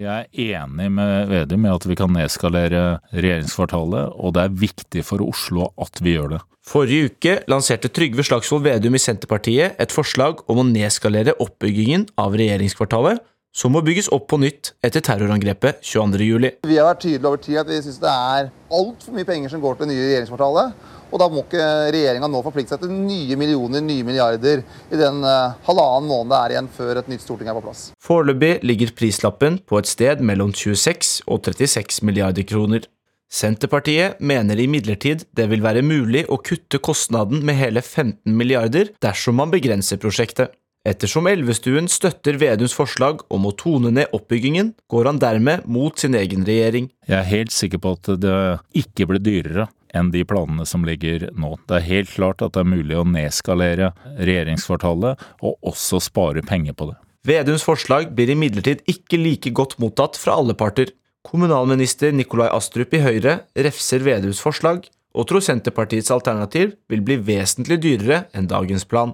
Jeg 0.02 0.26
er 0.34 0.64
enig 0.66 0.88
med 0.90 1.28
Vedum 1.30 1.66
i 1.68 1.70
at 1.70 1.84
vi 1.86 1.96
kan 2.00 2.10
nedskalere 2.10 2.86
regjeringskvartalet, 3.14 4.16
og 4.18 4.34
det 4.34 4.46
er 4.48 4.56
viktig 4.64 5.04
for 5.06 5.22
Oslo 5.22 5.68
at 5.78 6.02
vi 6.02 6.16
gjør 6.16 6.32
det. 6.32 6.40
Forrige 6.66 7.12
uke 7.12 7.36
lanserte 7.52 7.92
Trygve 7.94 8.26
Slagsvold 8.26 8.64
Vedum 8.66 8.98
i 8.98 9.02
Senterpartiet 9.02 9.78
et 9.82 9.94
forslag 9.94 10.42
om 10.50 10.62
å 10.62 10.66
nedskalere 10.66 11.36
oppbyggingen 11.44 12.08
av 12.22 12.34
regjeringskvartalet, 12.40 13.22
som 13.54 13.76
må 13.76 13.84
bygges 13.86 14.10
opp 14.16 14.26
på 14.32 14.40
nytt 14.42 14.72
etter 14.82 15.04
terrorangrepet 15.06 15.84
22.07. 15.86 16.50
Vi 16.66 16.80
har 16.80 16.90
vært 16.90 17.04
tydelige 17.06 17.30
over 17.30 17.44
tid 17.46 17.62
at 17.62 17.70
vi 17.70 17.82
syns 17.86 18.02
det 18.02 18.16
er 18.16 18.50
altfor 18.74 19.18
mye 19.20 19.28
penger 19.28 19.54
som 19.54 19.62
går 19.62 19.78
til 19.78 19.86
det 19.86 19.94
nye 19.94 20.08
regjeringskvartalet. 20.08 20.90
Og 21.12 21.20
da 21.20 21.28
må 21.32 21.44
ikke 21.44 21.66
regjeringa 21.92 22.30
nå 22.32 22.42
forplikte 22.46 22.76
seg 22.76 22.86
til 22.86 22.94
nye 22.96 23.38
millioner, 23.40 23.84
nye 23.84 24.06
milliarder 24.08 24.64
i 24.64 25.00
den 25.00 25.20
uh, 25.26 25.58
halvannen 25.68 26.08
måned 26.08 26.32
det 26.32 26.40
er 26.40 26.56
igjen 26.56 26.72
før 26.72 27.02
et 27.02 27.12
nytt 27.12 27.26
storting 27.26 27.52
er 27.52 27.58
på 27.58 27.66
plass. 27.66 27.90
Foreløpig 28.00 28.54
ligger 28.64 28.96
prislappen 28.96 29.60
på 29.68 29.82
et 29.82 29.92
sted 29.92 30.24
mellom 30.24 30.54
26 30.56 31.20
og 31.28 31.44
36 31.52 32.06
milliarder 32.08 32.48
kroner. 32.48 32.88
Senterpartiet 33.32 34.20
mener 34.20 34.60
imidlertid 34.60 35.24
det 35.36 35.46
vil 35.52 35.64
være 35.64 35.84
mulig 35.88 36.26
å 36.28 36.40
kutte 36.44 36.82
kostnaden 36.84 37.46
med 37.48 37.60
hele 37.60 37.84
15 37.84 38.32
milliarder 38.36 38.92
dersom 39.04 39.40
man 39.40 39.54
begrenser 39.54 40.00
prosjektet. 40.02 40.52
Ettersom 40.82 41.28
Elvestuen 41.30 41.86
støtter 41.92 42.40
Vedums 42.42 42.74
forslag 42.74 43.20
om 43.30 43.44
å 43.46 43.52
tone 43.54 43.92
ned 43.94 44.16
oppbyggingen, 44.18 44.72
går 44.90 45.12
han 45.12 45.20
dermed 45.22 45.68
mot 45.70 45.94
sin 46.02 46.18
egen 46.18 46.42
regjering. 46.48 46.90
Jeg 47.06 47.20
er 47.20 47.30
helt 47.30 47.54
sikker 47.54 47.84
på 47.84 47.94
at 48.00 48.10
det 48.24 48.40
ikke 48.82 49.06
blir 49.12 49.22
dyrere 49.22 49.68
enn 49.98 50.12
de 50.14 50.24
planene 50.28 50.66
som 50.68 50.86
ligger 50.88 51.30
nå. 51.38 51.56
Det 51.68 51.78
er 51.80 51.88
helt 51.88 52.12
klart 52.14 52.44
at 52.46 52.56
det 52.56 52.64
er 52.64 52.72
mulig 52.72 52.98
å 52.98 53.08
nedskalere 53.08 53.92
regjeringskvartalet, 54.18 55.22
og 55.44 55.72
også 55.74 56.02
spare 56.04 56.44
penger 56.46 56.78
på 56.78 56.92
det. 56.92 56.98
Vedums 57.28 57.66
forslag 57.66 58.10
blir 58.18 58.32
imidlertid 58.34 58.82
ikke 58.90 59.20
like 59.22 59.52
godt 59.54 59.78
mottatt 59.82 60.18
fra 60.18 60.40
alle 60.42 60.56
parter. 60.58 60.90
Kommunalminister 61.28 62.16
Nikolai 62.16 62.50
Astrup 62.50 62.96
i 62.98 63.04
Høyre 63.04 63.42
refser 63.54 64.02
Vedums 64.06 64.42
forslag, 64.42 64.88
og 65.14 65.28
tror 65.28 65.44
Senterpartiets 65.44 66.12
alternativ 66.14 66.72
vil 66.90 67.04
bli 67.06 67.20
vesentlig 67.22 67.82
dyrere 67.84 68.24
enn 68.34 68.48
dagens 68.50 68.88
plan. 68.88 69.12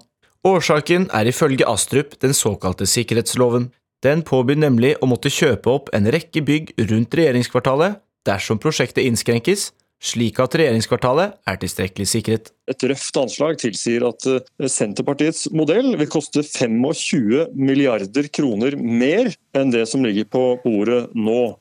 Årsaken 0.48 1.10
er 1.18 1.28
ifølge 1.28 1.68
Astrup 1.68 2.16
den 2.22 2.36
såkalte 2.38 2.88
sikkerhetsloven. 2.88 3.72
Den 4.06 4.22
påbyr 4.24 4.60
nemlig 4.62 4.94
å 5.02 5.10
måtte 5.10 5.34
kjøpe 5.34 5.74
opp 5.74 5.90
en 5.98 6.08
rekke 6.14 6.44
bygg 6.46 6.76
rundt 6.86 7.18
regjeringskvartalet 7.18 7.98
dersom 8.28 8.60
prosjektet 8.62 9.08
innskrenkes, 9.08 9.72
slik 10.04 10.40
at 10.44 10.56
regjeringskvartalet 10.58 11.38
er 11.48 11.60
tilstrekkelig 11.62 12.08
sikret. 12.10 12.52
Et 12.70 12.88
røft 12.92 13.20
anslag 13.20 13.58
tilsier 13.62 14.06
at 14.08 14.28
eh, 14.30 14.68
Senterpartiets 14.70 15.48
modell 15.56 15.94
vil 15.98 16.12
koste 16.12 16.44
25 16.46 17.56
milliarder 17.58 18.30
kroner 18.34 18.78
mer 18.78 19.32
enn 19.58 19.74
det 19.74 19.88
som 19.90 20.06
ligger 20.06 20.30
på 20.30 20.44
bordet 20.66 21.08
nå. 21.18 21.58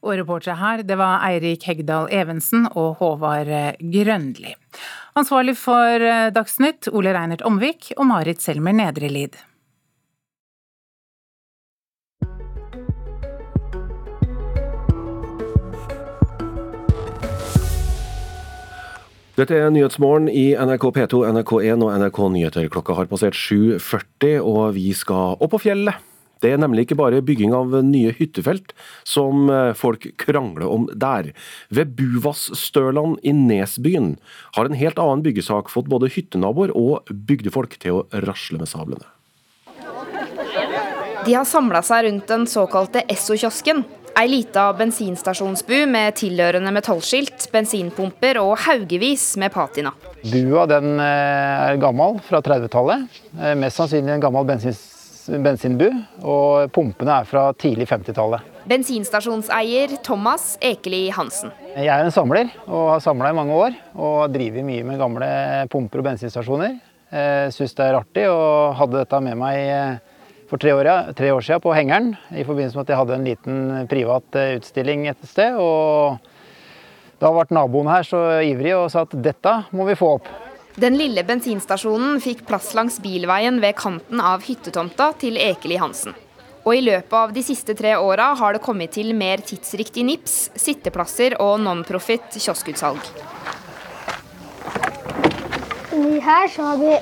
Og 0.00 0.16
reportere 0.16 0.56
her, 0.56 0.84
det 0.86 0.96
var 0.96 1.20
Eirik 1.26 1.66
Hegdal 1.68 2.08
Evensen 2.14 2.64
og 2.70 3.02
Håvard 3.02 3.50
Grønli. 3.92 4.54
Ansvarlig 5.18 5.56
for 5.58 6.00
eh, 6.00 6.30
Dagsnytt, 6.32 6.88
Ole 6.94 7.12
Reinert 7.16 7.44
Omvik 7.46 7.92
og 7.98 8.06
Marit 8.08 8.40
Selmer 8.44 8.76
Nedrelid. 8.76 9.36
Dette 19.40 19.56
er 19.56 19.70
Nyhetsmorgen 19.72 20.26
i 20.28 20.50
NRK 20.52 20.82
P2, 20.92 21.22
NRK1 21.32 21.80
og 21.80 21.94
NRK 21.96 22.18
Nyheter. 22.34 22.66
Klokka 22.68 22.92
har 22.98 23.06
passert 23.08 23.38
7.40, 23.38 24.34
og 24.44 24.74
vi 24.76 24.90
skal 24.92 25.38
opp 25.40 25.54
på 25.54 25.60
fjellet. 25.62 25.96
Det 26.44 26.50
er 26.52 26.60
nemlig 26.60 26.84
ikke 26.84 26.98
bare 27.00 27.22
bygging 27.24 27.54
av 27.56 27.72
nye 27.86 28.12
hyttefelt 28.18 28.74
som 29.08 29.48
eh, 29.48 29.70
folk 29.76 30.04
krangler 30.20 30.68
om 30.68 30.84
der. 30.92 31.30
Ved 31.72 31.94
Buvasstølan 31.96 33.16
i 33.24 33.32
Nesbyen 33.36 34.18
har 34.58 34.68
en 34.68 34.76
helt 34.76 35.00
annen 35.00 35.24
byggesak 35.24 35.72
fått 35.72 35.88
både 35.88 36.12
hyttenaboer 36.12 36.74
og 36.76 37.08
bygdefolk 37.08 37.78
til 37.80 38.02
å 38.02 38.04
rasle 38.26 38.60
med 38.60 38.68
sablene. 38.68 39.08
De 41.24 41.32
har 41.36 41.48
samla 41.48 41.80
seg 41.84 42.10
rundt 42.10 42.28
den 42.28 42.44
såkalte 42.48 43.06
Esso-kiosken, 43.12 43.86
Ei 44.20 44.28
lita 44.28 44.66
bensinstasjonsbu 44.76 45.86
med 45.88 46.12
tilhørende 46.18 46.68
metallskilt, 46.76 47.46
bensinpumper 47.54 48.36
og 48.42 48.50
haugevis 48.66 49.22
med 49.40 49.48
patina. 49.54 49.94
Bua 50.28 50.66
den 50.68 50.98
eh, 51.00 51.70
er 51.70 51.78
gammel, 51.80 52.18
fra 52.26 52.42
30-tallet. 52.44 53.06
Eh, 53.38 53.54
mest 53.56 53.80
sannsynlig 53.80 54.12
en 54.12 54.20
gammel 54.20 54.44
bensinbu. 54.50 55.86
Og 56.20 56.68
pumpene 56.76 57.16
er 57.22 57.30
fra 57.30 57.46
tidlig 57.56 57.88
50-tallet. 57.88 58.44
Bensinstasjonseier 58.68 59.96
Thomas 60.04 60.50
Ekeli 60.60 61.06
Hansen. 61.16 61.56
Jeg 61.72 61.88
er 61.88 62.04
en 62.04 62.12
samler 62.12 62.52
og 62.66 62.90
har 62.98 63.00
samla 63.06 63.32
i 63.32 63.40
mange 63.40 63.56
år. 63.56 63.82
Og 63.96 64.36
driver 64.36 64.68
mye 64.68 64.84
med 64.84 65.00
gamle 65.00 65.32
pumper 65.72 66.04
og 66.04 66.10
bensinstasjoner. 66.10 66.76
Eh, 67.08 67.48
Syns 67.56 67.72
det 67.72 67.88
er 67.88 68.02
artig 68.04 68.28
og 68.28 68.76
hadde 68.82 69.00
dette 69.00 69.24
med 69.30 69.40
meg 69.40 70.09
for 70.50 70.58
tre 70.58 70.74
år, 70.74 71.12
tre 71.14 71.30
år, 71.32 71.44
siden 71.46 71.62
på 71.62 71.72
Hengeren 71.74 72.12
i 72.34 72.44
forbindelse 72.46 72.78
med 72.78 72.88
at 72.88 72.92
jeg 72.92 73.00
hadde 73.00 73.16
en 73.16 73.26
liten 73.28 73.58
privat 73.90 74.38
eh, 74.38 74.56
utstilling 74.58 75.06
et 75.10 75.28
sted. 75.28 75.54
og 75.54 76.18
Da 77.22 77.30
ble 77.30 77.46
naboen 77.54 77.90
her 77.90 78.06
så 78.06 78.22
ivrig 78.42 78.74
og 78.74 78.88
sa 78.90 79.04
at 79.06 79.14
dette 79.14 79.52
må 79.76 79.86
vi 79.86 79.98
få 79.98 80.16
opp. 80.18 80.30
Den 80.80 80.96
lille 80.98 81.22
bensinstasjonen 81.26 82.20
fikk 82.22 82.44
plass 82.48 82.72
langs 82.78 82.98
bilveien 83.02 83.60
ved 83.62 83.76
kanten 83.78 84.22
av 84.22 84.42
hyttetomta 84.46 85.12
til 85.20 85.38
Ekeli 85.38 85.78
Hansen. 85.82 86.16
Og 86.64 86.76
i 86.76 86.82
løpet 86.84 87.14
av 87.16 87.32
de 87.32 87.42
siste 87.44 87.74
tre 87.76 87.94
åra 87.96 88.32
har 88.36 88.56
det 88.56 88.62
kommet 88.64 88.92
til 88.94 89.14
mer 89.16 89.40
tidsriktig 89.44 90.04
nips, 90.06 90.36
sitteplasser 90.60 91.38
og 91.40 91.56
non-profit 91.62 92.36
kioskutsalg. 92.36 93.00
Her 96.20 96.48
så 96.52 96.68
har 96.68 96.78
vi 96.80 96.94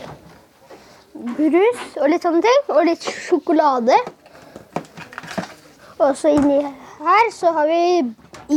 brus 1.37 1.99
og 1.99 2.09
litt 2.13 2.25
sånne 2.27 2.45
ting. 2.45 2.61
Og 2.75 2.85
litt 2.89 3.07
sjokolade. 3.27 3.97
Og 5.99 6.15
så 6.17 6.35
inni 6.37 6.61
her 6.99 7.31
så 7.35 7.53
har 7.57 7.71
vi 7.71 7.83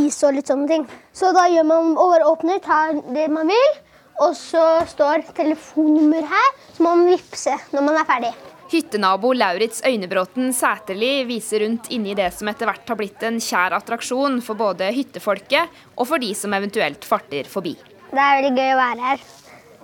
is 0.05 0.19
og 0.25 0.37
litt 0.37 0.49
sånne 0.51 0.69
ting. 0.69 0.85
Så 1.13 1.31
da 1.35 1.47
gjør 1.51 1.67
man 1.67 1.95
over 1.99 2.23
åpner, 2.29 2.61
tar 2.63 2.95
det 3.15 3.27
man 3.33 3.49
vil. 3.51 3.73
Og 4.21 4.35
så 4.37 4.63
står 4.89 5.25
telefonnummer 5.33 6.25
her, 6.29 6.49
så 6.75 6.85
må 6.85 6.93
man 6.99 7.09
vippse 7.09 7.55
når 7.73 7.85
man 7.87 7.97
er 7.97 8.09
ferdig. 8.09 8.31
Hyttenabo 8.71 9.33
Lauritz 9.35 9.81
Øynebråten 9.83 10.53
Sæterli 10.55 11.25
viser 11.27 11.65
rundt 11.65 11.89
inni 11.91 12.13
det 12.15 12.29
som 12.31 12.47
etter 12.47 12.69
hvert 12.69 12.87
har 12.87 12.99
blitt 13.01 13.25
en 13.27 13.41
kjær 13.43 13.75
attraksjon 13.75 14.37
for 14.45 14.59
både 14.59 14.93
hyttefolket 14.95 15.81
og 15.97 16.07
for 16.07 16.23
de 16.23 16.31
som 16.37 16.55
eventuelt 16.55 17.03
farter 17.03 17.49
forbi. 17.51 17.73
Det 18.11 18.21
er 18.21 18.39
veldig 18.39 18.55
gøy 18.55 18.71
å 18.71 18.79
være 18.79 19.09
her. 19.09 19.25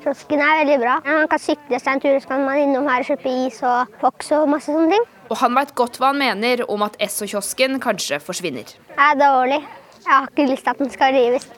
Kiosken 0.03 0.41
er 0.43 0.59
veldig 0.61 0.77
bra. 0.81 0.95
Man 1.05 1.29
kan 1.31 1.41
sykle 1.41 1.79
seg 1.81 1.95
en 1.97 2.01
tur, 2.03 2.17
så 2.21 2.29
kan 2.31 2.43
man 2.45 2.61
innom 2.61 2.87
her 2.89 3.03
og 3.03 3.09
kjøpe 3.11 3.31
is 3.47 3.61
og 3.65 3.95
Fox 4.01 4.31
og 4.37 4.49
masse 4.51 4.69
sånne 4.71 4.93
ting. 4.93 5.05
Og 5.27 5.39
han 5.41 5.57
veit 5.57 5.73
godt 5.75 5.97
hva 5.99 6.13
han 6.13 6.21
mener 6.21 6.63
om 6.71 6.85
at 6.85 6.95
Esso-kiosken 7.03 7.81
kanskje 7.83 8.19
forsvinner. 8.23 8.69
Det 8.93 9.07
er 9.09 9.17
dårlig. 9.19 9.61
Jeg 10.05 10.13
har 10.13 10.29
ikke 10.29 10.45
lyst 10.51 10.63
til 10.63 10.75
at 10.75 10.83
den 10.83 10.93
skal 10.93 11.17
rives. 11.17 11.49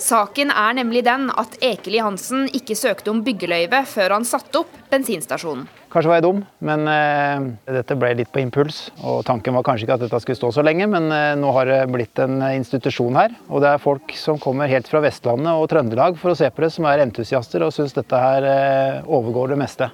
Saken 0.00 0.50
er 0.50 0.74
nemlig 0.78 1.04
den 1.06 1.28
at 1.30 1.58
Ekeli 1.62 2.00
Hansen 2.02 2.48
ikke 2.56 2.76
søkte 2.78 3.12
om 3.12 3.20
byggeløyve 3.26 3.82
før 3.88 4.16
han 4.16 4.26
satte 4.26 4.62
opp 4.62 4.74
bensinstasjonen. 4.92 5.68
Kanskje 5.92 6.08
var 6.08 6.18
jeg 6.18 6.24
dum, 6.24 6.38
men 6.64 6.86
eh, 6.88 7.46
dette 7.76 7.96
ble 8.00 8.14
litt 8.16 8.30
på 8.32 8.40
impuls. 8.40 8.86
Og 9.04 9.20
tanken 9.28 9.52
var 9.56 9.66
kanskje 9.66 9.84
ikke 9.84 9.98
at 9.98 10.04
dette 10.06 10.20
skulle 10.24 10.38
stå 10.40 10.52
så 10.56 10.64
lenge, 10.64 10.88
men 10.88 11.10
eh, 11.12 11.34
nå 11.36 11.52
har 11.52 11.68
det 11.68 11.80
blitt 11.92 12.22
en 12.24 12.40
institusjon 12.48 13.18
her. 13.20 13.34
Og 13.50 13.60
det 13.64 13.74
er 13.74 13.82
folk 13.82 14.14
som 14.16 14.40
kommer 14.40 14.70
helt 14.72 14.88
fra 14.88 15.02
Vestlandet 15.04 15.52
og 15.52 15.68
Trøndelag 15.72 16.16
for 16.20 16.32
å 16.32 16.38
se 16.38 16.48
på 16.48 16.64
det, 16.64 16.72
som 16.72 16.88
er 16.88 17.04
entusiaster 17.04 17.66
og 17.66 17.74
syns 17.76 17.92
dette 17.98 18.24
her 18.24 18.48
eh, 18.48 19.04
overgår 19.04 19.52
det 19.52 19.60
meste. 19.60 19.90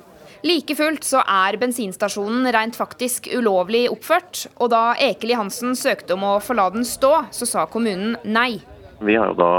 Like 0.47 0.77
fullt 0.79 1.03
så 1.03 1.25
er 1.27 1.59
bensinstasjonen 1.59 2.47
rent 2.55 2.79
faktisk 2.79 3.27
ulovlig 3.35 3.89
oppført, 3.91 4.47
og 4.63 4.71
da 4.71 4.93
Ekeli 5.03 5.35
Hansen 5.35 5.75
søkte 5.75 6.15
om 6.15 6.23
å 6.29 6.37
få 6.39 6.55
la 6.55 6.69
den 6.71 6.87
stå, 6.87 7.25
så 7.35 7.49
sa 7.49 7.67
kommunen 7.67 8.15
nei. 8.23 8.61
Vi 9.01 9.17
har 9.17 9.31
jo 9.31 9.39
da 9.39 9.53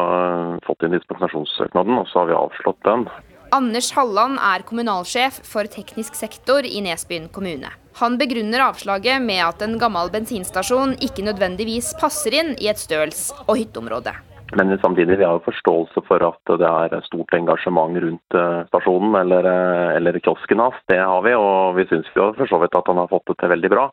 fått 0.68 0.84
inn 0.84 0.96
dispensasjonssøknaden, 0.98 1.98
og 2.02 2.08
så 2.12 2.24
har 2.24 2.30
vi 2.30 2.38
avslått 2.38 2.82
den. 2.88 3.08
Anders 3.56 3.90
Halland 3.96 4.38
er 4.46 4.62
kommunalsjef 4.68 5.40
for 5.48 5.70
teknisk 5.72 6.18
sektor 6.18 6.66
i 6.68 6.84
Nesbyen 6.86 7.30
kommune. 7.34 7.72
Han 8.00 8.18
begrunner 8.20 8.68
avslaget 8.68 9.24
med 9.24 9.42
at 9.42 9.64
en 9.66 9.80
gammel 9.82 10.12
bensinstasjon 10.14 10.94
ikke 11.04 11.26
nødvendigvis 11.26 11.96
passer 12.02 12.36
inn 12.38 12.52
i 12.62 12.70
et 12.70 12.80
støls- 12.80 13.32
og 13.48 13.58
hytteområde. 13.58 14.14
Men 14.58 14.74
samtidig 14.82 15.18
vi 15.18 15.26
har 15.26 15.38
jo 15.38 15.46
forståelse 15.46 16.02
for 16.08 16.24
at 16.26 16.54
det 16.62 16.70
er 16.70 17.04
stort 17.06 17.34
engasjement 17.38 17.98
rundt 18.02 18.38
eh, 18.38 18.62
stasjonen 18.70 19.18
eller, 19.20 19.46
eh, 19.46 19.98
eller 19.98 20.18
kiosken 20.26 20.62
hans. 20.64 20.78
Det 20.90 20.98
har 20.98 21.22
vi, 21.26 21.36
og 21.38 21.78
vi 21.78 21.86
syns 21.90 22.10
for 22.16 22.50
så 22.50 22.62
vidt 22.62 22.78
at 22.78 22.90
han 22.90 22.98
har 22.98 23.12
fått 23.12 23.28
det 23.30 23.38
til 23.42 23.54
veldig 23.54 23.72
bra. 23.76 23.90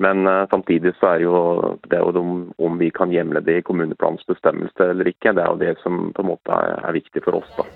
Men 0.00 0.26
uh, 0.26 0.48
samtidig 0.50 0.94
så 0.96 1.14
er 1.14 1.24
jo 1.26 1.40
det 1.92 2.00
jo 2.00 2.12
de, 2.16 2.22
om 2.64 2.78
vi 2.80 2.88
kan 2.94 3.12
hjemle 3.12 3.42
det 3.44 3.58
i 3.60 3.64
kommuneplanens 3.66 4.24
bestemmelse 4.28 4.86
eller 4.94 5.10
ikke, 5.10 5.34
det 5.36 5.44
er 5.44 5.50
jo 5.52 5.60
det 5.60 5.74
som 5.82 6.06
på 6.16 6.24
en 6.24 6.30
måte 6.30 6.56
er, 6.56 6.78
er 6.88 6.96
viktig 6.96 7.20
for 7.26 7.36
oss. 7.42 7.50
da. 7.58 7.66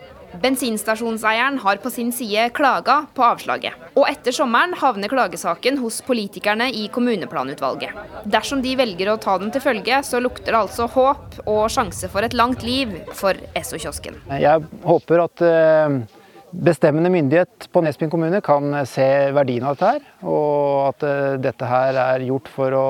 Bensinstasjonseieren 0.43 1.61
har 1.63 1.83
på 1.85 1.93
sin 1.93 2.11
side 2.17 2.49
klaga 2.57 3.05
på 3.15 3.23
avslaget. 3.23 3.77
Og 3.93 4.09
etter 4.09 4.35
sommeren 4.35 4.73
havner 4.81 5.13
klagesaken 5.13 5.79
hos 5.83 6.01
politikerne 6.07 6.71
i 6.73 6.89
kommuneplanutvalget. 6.97 7.95
Dersom 8.25 8.65
de 8.65 8.73
velger 8.81 9.13
å 9.13 9.21
ta 9.21 9.37
den 9.39 9.53
til 9.55 9.63
følge, 9.63 10.01
så 10.03 10.19
lukter 10.25 10.51
det 10.51 10.63
altså 10.65 10.89
håp 10.97 11.39
og 11.45 11.63
sjanse 11.71 12.11
for 12.11 12.27
et 12.27 12.35
langt 12.35 12.65
liv 12.67 12.97
for 13.15 13.39
Esso-kiosken. 13.55 14.19
Jeg 14.41 14.65
håper 14.83 15.27
at 15.29 15.45
uh 15.45 16.23
bestemmende 16.63 17.11
myndighet 17.11 17.69
på 17.73 17.83
Nesbyen 17.83 18.11
kommune 18.13 18.41
kan 18.45 18.77
se 18.87 19.07
verdien 19.35 19.65
av 19.67 19.75
dette 19.75 19.91
her, 19.95 20.07
og 20.23 20.89
at 20.93 21.07
eh, 21.09 21.35
dette 21.43 21.69
her 21.69 21.99
er 21.99 22.27
gjort 22.29 22.51
for 22.53 22.77
å 22.79 22.87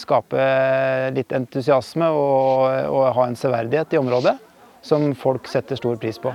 skape 0.00 0.46
litt 1.16 1.34
entusiasme 1.36 2.10
og, 2.14 2.66
og 2.90 3.10
ha 3.16 3.26
en 3.26 3.38
severdighet 3.38 3.96
i 3.96 4.00
området 4.00 4.36
som 4.86 5.10
folk 5.18 5.48
setter 5.50 5.76
stor 5.80 5.98
pris 6.00 6.20
på. 6.22 6.32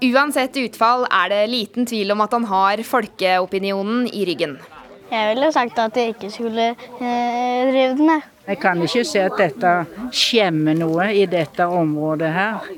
Uansett 0.00 0.56
utfall 0.56 1.04
er 1.12 1.28
det 1.28 1.40
liten 1.52 1.86
tvil 1.86 2.14
om 2.14 2.22
at 2.24 2.32
han 2.32 2.46
har 2.48 2.80
folkeopinionen 2.88 4.06
i 4.08 4.24
ryggen. 4.28 4.56
Jeg 5.10 5.32
ville 5.34 5.50
sagt 5.52 5.78
at 5.82 5.96
jeg 5.98 6.14
ikke 6.14 6.30
skulle 6.32 6.70
eh, 6.70 7.70
drive 7.70 7.96
den. 7.98 8.22
Jeg 8.46 8.58
kan 8.62 8.80
ikke 8.82 9.02
se 9.06 9.24
at 9.26 9.36
dette 9.38 9.74
skjemmer 10.14 10.78
noe 10.78 11.10
i 11.12 11.26
dette 11.30 11.66
området 11.66 12.30
her. 12.32 12.70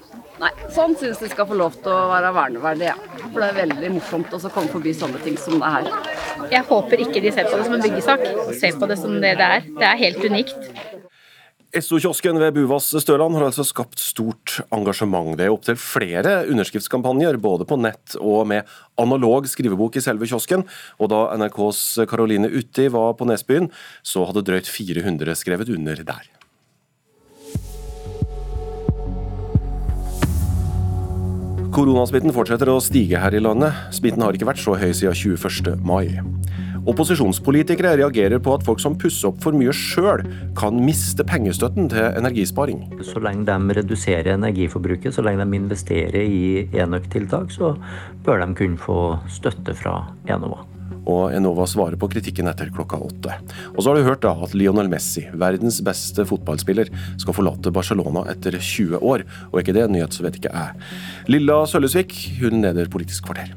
Nei, 0.42 0.50
sånn 0.74 0.96
syns 0.98 1.20
de 1.22 1.28
skal 1.30 1.46
få 1.46 1.54
lov 1.54 1.76
til 1.84 1.92
å 1.94 2.08
være 2.10 2.32
verneverdig, 2.34 2.88
ja. 2.88 2.96
For 3.28 3.38
det 3.38 3.50
er 3.52 3.58
veldig 3.60 3.90
morsomt 3.94 4.32
å 4.34 4.40
komme 4.48 4.72
forbi 4.72 4.94
sånne 4.96 5.20
ting 5.22 5.36
som 5.38 5.60
det 5.62 5.70
her. 5.70 5.86
Jeg 6.50 6.66
håper 6.66 7.04
ikke 7.04 7.22
de 7.22 7.30
ser 7.30 7.46
på 7.46 7.60
det 7.60 7.68
som 7.68 7.76
en 7.76 7.84
byggesak, 7.84 8.24
ser 8.58 8.80
på 8.80 8.88
det 8.90 8.96
som 8.98 9.14
det 9.22 9.36
det 9.38 9.46
er. 9.58 9.70
Det 9.78 9.86
er 9.86 10.00
helt 10.00 10.26
unikt. 10.26 10.72
Esso-kiosken 11.72 12.36
ved 12.42 12.52
Buvas 12.58 12.90
Støland 13.00 13.38
har 13.38 13.46
altså 13.46 13.64
skapt 13.64 14.02
stort 14.02 14.58
engasjement. 14.74 15.30
Det 15.38 15.46
er 15.46 15.54
opptil 15.54 15.78
flere 15.80 16.42
underskriftskampanjer, 16.50 17.38
både 17.40 17.64
på 17.64 17.78
nett 17.80 18.18
og 18.18 18.42
med 18.50 18.68
analog 19.00 19.46
skrivebok 19.48 19.96
i 19.96 20.04
selve 20.04 20.28
kiosken. 20.28 20.66
Og 20.98 21.14
da 21.14 21.22
NRKs 21.38 22.02
Karoline 22.10 22.50
Utti 22.50 22.90
var 22.92 23.14
på 23.16 23.30
Nesbyen, 23.30 23.70
så 24.04 24.26
hadde 24.28 24.44
drøyt 24.50 24.68
400 24.68 25.38
skrevet 25.38 25.72
under 25.72 26.02
der. 26.12 26.32
Koronasmitten 31.72 32.34
fortsetter 32.36 32.68
å 32.68 32.80
stige 32.84 33.16
her 33.16 33.32
i 33.32 33.40
landet. 33.40 33.72
Smitten 33.96 34.20
har 34.20 34.36
ikke 34.36 34.44
vært 34.50 34.60
så 34.60 34.74
høy 34.76 34.90
siden 34.92 35.16
21. 35.16 35.78
mai. 35.80 36.18
Opposisjonspolitikere 36.92 37.94
reagerer 37.96 38.42
på 38.42 38.52
at 38.52 38.66
folk 38.66 38.82
som 38.82 38.98
pusser 39.00 39.30
opp 39.30 39.38
for 39.40 39.56
mye 39.56 39.72
sjøl, 39.72 40.20
kan 40.58 40.82
miste 40.84 41.24
pengestøtten 41.24 41.88
til 41.94 42.18
energisparing. 42.20 42.82
Så 43.06 43.22
lenge 43.24 43.46
de 43.48 43.78
reduserer 43.78 44.34
energiforbruket, 44.34 45.14
så 45.16 45.24
lenge 45.24 45.46
de 45.46 45.62
investerer 45.62 46.26
i 46.26 46.66
enøktiltak, 46.76 47.54
så 47.56 47.72
bør 48.26 48.44
de 48.44 48.52
kunne 48.60 48.82
få 48.82 48.98
støtte 49.32 49.78
fra 49.78 50.02
Enova 50.28 50.66
og 51.06 51.32
Enova 51.34 51.66
svarer 51.68 51.98
på 52.00 52.10
kritikken 52.12 52.50
etter 52.50 52.70
klokka 52.74 53.00
åtte. 53.02 53.38
Og 53.74 53.82
så 53.82 53.90
har 53.90 53.98
du 53.98 54.06
hørt 54.06 54.22
da 54.24 54.34
at 54.44 54.54
Lionel 54.56 54.90
Messi, 54.92 55.26
verdens 55.34 55.80
beste 55.84 56.26
fotballspiller, 56.28 56.92
skal 57.20 57.36
forlate 57.36 57.74
Barcelona 57.74 58.26
etter 58.32 58.58
20 58.58 59.02
år. 59.02 59.26
Og 59.50 59.58
er 59.58 59.66
ikke 59.66 59.76
det 59.76 59.86
en 59.86 59.96
nyhet, 59.96 60.14
så 60.14 60.26
vet 60.26 60.38
ikke 60.38 60.54
jeg. 60.54 60.88
Lilla 61.32 61.62
Sølvesvik, 61.66 62.16
hun 62.42 62.62
leder 62.64 62.90
Politisk 62.92 63.26
kvarter. 63.28 63.54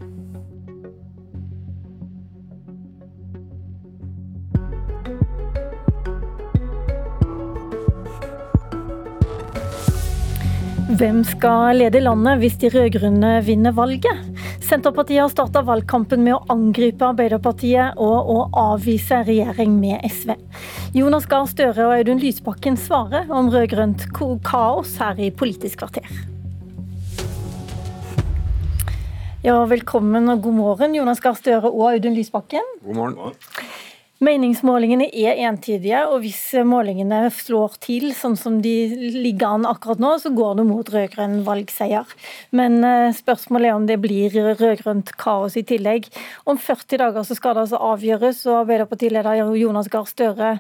Hvem 10.96 11.24
skal 11.28 11.82
lede 11.82 12.00
landet 12.00 12.40
hvis 12.40 12.56
de 12.62 12.70
rød-grønne 12.72 13.32
vinner 13.44 13.74
valget? 13.76 14.25
Senterpartiet 14.66 15.22
har 15.22 15.30
starta 15.30 15.62
valgkampen 15.62 16.24
med 16.26 16.34
å 16.34 16.46
angripe 16.50 17.06
Arbeiderpartiet 17.06 18.00
og 18.02 18.30
å 18.34 18.38
avvise 18.58 19.20
regjering 19.28 19.76
med 19.78 20.02
SV. 20.08 20.32
Jonas 20.98 21.28
Gahr 21.30 21.46
Støre 21.52 21.86
og 21.86 21.94
Audun 22.00 22.18
Lysbakken 22.24 22.80
svarer 22.82 23.30
om 23.30 23.52
rød-grønt 23.54 24.08
kaos 24.48 24.96
her 24.98 25.22
i 25.22 25.30
Politisk 25.30 25.84
kvarter. 25.84 26.10
Ja, 29.46 29.60
velkommen 29.70 30.34
og 30.34 30.42
god 30.48 30.58
morgen, 30.58 30.98
Jonas 30.98 31.22
Gahr 31.22 31.38
Støre 31.38 31.70
og 31.70 31.92
Audun 31.92 32.18
Lysbakken. 32.18 32.66
God 32.88 32.98
morgen. 33.04 33.36
Meningsmålingene 34.26 35.06
er 35.12 35.38
entydige, 35.46 36.00
og 36.10 36.24
hvis 36.24 36.40
målingene 36.66 37.28
slår 37.34 37.76
til 37.84 38.08
sånn 38.16 38.38
som 38.40 38.58
de 38.64 38.74
ligger 39.14 39.58
an 39.58 39.68
akkurat 39.70 40.02
nå, 40.02 40.14
så 40.22 40.32
går 40.34 40.58
det 40.60 40.66
mot 40.70 40.90
rød-grønn 40.94 41.44
valgseier. 41.46 42.10
Men 42.56 42.80
eh, 42.88 43.12
spørsmålet 43.14 43.70
er 43.70 43.76
om 43.78 43.86
det 43.90 44.00
blir 44.02 44.34
rød-grønt 44.34 45.14
kaos 45.22 45.60
i 45.60 45.66
tillegg. 45.68 46.10
Om 46.50 46.58
40 46.62 47.04
dager 47.04 47.28
så 47.28 47.38
skal 47.38 47.58
det 47.58 47.66
altså 47.68 47.84
avgjøres, 47.92 48.42
og 48.50 48.64
Arbeiderpartileder 48.64 49.54
Jonas 49.60 49.92
Gahr 49.94 50.10
Støre, 50.10 50.56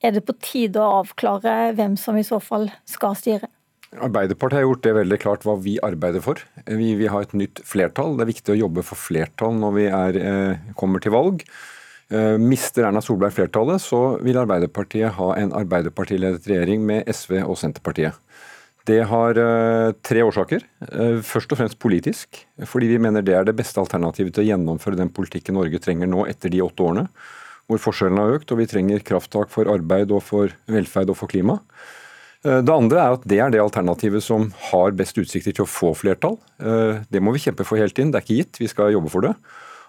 er 0.00 0.14
det 0.16 0.24
på 0.26 0.36
tide 0.42 0.80
å 0.80 1.00
avklare 1.00 1.72
hvem 1.78 1.96
som 2.00 2.18
i 2.18 2.26
så 2.26 2.40
fall 2.42 2.68
skal 2.88 3.16
styre? 3.16 3.48
Arbeiderpartiet 3.90 4.60
har 4.60 4.68
gjort 4.68 4.84
det 4.84 4.94
veldig 5.00 5.18
klart 5.22 5.44
hva 5.46 5.56
vi 5.60 5.74
arbeider 5.82 6.22
for. 6.24 6.40
Vi 6.66 6.94
vil 6.98 7.10
ha 7.10 7.24
et 7.24 7.34
nytt 7.36 7.60
flertall. 7.66 8.14
Det 8.16 8.26
er 8.26 8.34
viktig 8.36 8.54
å 8.54 8.62
jobbe 8.66 8.84
for 8.86 9.00
flertall 9.00 9.56
når 9.58 9.76
vi 9.76 9.86
er, 9.90 10.18
eh, 10.20 10.72
kommer 10.78 11.02
til 11.02 11.16
valg. 11.16 11.44
Eh, 12.10 12.36
mister 12.42 12.88
Erna 12.88 13.00
Solberg 13.02 13.36
flertallet, 13.36 13.82
så 13.82 14.16
vil 14.24 14.38
Arbeiderpartiet 14.40 15.14
ha 15.14 15.28
en 15.38 15.52
Arbeiderpartiledet 15.54 16.48
regjering 16.50 16.82
med 16.86 17.06
SV 17.06 17.36
og 17.44 17.54
Senterpartiet. 17.60 18.18
Det 18.88 19.02
har 19.06 19.38
uh, 19.38 19.92
tre 20.02 20.22
årsaker. 20.24 20.64
Uh, 20.88 21.20
først 21.22 21.52
og 21.52 21.60
fremst 21.60 21.78
politisk, 21.78 22.40
fordi 22.66 22.88
vi 22.90 22.98
mener 22.98 23.22
det 23.22 23.36
er 23.36 23.44
det 23.46 23.54
beste 23.58 23.78
alternativet 23.78 24.32
til 24.34 24.42
å 24.42 24.48
gjennomføre 24.48 24.98
den 24.98 25.12
politikken 25.14 25.54
Norge 25.54 25.78
trenger 25.84 26.10
nå 26.10 26.24
etter 26.26 26.50
de 26.50 26.62
åtte 26.64 26.82
årene, 26.82 27.04
hvor 27.70 27.82
forskjellene 27.84 28.24
har 28.24 28.40
økt 28.40 28.50
og 28.50 28.58
vi 28.58 28.66
trenger 28.72 29.04
krafttak 29.06 29.52
for 29.52 29.70
arbeid 29.70 30.10
og 30.10 30.24
for 30.26 30.56
velferd 30.72 31.12
og 31.12 31.20
for 31.20 31.30
klima. 31.30 31.60
Det 32.40 32.72
andre 32.72 32.98
er 32.98 33.14
at 33.14 33.24
det 33.28 33.38
er 33.44 33.52
det 33.52 33.60
alternativet 33.60 34.24
som 34.24 34.48
har 34.72 34.96
best 34.96 35.18
utsikter 35.20 35.52
til 35.52 35.66
å 35.66 35.70
få 35.70 35.92
flertall. 35.94 36.38
Det 36.58 37.20
må 37.20 37.34
vi 37.36 37.42
kjempe 37.44 37.66
for 37.68 37.78
helt 37.78 38.00
inn, 38.00 38.10
det 38.10 38.22
er 38.22 38.24
ikke 38.24 38.38
gitt, 38.40 38.60
vi 38.64 38.70
skal 38.72 38.94
jobbe 38.96 39.12
for 39.12 39.28
det. 39.28 39.34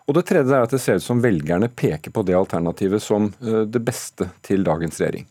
Og 0.07 0.17
det 0.17 0.25
tredje 0.29 0.55
er 0.55 0.65
at 0.65 0.73
det 0.73 0.81
ser 0.81 0.97
ut 0.99 1.05
som 1.05 1.21
velgerne 1.23 1.69
peker 1.69 2.13
på 2.13 2.23
det 2.25 2.37
alternativet 2.37 3.03
som 3.03 3.29
eh, 3.41 3.63
det 3.69 3.83
beste 3.85 4.31
til 4.45 4.65
dagens 4.65 4.99
regjering. 5.01 5.27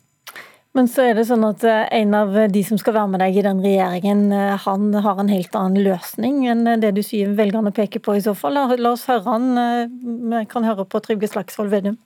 Men 0.78 0.86
så 0.86 1.02
er 1.08 1.16
det 1.18 1.24
sånn 1.26 1.42
at 1.48 1.64
eh, 1.66 1.88
en 1.98 2.14
av 2.14 2.36
de 2.52 2.62
som 2.66 2.78
skal 2.78 2.94
være 2.94 3.10
med 3.14 3.22
deg 3.24 3.40
i 3.40 3.44
den 3.46 3.62
regjeringen, 3.64 4.28
eh, 4.36 4.54
han 4.66 4.94
har 4.94 5.18
en 5.18 5.32
helt 5.32 5.58
annen 5.58 5.82
løsning 5.88 6.44
enn 6.52 6.76
det 6.82 6.94
du 6.94 7.02
sier 7.06 7.34
velgerne 7.38 7.74
peker 7.74 8.04
på 8.04 8.14
i 8.16 8.22
så 8.24 8.36
fall. 8.38 8.60
La 8.70 8.94
oss 8.94 9.08
høre 9.10 9.26
han. 9.26 9.90
Vi 10.30 10.44
kan 10.52 10.68
høre 10.68 10.86
på 10.86 11.02
Trygve 11.02 11.30
Slagsvold 11.30 11.74
Vedum. 11.74 11.98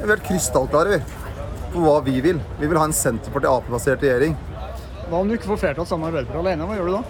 Vi 0.00 0.08
er 0.08 0.22
krystallklare 0.24 1.00
på 1.72 1.82
hva 1.84 1.98
vi 2.04 2.20
vil. 2.24 2.38
Vi 2.60 2.68
vil 2.68 2.78
ha 2.80 2.86
en 2.88 2.96
Senterparti-Ap-basert 2.96 4.04
regjering. 4.04 4.36
Hva 5.08 5.20
om 5.22 5.28
du 5.28 5.34
ikke 5.34 5.50
får 5.50 5.64
flertall 5.64 5.88
sammen 5.88 6.06
med 6.06 6.20
Arbeiderpartiet 6.20 6.44
alene? 6.44 6.68
Hva 6.68 6.76
gjør 6.78 6.90
du 6.90 6.96
da? 6.98 7.02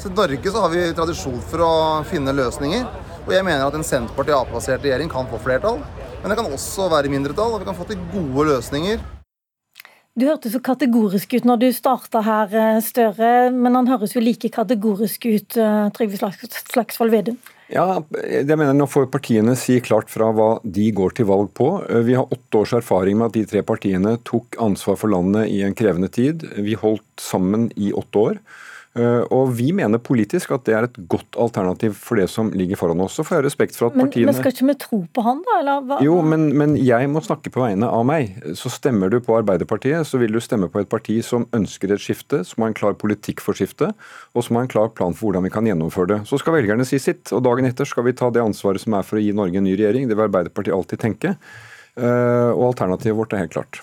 Så 0.00 0.08
I 0.08 0.14
Norge 0.16 0.52
så 0.52 0.62
har 0.64 0.70
vi 0.72 0.84
tradisjon 0.96 1.40
for 1.50 1.64
å 1.66 1.72
finne 2.08 2.34
løsninger. 2.34 2.86
Og 3.22 3.32
jeg 3.36 3.46
mener 3.46 3.62
at 3.64 3.74
en 3.78 3.86
Senterparti-Ap-basert 3.86 4.82
regjering 4.82 5.10
kan 5.10 5.28
få 5.30 5.38
flertall. 5.42 5.78
Men 6.22 6.32
det 6.32 6.38
kan 6.38 6.54
også 6.54 6.88
være 6.90 7.10
mindretall, 7.12 7.54
og 7.54 7.62
vi 7.62 7.68
kan 7.68 7.76
få 7.78 7.86
til 7.86 8.00
gode 8.10 8.48
løsninger. 8.50 9.02
Du 10.12 10.26
hørtes 10.28 10.52
så 10.52 10.60
kategorisk 10.60 11.38
ut 11.38 11.46
når 11.48 11.60
du 11.62 11.66
starta 11.72 12.20
her, 12.20 12.50
eh, 12.52 12.80
Støre, 12.84 13.50
men 13.50 13.74
han 13.78 13.86
høres 13.88 14.12
jo 14.12 14.20
like 14.20 14.50
kategorisk 14.52 15.24
ut, 15.24 15.56
eh, 15.56 15.88
Trygve 15.96 16.18
Slagsvold 16.20 17.10
Vedum? 17.10 17.38
Ja, 17.72 18.02
jeg 18.28 18.44
mener 18.58 18.74
Nå 18.76 18.84
får 18.84 19.08
partiene 19.08 19.56
si 19.56 19.80
klart 19.80 20.10
fra 20.12 20.28
hva 20.36 20.60
de 20.60 20.90
går 20.92 21.14
til 21.16 21.24
valg 21.30 21.54
på. 21.54 21.88
Eh, 21.88 22.02
vi 22.04 22.12
har 22.12 22.28
åtte 22.28 22.60
års 22.60 22.74
erfaring 22.76 23.16
med 23.16 23.30
at 23.30 23.38
de 23.38 23.46
tre 23.46 23.62
partiene 23.62 24.18
tok 24.22 24.58
ansvar 24.60 24.98
for 25.00 25.08
landet 25.08 25.48
i 25.48 25.62
en 25.62 25.74
krevende 25.74 26.12
tid. 26.12 26.44
Vi 26.58 26.74
holdt 26.74 27.16
sammen 27.16 27.70
i 27.78 27.94
åtte 27.96 28.18
år. 28.18 28.38
Eh, 28.92 29.22
og 29.32 29.54
Vi 29.56 29.70
mener 29.72 30.00
politisk 30.04 30.50
at 30.52 30.66
det 30.66 30.74
er 30.76 30.84
et 30.84 30.98
godt 31.08 31.38
alternativ 31.40 31.94
for 31.96 32.20
det 32.20 32.26
som 32.28 32.50
ligger 32.52 32.76
foran 32.76 33.00
oss. 33.00 33.16
Så 33.16 33.24
får 33.24 33.38
jeg 33.38 33.46
respekt 33.46 33.78
for 33.78 33.88
at 33.88 33.96
men, 33.96 34.06
partiene... 34.06 34.28
Men 34.28 34.36
skal 34.36 34.52
ikke 34.52 34.68
vi 34.68 34.76
tro 34.84 34.98
på 35.08 35.24
han, 35.24 35.40
da? 35.46 35.58
Eller 35.62 35.86
hva? 35.88 35.98
Jo, 36.04 36.18
men, 36.26 36.50
men, 36.58 36.76
jeg 36.76 37.08
må 37.08 37.22
snakke 37.24 37.52
på 37.54 37.62
vegne 37.62 37.88
av 37.88 38.04
meg. 38.08 38.36
Så 38.58 38.72
stemmer 38.72 39.12
du 39.12 39.18
på 39.24 39.36
Arbeiderpartiet, 39.38 40.04
så 40.08 40.20
vil 40.20 40.36
du 40.36 40.40
stemme 40.44 40.68
på 40.72 40.82
et 40.82 40.90
parti 40.92 41.18
som 41.24 41.48
ønsker 41.56 41.94
et 41.94 42.04
skifte, 42.04 42.42
som 42.48 42.64
har 42.64 42.72
en 42.72 42.78
klar 42.78 42.98
politikk 43.00 43.40
for 43.44 43.56
skiftet, 43.56 43.96
og 44.36 44.44
som 44.44 44.58
har 44.58 44.66
en 44.66 44.72
klar 44.72 44.92
plan 44.92 45.16
for 45.16 45.30
hvordan 45.30 45.48
vi 45.48 45.54
kan 45.54 45.68
gjennomføre 45.68 46.12
det. 46.12 46.20
Så 46.28 46.40
skal 46.42 46.58
velgerne 46.58 46.86
si 46.88 47.00
sitt, 47.00 47.32
og 47.32 47.44
dagen 47.46 47.68
etter 47.68 47.88
skal 47.88 48.04
vi 48.08 48.16
ta 48.18 48.28
det 48.34 48.44
ansvaret 48.44 48.82
som 48.82 48.98
er 48.98 49.06
for 49.08 49.20
å 49.20 49.24
gi 49.24 49.32
Norge 49.36 49.60
en 49.60 49.68
ny 49.68 49.76
regjering. 49.78 50.10
Det 50.10 50.18
vil 50.18 50.28
Arbeiderpartiet 50.28 50.76
alltid 50.76 51.00
tenke. 51.00 51.36
Eh, 51.96 52.50
og 52.52 52.70
alternativet 52.72 53.16
vårt 53.16 53.32
er 53.36 53.44
helt 53.44 53.56
klart. 53.56 53.80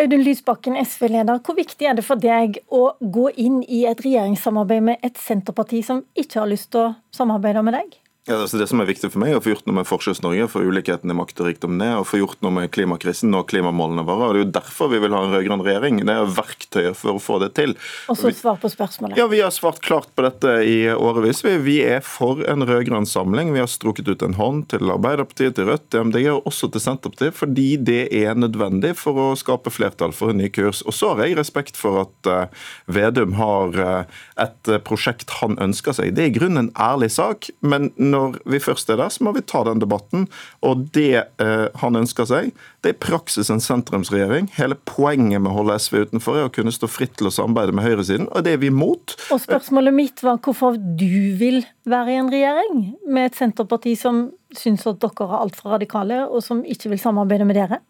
Audun 0.00 0.22
Lysbakken, 0.24 0.78
SV-leder. 0.80 1.42
Hvor 1.44 1.58
viktig 1.58 1.84
er 1.84 1.96
det 1.98 2.06
for 2.06 2.16
deg 2.16 2.62
å 2.72 2.94
gå 3.00 3.26
inn 3.36 3.58
i 3.68 3.82
et 3.84 3.98
regjeringssamarbeid 4.00 4.86
med 4.86 5.02
et 5.04 5.18
Senterparti 5.20 5.82
som 5.84 6.00
ikke 6.16 6.40
har 6.40 6.48
lyst 6.48 6.70
til 6.72 6.86
å 6.86 6.92
samarbeide 7.12 7.60
med 7.66 7.76
deg? 7.76 7.98
Ja, 8.28 8.36
altså 8.36 8.58
Det 8.60 8.66
som 8.68 8.82
er 8.82 8.88
viktig 8.88 9.08
for 9.14 9.22
meg, 9.22 9.32
er 9.32 9.38
å 9.38 9.42
få 9.42 9.54
gjort 9.54 9.64
noe 9.64 9.78
med 9.78 9.86
Forskjells-Norge, 9.88 10.48
få 10.52 10.60
ulikheten 10.68 11.08
i 11.08 11.14
makt 11.16 11.38
og 11.40 11.46
rikdom 11.48 11.78
ned, 11.80 11.94
og 12.02 12.04
få 12.04 12.18
gjort 12.20 12.42
noe 12.44 12.52
med 12.52 12.68
klimakrisen, 12.74 13.32
og 13.32 13.46
klimamålene 13.48 14.04
våre. 14.04 14.26
og 14.28 14.34
Det 14.34 14.40
er 14.40 14.44
jo 14.44 14.50
derfor 14.58 14.90
vi 14.92 14.98
vil 15.00 15.14
ha 15.16 15.22
en 15.24 15.32
rød-grønn 15.32 15.64
regjering. 15.64 16.02
Det 16.04 16.12
er 16.12 16.34
verktøyet 16.36 16.98
for 17.00 17.16
å 17.16 17.22
få 17.22 17.38
det 17.40 17.54
til. 17.56 17.72
Og 18.12 18.18
så 18.20 18.32
svar 18.36 18.58
på 18.60 18.68
spørsmålet. 18.68 19.16
Ja, 19.16 19.26
Vi 19.30 19.40
har 19.40 19.54
svart 19.54 19.80
klart 19.80 20.12
på 20.14 20.26
dette 20.26 20.52
i 20.68 20.92
årevis. 20.92 21.40
Vi, 21.46 21.56
vi 21.64 21.78
er 21.80 22.04
for 22.04 22.44
en 22.44 22.66
rød-grønn 22.68 23.08
samling. 23.08 23.54
Vi 23.54 23.62
har 23.62 23.70
strukket 23.72 24.12
ut 24.12 24.22
en 24.26 24.36
hånd 24.36 24.68
til 24.74 24.92
Arbeiderpartiet, 24.92 25.56
til 25.56 25.70
Rødt, 25.70 25.88
til 25.88 26.04
MDG 26.10 26.28
og 26.34 26.44
også 26.50 26.68
til 26.68 26.84
Senterpartiet, 26.84 27.34
fordi 27.40 27.78
det 27.80 28.02
er 28.12 28.36
nødvendig 28.36 28.92
for 29.00 29.16
å 29.16 29.30
skape 29.32 29.72
flertall 29.72 30.12
for 30.12 30.34
en 30.34 30.42
ny 30.42 30.50
kurs. 30.52 30.84
Og 30.84 30.92
så 30.92 31.14
har 31.14 31.24
jeg 31.24 31.38
respekt 31.40 31.80
for 31.80 32.04
at 32.04 32.28
uh, 32.28 32.68
Vedum 32.84 33.32
har 33.40 33.80
uh, 33.80 34.20
et 34.36 34.74
prosjekt 34.84 35.40
han 35.40 35.56
ønsker 35.56 35.96
seg. 35.96 36.12
Det 36.12 36.26
er 36.26 36.32
i 36.34 36.36
grunnen 36.36 36.66
en 36.66 36.72
ærlig 36.76 37.14
sak. 37.16 37.48
men 37.64 37.88
når 38.10 38.38
vi 38.50 38.60
først 38.62 38.90
er 38.90 39.00
der, 39.00 39.12
så 39.12 39.24
må 39.24 39.34
vi 39.36 39.44
ta 39.46 39.62
den 39.66 39.82
debatten. 39.82 40.26
Og 40.66 40.86
det 40.94 41.24
eh, 41.42 41.66
han 41.82 41.98
ønsker 42.00 42.28
seg, 42.28 42.50
det 42.84 42.94
er 42.94 43.00
praksis 43.02 43.50
en 43.52 43.62
sentrumsregjering. 43.62 44.50
Hele 44.56 44.78
poenget 44.88 45.42
med 45.42 45.52
å 45.52 45.58
holde 45.60 45.78
SV 45.80 46.06
utenfor 46.08 46.40
er 46.40 46.48
å 46.48 46.54
kunne 46.54 46.74
stå 46.74 46.90
fritt 46.90 47.16
til 47.18 47.30
å 47.30 47.34
samarbeide 47.34 47.76
med 47.76 47.86
høyresiden, 47.86 48.28
og 48.30 48.46
det 48.46 48.56
er 48.56 48.62
vi 48.62 48.70
imot. 48.72 49.16
Og 49.30 49.42
spørsmålet 49.42 49.96
mitt 49.96 50.24
var 50.26 50.40
hvorfor 50.44 50.78
du 50.78 51.36
vil 51.40 51.62
være 51.88 52.14
i 52.14 52.20
en 52.20 52.32
regjering 52.32 52.82
med 53.08 53.30
et 53.30 53.38
Senterparti 53.40 53.94
som 53.98 54.28
syns 54.56 54.86
at 54.90 55.00
dere 55.02 55.28
er 55.28 55.38
altfor 55.44 55.76
radikale, 55.76 56.24
og 56.28 56.42
som 56.44 56.64
ikke 56.66 56.92
vil 56.92 57.02
samarbeide 57.02 57.46
med 57.48 57.58
dere? 57.60 57.80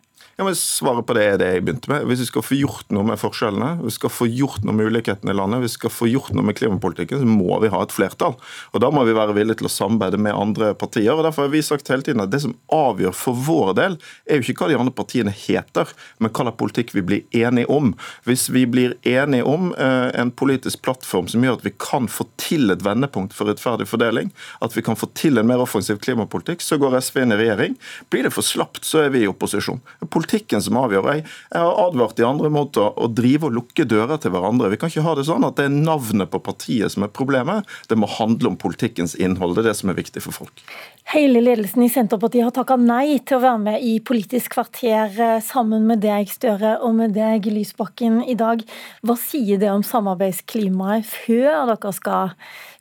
Ja, 0.41 0.45
men 0.45 0.57
Svaret 0.57 1.05
på 1.05 1.13
det 1.13 1.25
er 1.29 1.35
det 1.37 1.49
jeg 1.53 1.63
begynte 1.67 1.91
med. 1.93 2.07
Hvis 2.09 2.23
vi 2.23 2.27
skal 2.31 2.45
få 2.47 2.57
gjort 2.57 2.93
noe 2.97 3.05
med 3.05 3.19
forskjellene, 3.21 3.83
vi 3.85 3.91
skal 3.93 4.09
få 4.09 4.25
gjort 4.25 4.63
noe 4.65 4.73
med 4.73 4.87
ulikhetene 4.89 5.35
i 5.35 5.37
landet, 5.37 5.61
vi 5.67 5.69
skal 5.69 5.93
få 5.93 6.07
gjort 6.09 6.31
noe 6.33 6.47
med 6.49 6.57
klimapolitikken, 6.57 7.21
så 7.21 7.29
må 7.29 7.59
vi 7.61 7.69
ha 7.69 7.83
et 7.85 7.93
flertall. 7.93 8.39
Og 8.73 8.81
Da 8.81 8.89
må 8.89 9.03
vi 9.05 9.13
være 9.13 9.35
villige 9.37 9.61
til 9.61 9.69
å 9.69 9.73
samarbeide 9.75 10.17
med 10.17 10.33
andre 10.33 10.71
partier. 10.73 11.13
og 11.13 11.27
Derfor 11.27 11.45
har 11.45 11.53
vi 11.53 11.61
sagt 11.61 11.93
hele 11.93 12.01
tiden 12.01 12.25
at 12.25 12.31
det 12.33 12.41
som 12.41 12.55
avgjør 12.73 13.13
for 13.13 13.37
vår 13.37 13.75
del, 13.77 13.99
er 14.25 14.41
jo 14.41 14.47
ikke 14.47 14.65
hva 14.65 14.71
de 14.71 14.79
andre 14.81 14.95
partiene 14.97 15.35
heter, 15.43 15.93
men 16.19 16.33
hva 16.33 16.47
slags 16.47 16.61
politikk 16.65 16.95
vi 16.97 17.05
blir 17.05 17.37
enige 17.37 17.69
om. 17.69 17.93
Hvis 18.25 18.49
vi 18.49 18.65
blir 18.65 18.97
enige 19.05 19.45
om 19.45 19.75
eh, 19.77 20.09
en 20.17 20.33
politisk 20.33 20.81
plattform 20.81 21.29
som 21.29 21.45
gjør 21.45 21.61
at 21.61 21.69
vi 21.69 21.75
kan 21.77 22.09
få 22.09 22.25
til 22.41 22.73
et 22.73 22.81
vendepunkt 22.81 23.37
for 23.37 23.53
rettferdig 23.53 23.91
fordeling, 23.93 24.33
at 24.65 24.73
vi 24.73 24.87
kan 24.89 24.97
få 24.97 25.13
til 25.13 25.37
en 25.37 25.53
mer 25.53 25.61
offensiv 25.61 26.01
klimapolitikk, 26.01 26.65
så 26.65 26.81
går 26.81 26.97
SV 26.97 27.27
inn 27.27 27.37
i 27.37 27.41
regjering. 27.45 27.77
Blir 28.09 28.25
det 28.25 28.33
for 28.33 28.41
slapt, 28.41 28.87
så 28.89 29.05
er 29.05 29.13
vi 29.13 29.27
i 29.27 29.29
opposisjon. 29.29 29.85
Politikk 30.09 30.30
politikken 30.31 30.63
som 30.63 30.79
avgjør. 30.79 31.09
Jeg, 31.15 31.25
jeg 31.51 31.63
har 31.65 31.81
advart 31.87 32.17
de 32.19 32.27
andre 32.27 32.51
mot 32.53 32.77
å, 32.79 32.87
å, 32.95 33.09
drive 33.11 33.49
og 33.49 33.57
lukke 33.57 33.87
dører 33.89 34.21
til 34.21 34.33
hverandre. 34.35 34.71
Vi 34.71 34.79
kan 34.79 34.91
ikke 34.91 35.05
ha 35.05 35.15
det 35.19 35.27
sånn 35.27 35.47
at 35.47 35.59
det 35.59 35.67
er 35.67 35.75
navnet 35.75 36.31
på 36.31 36.41
partiet 36.45 36.93
som 36.93 37.05
er 37.05 37.11
problemet. 37.11 37.67
Det 37.91 37.99
må 37.99 38.09
handle 38.11 38.53
om 38.53 38.59
politikkens 38.61 39.17
innhold. 39.19 39.57
Det 39.57 39.65
er 39.65 39.71
det 39.71 39.79
som 39.81 39.91
er 39.91 39.99
viktig 39.99 40.23
for 40.23 40.37
folk. 40.37 40.63
Hele 41.11 41.43
ledelsen 41.43 41.83
i 41.83 41.91
Senterpartiet 41.91 42.47
har 42.47 42.55
takka 42.55 42.79
nei 42.79 43.19
til 43.27 43.41
å 43.41 43.43
være 43.43 43.63
med 43.65 43.83
i 43.83 43.97
Politisk 43.99 44.55
kvarter 44.55 45.11
eh, 45.19 45.37
sammen 45.43 45.89
med 45.89 46.03
deg, 46.05 46.31
Støre, 46.31 46.77
og 46.85 46.95
med 47.01 47.17
deg, 47.17 47.51
Lysbakken, 47.51 48.23
i 48.31 48.39
dag. 48.39 48.63
Hva 49.03 49.19
sier 49.19 49.59
det 49.61 49.73
om 49.73 49.83
samarbeidsklimaet 49.87 51.09
før 51.09 51.73
dere 51.73 51.95
skal 51.97 52.35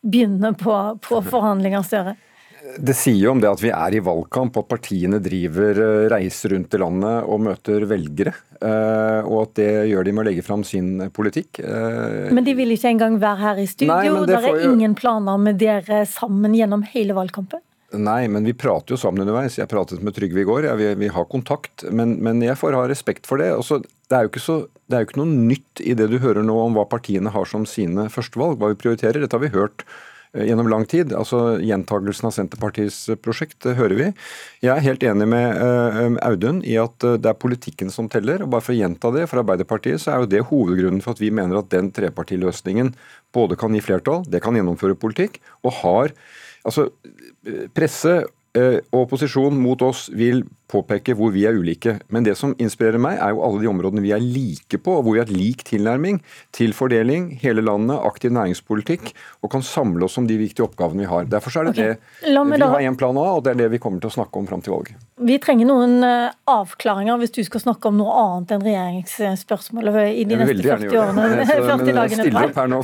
begynne 0.06 0.54
på, 0.60 0.76
på 1.06 1.24
forhandlinger, 1.32 1.86
Støre? 1.88 2.18
Det 2.78 2.94
sier 2.94 3.18
jo 3.24 3.32
om 3.34 3.42
det 3.42 3.50
at 3.50 3.62
vi 3.64 3.72
er 3.74 3.96
i 3.98 4.02
valgkamp, 4.04 4.58
at 4.62 4.68
partiene 4.70 5.18
driver 5.24 5.80
eh, 5.84 6.06
reiser 6.12 6.54
rundt 6.54 6.76
i 6.76 6.82
landet 6.82 7.30
og 7.32 7.42
møter 7.48 7.86
velgere. 7.90 8.34
Eh, 8.60 9.26
og 9.26 9.38
at 9.46 9.56
det 9.62 9.70
gjør 9.90 10.06
de 10.06 10.14
med 10.14 10.24
å 10.24 10.28
legge 10.30 10.46
fram 10.46 10.66
sin 10.68 11.08
politikk. 11.16 11.62
Eh, 11.64 12.30
men 12.36 12.46
de 12.46 12.56
vil 12.58 12.76
ikke 12.76 12.92
engang 12.92 13.18
være 13.22 13.42
her 13.42 13.64
i 13.64 13.68
studio? 13.70 13.96
Nei, 13.96 14.28
det 14.30 14.38
er 14.38 14.52
jo... 14.52 14.74
ingen 14.74 14.94
planer 15.00 15.42
med 15.42 15.60
dere 15.62 16.04
sammen 16.10 16.56
gjennom 16.58 16.86
hele 16.94 17.18
valgkampen? 17.18 17.64
Nei, 17.90 18.28
men 18.30 18.46
vi 18.46 18.54
prater 18.54 18.94
jo 18.94 19.00
sammen 19.02 19.24
underveis. 19.24 19.58
Jeg 19.58 19.70
pratet 19.72 20.04
med 20.06 20.14
Trygve 20.14 20.44
i 20.44 20.46
går. 20.46 20.68
Ja, 20.70 20.76
vi, 20.78 20.92
vi, 21.00 21.08
har 21.10 21.26
kontakt. 21.32 21.88
Men, 21.90 22.20
men, 22.22 22.44
jeg 22.46 22.60
får 22.60 22.78
ha 22.78 22.84
respekt 22.90 23.26
for 23.26 23.42
det. 23.42 23.50
Også, 23.58 23.80
det, 23.82 24.20
er 24.20 24.44
så, 24.44 24.60
det 24.86 24.98
er 24.98 25.04
jo 25.04 25.10
ikke 25.10 25.22
noe 25.24 25.48
nytt 25.50 25.82
i 25.82 25.96
det 25.98 26.12
du 26.12 26.20
hører 26.22 26.46
nå 26.46 26.60
om 26.68 26.78
hva 26.78 26.86
partiene 26.90 27.34
har 27.34 27.50
som 27.50 27.66
sine 27.70 28.06
førstevalg, 28.14 28.60
hva 28.62 28.70
vi 28.76 28.78
prioriterer. 28.84 29.24
Dette 29.24 29.40
har 29.40 29.42
vi 29.42 29.56
hørt 29.56 29.88
gjennom 30.34 30.70
lang 30.70 30.86
tid. 30.90 31.14
Altså 31.18 31.58
Gjentagelsen 31.64 32.30
av 32.30 32.34
Senterpartiets 32.36 33.00
eh, 33.10 33.20
prosjekt 33.20 33.58
det 33.66 33.76
hører 33.80 33.98
vi. 34.00 34.08
Jeg 34.66 34.74
er 34.76 34.86
helt 34.86 35.06
enig 35.06 35.30
med 35.32 36.20
Audun 36.26 36.64
i 36.68 36.76
at 36.82 36.98
det 37.02 37.32
er 37.32 37.40
politikken 37.40 37.94
som 37.94 38.10
teller. 38.12 38.44
og 38.44 38.54
bare 38.54 38.66
For 38.66 38.76
å 38.76 38.80
gjenta 38.80 39.14
det, 39.16 39.28
for 39.32 39.44
Arbeiderpartiet 39.44 40.04
så 40.04 40.14
er 40.14 40.24
jo 40.24 40.32
det 40.34 40.46
hovedgrunnen 40.52 41.04
for 41.06 41.18
at 41.18 41.24
vi 41.24 41.32
mener 41.34 41.62
at 41.62 41.72
den 41.74 41.92
trepartiløsningen 41.96 42.94
både 43.36 43.58
kan 43.60 43.74
gi 43.76 43.82
flertall, 43.86 44.24
det 44.26 44.42
kan 44.44 44.58
gjennomføre 44.58 44.98
politikk, 45.00 45.40
og 45.64 45.80
har 45.84 46.14
altså 46.68 46.90
Presse 47.74 48.20
og 48.92 49.04
opposisjon 49.06 49.58
mot 49.60 49.82
oss 49.86 50.08
vil 50.16 50.44
påpeke 50.70 51.16
hvor 51.18 51.34
vi 51.34 51.46
er 51.50 51.58
ulike. 51.58 51.98
Men 52.14 52.26
det 52.26 52.36
som 52.40 52.54
inspirerer 52.62 53.02
meg, 53.02 53.18
er 53.18 53.34
jo 53.34 53.42
alle 53.46 53.62
de 53.64 53.70
områdene 53.72 54.04
vi 54.06 54.14
er 54.16 54.22
like 54.24 54.78
på, 54.78 55.00
og 55.00 55.06
hvor 55.06 55.18
vi 55.18 55.24
har 55.24 55.32
lik 55.34 55.64
tilnærming 55.68 56.22
til 56.56 56.76
fordeling, 56.78 57.32
hele 57.42 57.64
landet, 57.66 57.98
aktiv 58.06 58.34
næringspolitikk, 58.36 59.12
og 59.44 59.54
kan 59.54 59.66
samle 59.66 60.06
oss 60.06 60.20
om 60.22 60.30
de 60.30 60.38
viktige 60.40 60.68
oppgavene 60.68 61.06
vi 61.06 61.10
har. 61.10 61.30
Derfor 61.32 61.58
er 61.58 61.70
det 61.70 61.74
okay. 61.74 61.98
det 62.22 62.46
vi 62.54 62.62
da... 62.62 62.72
har 62.76 62.86
en 62.86 63.00
plan 63.00 63.18
A, 63.18 63.28
og 63.38 63.44
det 63.46 63.56
er 63.56 63.64
det 63.64 63.72
vi 63.76 63.82
kommer 63.82 64.04
til 64.04 64.12
å 64.12 64.18
snakke 64.20 64.42
om 64.42 64.50
fram 64.50 64.64
til 64.66 64.76
valget. 64.76 65.08
Vi 65.20 65.36
trenger 65.44 65.68
noen 65.68 65.98
uh, 66.06 66.30
avklaringer 66.48 67.18
hvis 67.20 67.34
du 67.36 67.42
skal 67.44 67.66
snakke 67.66 67.90
om 67.90 67.98
noe 68.00 68.14
annet 68.22 68.54
enn 68.56 68.64
regjeringsspørsmålet 68.64 70.14
i 70.14 70.24
de 70.30 70.38
neste 70.40 70.64
40 70.64 71.02
årene. 71.02 71.28
Det. 71.40 71.46
40 71.50 71.92
dagene. 71.96 72.24
Stille 72.24 72.46
opp 72.46 72.58
her 72.60 72.70
nå. 72.72 72.80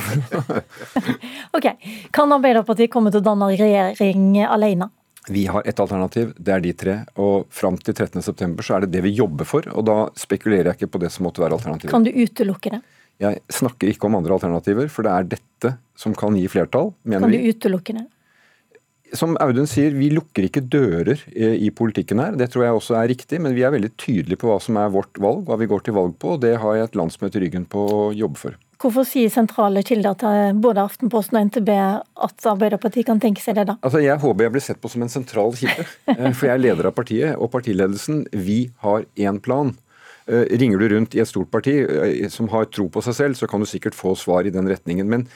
ok. 1.56 1.66
Kan 2.14 2.34
Arbeiderpartiet 2.34 2.92
komme 2.92 3.12
til 3.12 3.22
å 3.22 3.26
danne 3.30 3.48
regjering 3.54 4.36
alene? 4.44 4.90
Vi 5.28 5.46
har 5.50 5.62
ett 5.66 5.80
alternativ, 5.82 6.32
det 6.38 6.52
er 6.54 6.62
de 6.62 6.72
tre. 6.72 6.96
Og 7.18 7.46
fram 7.50 7.78
til 7.82 7.94
13.9 7.94 8.62
så 8.62 8.76
er 8.76 8.84
det 8.84 8.92
det 8.94 9.02
vi 9.06 9.14
jobber 9.16 9.48
for. 9.48 9.66
Og 9.74 9.86
da 9.88 9.96
spekulerer 10.18 10.70
jeg 10.70 10.80
ikke 10.80 10.92
på 10.94 11.02
det 11.02 11.10
som 11.14 11.26
måtte 11.26 11.42
være 11.42 11.58
alternativet. 11.58 11.90
Kan 11.90 12.06
du 12.06 12.12
utelukke 12.14 12.76
det? 12.76 12.82
Jeg 13.22 13.40
snakker 13.52 13.90
ikke 13.90 14.10
om 14.10 14.18
andre 14.18 14.36
alternativer, 14.36 14.90
for 14.92 15.06
det 15.06 15.14
er 15.14 15.30
dette 15.36 15.72
som 15.98 16.14
kan 16.14 16.36
gi 16.36 16.44
flertall. 16.52 16.92
Kan 17.08 17.32
du 17.32 17.48
utelukke 17.48 17.96
det? 17.96 18.04
Som 19.16 19.36
Audun 19.40 19.68
sier, 19.70 19.94
vi 19.94 20.10
lukker 20.10 20.48
ikke 20.48 20.64
dører 20.66 21.20
i 21.32 21.70
politikken 21.70 22.20
her. 22.20 22.34
Det 22.36 22.50
tror 22.52 22.66
jeg 22.66 22.78
også 22.78 22.96
er 22.98 23.08
riktig, 23.12 23.38
men 23.40 23.54
vi 23.56 23.62
er 23.64 23.72
veldig 23.72 23.92
tydelige 23.96 24.40
på 24.42 24.50
hva 24.50 24.58
som 24.62 24.78
er 24.82 24.90
vårt 24.92 25.20
valg, 25.22 25.44
hva 25.46 25.58
vi 25.60 25.68
går 25.70 25.86
til 25.86 25.96
valg 25.96 26.16
på. 26.20 26.34
og 26.34 26.42
Det 26.42 26.56
har 26.60 26.78
jeg 26.78 26.90
et 26.90 26.98
landsmøte 26.98 27.38
i 27.38 27.44
ryggen 27.46 27.68
på 27.70 27.86
å 27.86 28.00
jobbe 28.18 28.42
for. 28.42 28.58
Hvorfor 28.82 29.06
sier 29.08 29.32
sentrale 29.32 29.80
kilder 29.86 30.16
til 30.20 30.58
både 30.60 30.84
Aftenposten 30.84 31.38
og 31.38 31.48
NTB 31.48 31.70
at 31.72 32.48
Arbeiderpartiet 32.50 33.08
kan 33.08 33.20
tenke 33.22 33.40
seg 33.40 33.56
det, 33.56 33.68
da? 33.70 33.78
Altså, 33.80 34.02
Jeg 34.04 34.20
håper 34.20 34.46
jeg 34.46 34.52
blir 34.52 34.64
sett 34.64 34.80
på 34.82 34.90
som 34.92 35.04
en 35.06 35.12
sentral 35.12 35.56
kilde, 35.56 35.86
eh, 36.12 36.30
for 36.32 36.50
jeg 36.50 36.54
er 36.54 36.62
leder 36.62 36.90
av 36.90 36.96
partiet. 36.96 37.36
Og 37.40 37.50
partiledelsen, 37.54 38.26
vi 38.36 38.66
har 38.84 39.08
én 39.16 39.40
plan. 39.40 39.72
Eh, 40.26 40.58
ringer 40.58 40.82
du 40.82 40.88
rundt 40.90 41.14
i 41.14 41.22
et 41.22 41.30
stort 41.30 41.52
parti 41.54 41.78
eh, 41.86 42.26
som 42.32 42.50
har 42.52 42.68
tro 42.68 42.88
på 42.92 43.02
seg 43.06 43.14
selv, 43.14 43.38
så 43.38 43.48
kan 43.48 43.62
du 43.62 43.68
sikkert 43.70 43.96
få 43.96 44.16
svar 44.18 44.44
i 44.44 44.52
den 44.52 44.68
retningen. 44.68 45.08
Men 45.08 45.28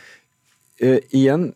uh, 0.83 0.99
igjen, 1.15 1.53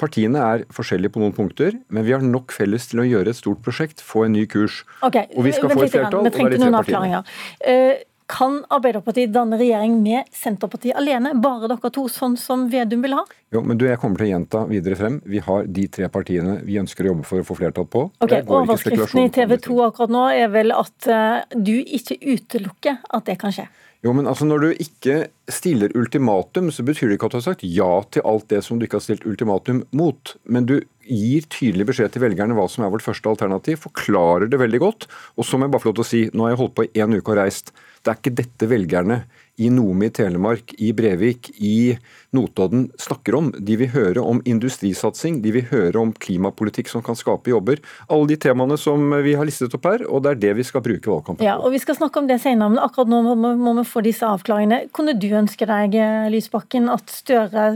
partiene 0.00 0.40
er 0.40 0.64
forskjellige 0.72 1.12
på 1.12 1.20
noen 1.20 1.34
punkter, 1.36 1.74
men 1.92 2.06
vi 2.06 2.14
har 2.16 2.24
nok 2.24 2.54
felles 2.54 2.88
til 2.88 3.02
å 3.02 3.06
gjøre 3.06 3.34
et 3.34 3.38
stort 3.38 3.60
prosjekt, 3.66 4.00
få 4.00 4.24
en 4.24 4.34
ny 4.38 4.46
kurs. 4.50 4.80
Okay, 5.04 5.28
og 5.34 5.44
vi 5.44 5.52
skal 5.54 5.74
få 5.74 5.84
et 5.84 5.94
flertall. 5.94 6.26
Vi 6.30 6.34
trengte 6.38 6.62
noen 6.62 6.78
avklaringer. 6.80 7.34
Uh, 7.60 8.07
kan 8.28 8.60
Arbeiderpartiet 8.68 9.32
danne 9.32 9.56
regjering 9.56 9.96
med 10.02 10.28
Senterpartiet 10.36 10.96
alene, 11.00 11.32
bare 11.40 11.70
dere 11.70 11.90
to, 11.94 12.04
sånn 12.12 12.36
som 12.36 12.66
Vedum 12.68 13.02
vil 13.06 13.16
ha? 13.16 13.24
Jo, 13.54 13.62
men 13.64 13.80
du, 13.80 13.86
Jeg 13.88 14.00
kommer 14.02 14.20
til 14.20 14.28
å 14.28 14.32
gjenta 14.34 14.64
videre 14.68 14.98
frem. 15.00 15.18
Vi 15.24 15.40
har 15.44 15.64
de 15.64 15.86
tre 15.88 16.10
partiene 16.12 16.58
vi 16.66 16.76
ønsker 16.80 17.06
å 17.06 17.14
jobbe 17.14 17.28
for 17.28 17.40
å 17.40 17.48
få 17.48 17.56
flertall 17.62 17.88
på. 17.88 18.04
Ok, 18.24 18.36
Overskriften 18.44 19.24
i 19.24 19.32
TV 19.32 19.56
2 19.64 19.80
akkurat 19.88 20.12
nå 20.12 20.26
er 20.36 20.52
vel 20.52 20.76
at 20.76 21.08
uh, 21.08 21.40
du 21.56 21.78
ikke 21.80 22.20
utelukker 22.20 23.00
at 23.08 23.30
det 23.30 23.38
kan 23.40 23.54
skje? 23.54 23.68
Jo, 24.04 24.12
men 24.14 24.28
altså 24.30 24.46
Når 24.46 24.62
du 24.62 24.68
ikke 24.84 25.16
stiller 25.50 25.90
ultimatum, 25.98 26.68
så 26.70 26.84
betyr 26.86 27.08
det 27.08 27.16
ikke 27.16 27.32
at 27.32 27.34
du 27.34 27.40
har 27.40 27.46
sagt 27.48 27.64
ja 27.66 27.90
til 28.12 28.22
alt 28.28 28.46
det 28.52 28.60
som 28.62 28.78
du 28.78 28.86
ikke 28.86 29.00
har 29.00 29.06
stilt 29.08 29.26
ultimatum 29.26 29.82
mot. 29.90 30.36
Men 30.44 30.68
du 30.68 30.76
gir 31.08 31.48
tydelig 31.50 31.88
beskjed 31.88 32.12
til 32.14 32.22
velgerne 32.22 32.54
hva 32.54 32.68
som 32.70 32.84
er 32.84 32.92
vårt 32.92 33.02
første 33.02 33.32
alternativ, 33.32 33.80
forklarer 33.88 34.52
det 34.52 34.60
veldig 34.60 34.84
godt. 34.84 35.08
Og 35.40 35.48
så 35.48 35.58
må 35.58 35.66
jeg 35.66 35.74
bare 35.74 35.82
få 35.82 35.90
lov 35.90 35.98
til 35.98 36.06
å 36.06 36.10
si, 36.12 36.22
nå 36.30 36.46
har 36.46 36.54
jeg 36.54 36.60
holdt 36.62 36.76
på 36.76 36.86
i 36.86 36.92
én 37.02 37.16
uke 37.16 37.32
og 37.32 37.40
reist. 37.40 37.72
Det 38.02 38.12
er 38.12 38.18
ikke 38.20 38.36
dette 38.38 38.68
velgerne 38.70 39.22
i 39.58 39.68
Nome 39.74 40.06
i 40.06 40.10
Telemark, 40.14 40.72
i 40.78 40.92
Brevik, 40.94 41.50
i 41.58 41.98
Notodden 42.30 42.86
snakker 43.00 43.34
om. 43.34 43.48
De 43.58 43.74
vil 43.80 43.90
høre 43.90 44.22
om 44.22 44.38
industrisatsing, 44.46 45.40
de 45.42 45.52
vil 45.56 45.66
høre 45.72 45.98
om 45.98 46.12
klimapolitikk 46.14 46.90
som 46.92 47.02
kan 47.02 47.18
skape 47.18 47.50
jobber. 47.50 47.82
Alle 48.06 48.30
de 48.30 48.38
temaene 48.38 48.78
som 48.78 49.02
vi 49.24 49.34
har 49.38 49.48
listet 49.48 49.74
opp 49.74 49.88
her, 49.90 50.04
og 50.06 50.22
det 50.24 50.36
er 50.36 50.42
det 50.44 50.52
vi 50.60 50.66
skal 50.68 50.84
bruke 50.84 51.10
valgkampen 51.10 51.42
på. 51.42 51.48
Ja, 51.48 51.58
og 51.58 51.74
Vi 51.74 51.82
skal 51.82 51.98
snakke 51.98 52.22
om 52.22 52.28
det 52.30 52.40
senere, 52.42 52.70
men 52.74 52.82
akkurat 52.82 53.10
nå 53.10 53.34
må, 53.34 53.74
vi 53.80 53.86
få 53.86 54.02
disse 54.06 54.26
avklaringene. 54.26 54.92
Kunne 54.94 55.16
du 55.18 55.28
ønske 55.38 55.66
deg, 55.66 55.98
Lysbakken, 56.32 56.88
at 56.90 57.10
Støre 57.10 57.66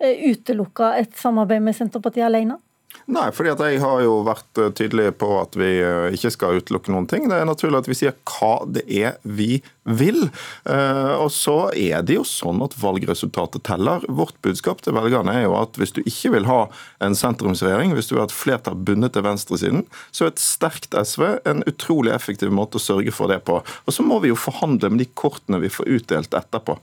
eh, 0.00 0.28
utelukka 0.32 0.94
et 1.00 1.16
samarbeid 1.16 1.64
med 1.64 1.76
Senterpartiet 1.76 2.28
alene? 2.28 2.60
Nei, 3.10 3.28
fordi 3.34 3.50
at 3.50 3.62
jeg 3.66 3.80
har 3.82 4.02
jo 4.04 4.20
vært 4.26 4.58
eh, 4.62 4.70
tydelig 4.78 5.10
på 5.18 5.28
at 5.40 5.56
vi 5.58 5.70
eh, 5.82 6.14
ikke 6.14 6.30
skal 6.30 6.60
utelukke 6.62 6.92
noen 6.94 7.08
ting. 7.10 7.26
Det 7.30 7.40
er 7.40 7.48
naturlig 7.48 7.82
at 7.82 7.88
vi 7.90 7.96
sier 7.98 8.14
hva 8.30 8.62
det 8.70 8.84
er 8.86 9.16
vi 9.26 9.58
vil. 9.82 10.28
Eh, 10.70 11.14
og 11.18 11.32
så 11.34 11.56
er 11.74 12.04
det 12.06 12.14
jo 12.20 12.22
sånn 12.26 12.62
at 12.62 12.76
valgresultatet 12.78 13.64
teller. 13.66 14.06
Vårt 14.06 14.38
budskap 14.46 14.84
til 14.84 14.94
velgerne 14.94 15.34
er 15.34 15.48
jo 15.48 15.56
at 15.58 15.80
hvis 15.80 15.94
du 15.96 16.00
ikke 16.04 16.30
vil 16.36 16.46
ha 16.46 16.60
en 17.02 17.18
sentrumsregjering, 17.18 17.96
hvis 17.96 18.10
du 18.10 18.14
vil 18.14 18.22
ha 18.22 18.28
et 18.30 18.36
flertall 18.36 18.78
bundet 18.78 19.16
til 19.16 19.26
venstresiden, 19.26 19.82
så 20.14 20.28
er 20.28 20.32
et 20.32 20.44
sterkt 20.44 20.94
SV 20.94 21.26
en 21.50 21.66
utrolig 21.66 22.14
effektiv 22.14 22.54
måte 22.54 22.78
å 22.78 22.84
sørge 22.84 23.14
for 23.14 23.32
det 23.32 23.40
på. 23.48 23.58
Og 23.60 23.96
så 23.96 24.06
må 24.06 24.20
vi 24.22 24.30
jo 24.30 24.38
forhandle 24.38 24.92
med 24.92 25.02
de 25.02 25.10
kortene 25.18 25.58
vi 25.64 25.72
får 25.72 25.90
utdelt 25.98 26.38
etterpå. 26.38 26.78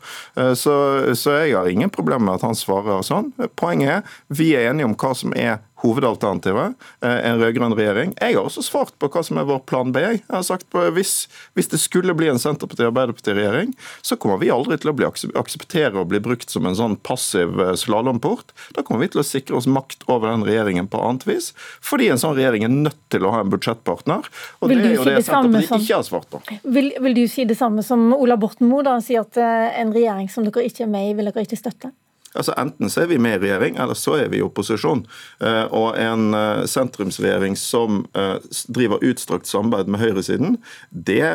Så, 0.60 0.74
så 1.18 1.39
jeg 1.39 1.55
har 1.55 1.70
ingen 1.72 1.91
problemer 1.93 2.26
med 2.26 2.39
at 2.39 2.45
han 2.47 2.57
svarer 2.57 3.01
sånn. 3.05 3.32
Poenget 3.60 3.99
er 3.99 4.16
vi 4.39 4.51
er 4.57 4.70
enige 4.70 4.89
om 4.89 4.95
hva 4.99 5.14
som 5.18 5.34
er 5.38 5.60
hovedalternativet, 5.84 6.76
eh, 7.02 7.20
en 7.30 7.40
rød-grønn 7.40 7.76
regjering. 7.78 8.14
Jeg 8.20 8.36
har 8.36 8.44
også 8.44 8.64
svart 8.66 8.94
på 9.00 9.10
hva 9.12 9.24
som 9.26 9.40
er 9.40 9.48
vår 9.48 9.62
plan 9.70 9.94
B. 9.96 10.02
Jeg 10.02 10.24
har 10.30 10.44
sagt 10.46 10.68
på, 10.74 10.82
hvis, 10.96 11.28
hvis 11.56 11.72
det 11.72 11.80
skulle 11.82 12.16
bli 12.18 12.30
en 12.32 12.42
Senterparti-Arbeiderparti-regjering, 12.42 13.74
så 14.02 14.18
kommer 14.20 14.42
vi 14.42 14.52
aldri 14.54 14.80
til 14.80 14.92
å 14.92 14.96
bli 14.98 15.08
akseptere 15.08 16.00
å 16.00 16.08
bli 16.10 16.22
brukt 16.24 16.52
som 16.52 16.68
en 16.68 16.78
sånn 16.78 16.98
passiv 17.06 17.60
eh, 17.64 17.76
slalåmport. 17.80 18.52
Da 18.76 18.84
kommer 18.84 19.06
vi 19.06 19.14
til 19.14 19.24
å 19.24 19.28
sikre 19.28 19.60
oss 19.60 19.70
makt 19.70 20.04
over 20.08 20.32
den 20.32 20.44
regjeringen 20.48 20.90
på 20.92 21.02
annet 21.04 21.28
vis, 21.30 21.52
fordi 21.86 22.10
en 22.12 22.22
sånn 22.22 22.36
regjering 22.38 22.68
er 22.68 22.76
nødt 22.76 23.00
til 23.14 23.26
å 23.26 23.34
ha 23.36 23.44
en 23.46 23.54
budsjettpartner. 23.54 24.28
Og 24.60 24.72
det 24.72 24.82
er 24.82 24.98
jo 24.98 25.06
si 25.06 25.12
det, 25.12 25.16
det 25.22 25.28
Senterpartiet 25.30 25.72
som, 25.72 25.86
ikke 25.86 26.02
har 26.02 26.08
svart 26.08 26.30
på. 26.34 26.44
Vil, 26.76 26.92
vil, 27.00 27.16
du 27.16 27.24
si 27.32 27.48
det 27.50 27.58
samme 27.60 27.86
som 27.86 28.12
Ola 28.18 28.38
Borten 28.40 28.68
Moe, 28.70 28.84
da, 28.86 29.00
si 29.04 29.18
at 29.20 29.40
eh, 29.40 29.80
en 29.80 29.96
regjering 29.96 30.30
som 30.32 30.48
dere 30.48 30.68
ikke 30.68 30.86
er 30.86 30.92
med 30.92 31.12
i, 31.12 31.18
vil 31.18 31.32
dere 31.32 31.48
ikke 31.48 31.60
støtte? 31.60 31.94
Altså 32.34 32.54
Enten 32.58 32.90
så 32.90 33.04
er 33.04 33.10
vi 33.10 33.18
med 33.22 33.40
i 33.40 33.48
regjering, 33.48 33.78
eller 33.82 33.98
så 33.98 34.16
er 34.20 34.30
vi 34.30 34.40
i 34.40 34.46
opposisjon. 34.46 35.02
Eh, 35.42 35.64
og 35.74 35.98
en 35.98 36.34
eh, 36.38 36.66
sentrumsregjering 36.70 37.56
som 37.58 38.04
eh, 38.14 38.36
driver 38.70 39.02
utstrakt 39.06 39.50
samarbeid 39.50 39.90
med 39.90 40.04
høyresiden, 40.04 40.60
det 40.90 41.26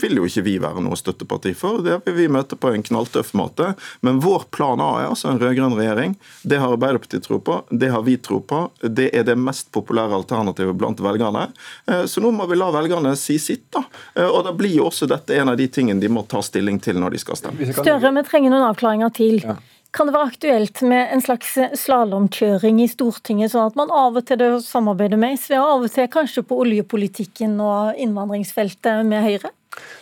vil 0.00 0.18
jo 0.18 0.26
ikke 0.28 0.44
vi 0.44 0.56
være 0.62 0.82
noe 0.84 0.98
støtteparti 0.98 1.54
for. 1.56 1.80
Det 1.84 2.00
vil 2.04 2.18
vi 2.18 2.28
møte 2.32 2.58
på 2.60 2.72
en 2.74 2.84
knalltøff 2.84 3.32
måte. 3.38 3.72
Men 4.04 4.20
vår 4.24 4.48
plan 4.54 4.82
A 4.84 4.90
er 5.00 5.10
altså 5.12 5.30
en 5.30 5.40
rød-grønn 5.40 5.76
regjering. 5.78 6.16
Det 6.42 6.60
har 6.60 6.74
Arbeiderpartiet 6.74 7.24
tro 7.24 7.38
på, 7.40 7.60
det 7.70 7.90
har 7.94 8.04
vi 8.04 8.18
tro 8.20 8.40
på. 8.44 8.66
Det 8.82 9.08
er 9.16 9.26
det 9.26 9.38
mest 9.40 9.70
populære 9.74 10.16
alternativet 10.18 10.76
blant 10.78 11.00
velgerne. 11.04 11.46
Så 12.10 12.22
nå 12.24 12.32
må 12.34 12.48
vi 12.50 12.58
la 12.58 12.70
velgerne 12.74 13.14
si 13.18 13.38
sitt, 13.42 13.66
da. 13.74 13.84
Og 14.26 14.42
da 14.46 14.54
blir 14.56 14.74
jo 14.78 14.88
også 14.90 15.08
dette 15.10 15.36
en 15.38 15.52
av 15.52 15.58
de 15.60 15.68
tingene 15.72 16.02
de 16.02 16.10
må 16.12 16.24
ta 16.28 16.42
stilling 16.44 16.80
til 16.82 16.98
når 17.00 17.16
de 17.16 17.22
skal 17.22 17.40
stemme. 17.40 17.70
Større, 17.74 18.12
vi 18.18 18.26
trenger 18.26 18.54
noen 18.54 18.68
avklaringer 18.72 19.14
til. 19.14 19.40
Ja. 19.44 19.58
Kan 19.94 20.08
det 20.08 20.16
være 20.16 20.26
aktuelt 20.32 20.80
med 20.82 21.12
en 21.14 21.20
slags 21.22 21.52
slalåmkjøring 21.78 22.80
i 22.82 22.88
Stortinget, 22.90 23.52
sånn 23.52 23.68
at 23.68 23.76
man 23.78 23.92
av 23.94 24.16
og 24.18 24.24
til 24.26 24.42
samarbeider 24.64 25.20
med 25.22 25.36
SV, 25.38 25.54
og 25.60 25.68
av 25.68 25.84
og 25.86 25.92
til 25.94 26.08
kanskje 26.10 26.42
på 26.48 26.58
oljepolitikken 26.64 27.54
og 27.62 28.00
innvandringsfeltet 28.02 29.06
med 29.06 29.22
Høyre? 29.22 29.52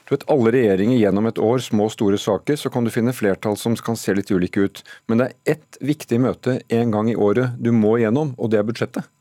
Du 0.08 0.14
vet, 0.14 0.24
Alle 0.32 0.52
regjeringer 0.56 0.96
gjennom 0.96 1.28
et 1.28 1.40
år, 1.44 1.60
små 1.60 1.90
og 1.90 1.92
store 1.92 2.20
saker, 2.20 2.56
så 2.56 2.72
kan 2.72 2.88
du 2.88 2.92
finne 2.94 3.12
flertall 3.12 3.58
som 3.60 3.76
kan 3.76 4.00
se 4.00 4.16
litt 4.16 4.32
ulike 4.32 4.64
ut. 4.64 4.80
Men 5.12 5.20
det 5.20 5.28
er 5.28 5.56
ett 5.58 5.80
viktig 5.84 6.22
møte 6.24 6.62
en 6.72 6.94
gang 6.94 7.12
i 7.12 7.16
året 7.28 7.60
du 7.60 7.68
må 7.76 7.98
gjennom, 8.00 8.32
og 8.40 8.52
det 8.52 8.62
er 8.62 8.68
budsjettet. 8.68 9.12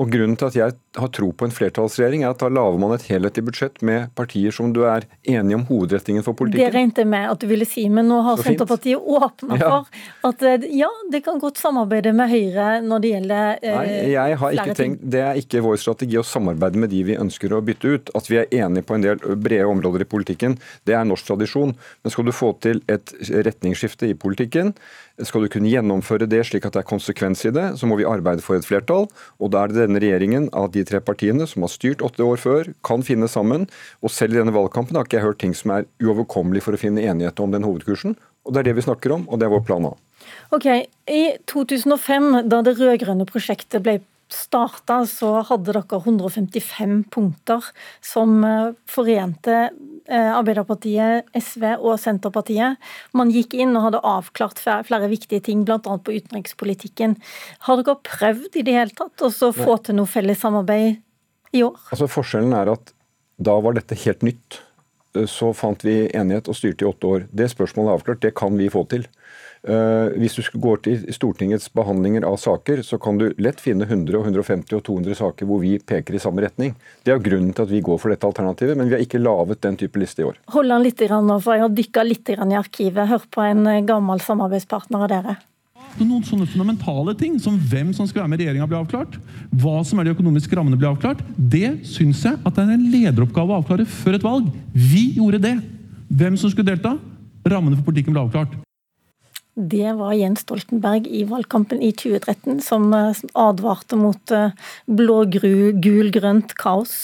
Og 0.00 0.08
Grunnen 0.08 0.38
til 0.40 0.48
at 0.48 0.54
jeg 0.56 0.72
har 0.96 1.08
tro 1.12 1.26
på 1.36 1.44
en 1.44 1.52
flertallsregjering, 1.52 2.22
er 2.24 2.32
at 2.32 2.40
da 2.40 2.48
lager 2.48 2.78
man 2.80 2.94
et 2.94 3.04
helhetlig 3.10 3.42
budsjett 3.44 3.82
med 3.84 4.08
partier 4.16 4.54
som 4.54 4.70
du 4.72 4.86
er 4.88 5.04
enige 5.28 5.58
om 5.58 5.66
hovedretningen 5.68 6.24
for 6.24 6.36
politikken. 6.36 6.64
Det 6.64 6.72
regnet 6.72 7.00
jeg 7.02 7.08
med 7.12 7.28
at 7.28 7.42
du 7.42 7.46
ville 7.50 7.66
si, 7.68 7.84
men 7.92 8.08
nå 8.08 8.22
har 8.24 8.40
Senterpartiet 8.40 8.96
åpna 8.96 9.58
ja. 9.60 9.68
for 9.68 10.30
at 10.30 10.46
eh, 10.48 10.64
ja, 10.78 10.88
det 11.12 11.20
kan 11.26 11.40
godt 11.42 11.60
samarbeide 11.60 12.14
med 12.16 12.32
Høyre 12.32 12.70
når 12.86 13.04
det 13.04 13.12
gjelder 13.12 13.60
eh, 13.60 13.76
Nei, 13.76 13.92
jeg 14.14 14.40
har 14.40 14.56
ikke 14.56 14.78
tenkt, 14.80 15.04
Det 15.12 15.22
er 15.26 15.42
ikke 15.42 15.64
vår 15.68 15.76
strategi 15.84 16.20
å 16.20 16.24
samarbeide 16.24 16.80
med 16.80 16.92
de 16.92 17.04
vi 17.10 17.20
ønsker 17.20 17.52
å 17.52 17.60
bytte 17.64 17.92
ut. 17.92 18.16
At 18.16 18.32
vi 18.32 18.40
er 18.40 18.48
enige 18.62 18.88
på 18.88 18.96
en 18.96 19.04
del 19.04 19.20
brede 19.20 19.68
områder 19.68 20.06
i 20.06 20.08
politikken, 20.08 20.56
det 20.88 20.96
er 20.96 21.04
norsk 21.08 21.28
tradisjon. 21.34 21.76
Men 22.00 22.16
skal 22.16 22.28
du 22.28 22.32
få 22.32 22.54
til 22.64 22.80
et 22.88 23.12
retningsskifte 23.28 24.08
i 24.08 24.16
politikken, 24.16 24.72
skal 25.20 25.44
du 25.44 25.50
kunne 25.52 25.70
gjennomføre 25.70 26.26
det 26.30 26.40
slik 26.48 26.64
at 26.66 26.74
det 26.74 26.82
er 26.82 26.88
konsekvens 26.88 27.44
i 27.44 27.52
det, 27.54 27.66
så 27.78 27.88
må 27.88 27.98
vi 28.00 28.08
arbeide 28.08 28.44
for 28.44 28.56
et 28.56 28.66
flertall. 28.66 29.08
Og 29.42 29.52
da 29.52 29.66
er 29.66 29.72
det 29.72 29.81
denne 29.82 30.00
regjeringen 30.02 30.48
av 30.56 30.70
de 30.74 30.84
tre 30.88 31.02
partiene 31.04 31.46
som 31.50 31.66
har 31.66 31.72
styrt 31.72 32.04
åtte 32.06 32.24
år 32.24 32.40
før, 32.40 32.72
kan 32.86 33.04
finne 33.06 33.28
sammen. 33.30 33.68
Og 34.00 34.14
selv 34.14 34.36
i 34.36 34.40
denne 34.40 34.54
valgkampen 34.54 34.98
har 34.98 35.08
ikke 35.08 35.20
jeg 35.20 35.26
hørt 35.26 35.42
ting 35.42 35.56
som 35.58 35.74
er 35.76 35.88
uoverkommelig 36.02 36.64
for 36.64 36.76
å 36.76 36.80
finne 36.80 37.04
enighet 37.04 37.42
om 37.42 37.52
den 37.54 37.66
hovedkursen. 37.66 38.16
Og 38.46 38.54
det 38.54 38.62
er 38.62 38.70
det 38.70 38.78
vi 38.80 38.86
snakker 38.86 39.14
om, 39.14 39.28
og 39.28 39.38
det 39.38 39.46
er 39.46 39.54
vår 39.54 39.66
plan 39.66 39.90
A. 39.90 39.92
Ok, 40.54 40.66
I 41.10 41.22
2005, 41.50 42.48
da 42.50 42.62
det 42.64 42.76
rød-grønne 42.78 43.26
prosjektet 43.28 43.82
ble 43.84 43.98
starta, 44.32 45.02
så 45.08 45.42
hadde 45.48 45.74
dere 45.74 46.00
155 46.00 47.02
punkter 47.12 47.66
som 48.04 48.38
eh, 48.46 48.72
forente 48.88 49.68
Arbeiderpartiet, 50.10 51.28
SV 51.38 51.68
og 51.78 51.94
Senterpartiet. 52.02 52.80
Man 53.16 53.30
gikk 53.34 53.54
inn 53.54 53.76
og 53.76 53.86
hadde 53.86 54.02
avklart 54.06 54.58
flere 54.62 55.10
viktige 55.10 55.42
ting, 55.46 55.62
bl.a. 55.68 55.78
på 55.78 56.16
utenrikspolitikken. 56.16 57.16
Har 57.68 57.82
dere 57.82 57.98
prøvd 58.08 58.58
i 58.58 58.66
det 58.66 58.74
hele 58.76 58.96
tatt 58.98 59.22
å 59.22 59.30
få 59.54 59.78
til 59.84 60.00
noe 60.00 60.10
felles 60.10 60.42
samarbeid 60.42 60.98
i 61.54 61.62
år? 61.66 61.78
Altså 61.92 62.10
Forskjellen 62.10 62.54
er 62.56 62.72
at 62.74 62.94
da 63.42 63.56
var 63.62 63.78
dette 63.78 63.98
helt 64.04 64.26
nytt. 64.26 64.60
Så 65.28 65.50
fant 65.52 65.82
vi 65.84 66.06
enighet 66.16 66.48
og 66.48 66.56
styrte 66.56 66.86
i 66.86 66.88
åtte 66.88 67.08
år. 67.08 67.24
Det 67.30 67.50
spørsmålet 67.52 67.90
er 67.90 67.98
avklart, 67.98 68.22
det 68.24 68.34
kan 68.38 68.56
vi 68.56 68.70
få 68.72 68.86
til. 68.88 69.04
Eh, 69.62 70.08
hvis 70.18 70.34
du 70.34 70.58
går 70.58 70.80
til 70.82 71.02
Stortingets 71.14 71.68
behandlinger 71.70 72.24
av 72.26 72.34
saker, 72.42 72.80
så 72.82 72.98
kan 72.98 73.20
du 73.20 73.28
lett 73.38 73.60
finne 73.62 73.86
100, 73.86 74.18
150 74.18 74.74
og 74.74 74.82
200 74.88 75.18
saker 75.20 75.46
hvor 75.46 75.62
vi 75.62 75.76
peker 75.78 76.18
i 76.18 76.22
samme 76.22 76.42
retning. 76.42 76.74
Det 77.06 77.14
er 77.14 77.22
grunnen 77.22 77.54
til 77.54 77.68
at 77.68 77.70
vi 77.70 77.82
går 77.84 78.00
for 78.02 78.10
dette 78.10 78.26
alternativet, 78.26 78.74
men 78.78 78.90
vi 78.90 78.96
har 78.96 79.04
ikke 79.04 79.22
laget 79.22 79.62
den 79.62 79.78
type 79.78 80.02
liste 80.02 80.24
i 80.24 80.26
år. 80.26 80.40
Hold 80.56 80.74
an 80.74 80.82
litt 80.82 80.98
nå, 81.06 81.38
for 81.38 81.54
jeg 81.54 81.62
har 81.62 81.78
dykka 81.78 82.04
litt 82.08 82.32
i 82.34 82.58
arkivet. 82.58 83.06
Hør 83.12 83.28
på 83.30 83.44
en 83.46 83.62
eh, 83.70 83.84
gammel 83.86 84.22
samarbeidspartner 84.24 85.06
av 85.06 85.12
dere. 85.14 85.36
Noen 86.00 86.24
sånne 86.24 86.48
fundamentale 86.48 87.14
ting 87.20 87.36
som 87.38 87.54
hvem 87.54 87.92
som 87.94 88.08
skal 88.08 88.24
være 88.24 88.32
med 88.32 88.40
i 88.40 88.46
regjeringa, 88.46 88.66
blir 88.66 88.80
avklart. 88.80 89.20
Hva 89.62 89.84
som 89.86 90.00
er 90.00 90.08
de 90.08 90.16
økonomiske 90.16 90.56
rammene, 90.58 90.80
blir 90.80 90.90
avklart. 90.90 91.22
Det 91.36 91.84
syns 91.86 92.24
jeg 92.26 92.40
at 92.40 92.56
det 92.56 92.64
er 92.64 92.74
en 92.74 92.90
lederoppgave 92.96 93.54
å 93.54 93.60
avklare 93.62 93.86
før 93.86 94.18
et 94.18 94.26
valg. 94.26 94.50
Vi 94.74 95.12
gjorde 95.20 95.42
det. 95.44 95.54
Hvem 96.10 96.40
som 96.40 96.50
skulle 96.50 96.72
delta. 96.72 96.96
Rammene 97.46 97.78
for 97.78 97.92
politikken 97.92 98.16
ble 98.16 98.26
avklart. 98.26 98.58
Det 99.54 99.92
var 99.98 100.14
Jens 100.16 100.40
Stoltenberg 100.40 101.06
i 101.12 101.24
valgkampen 101.28 101.82
i 101.84 101.90
2013 101.92 102.62
som 102.64 102.86
eh, 102.96 103.18
advarte 103.36 103.98
mot 104.00 104.32
eh, 104.32 104.54
blå-gul-grønt 104.88 106.54
kaos. 106.56 106.94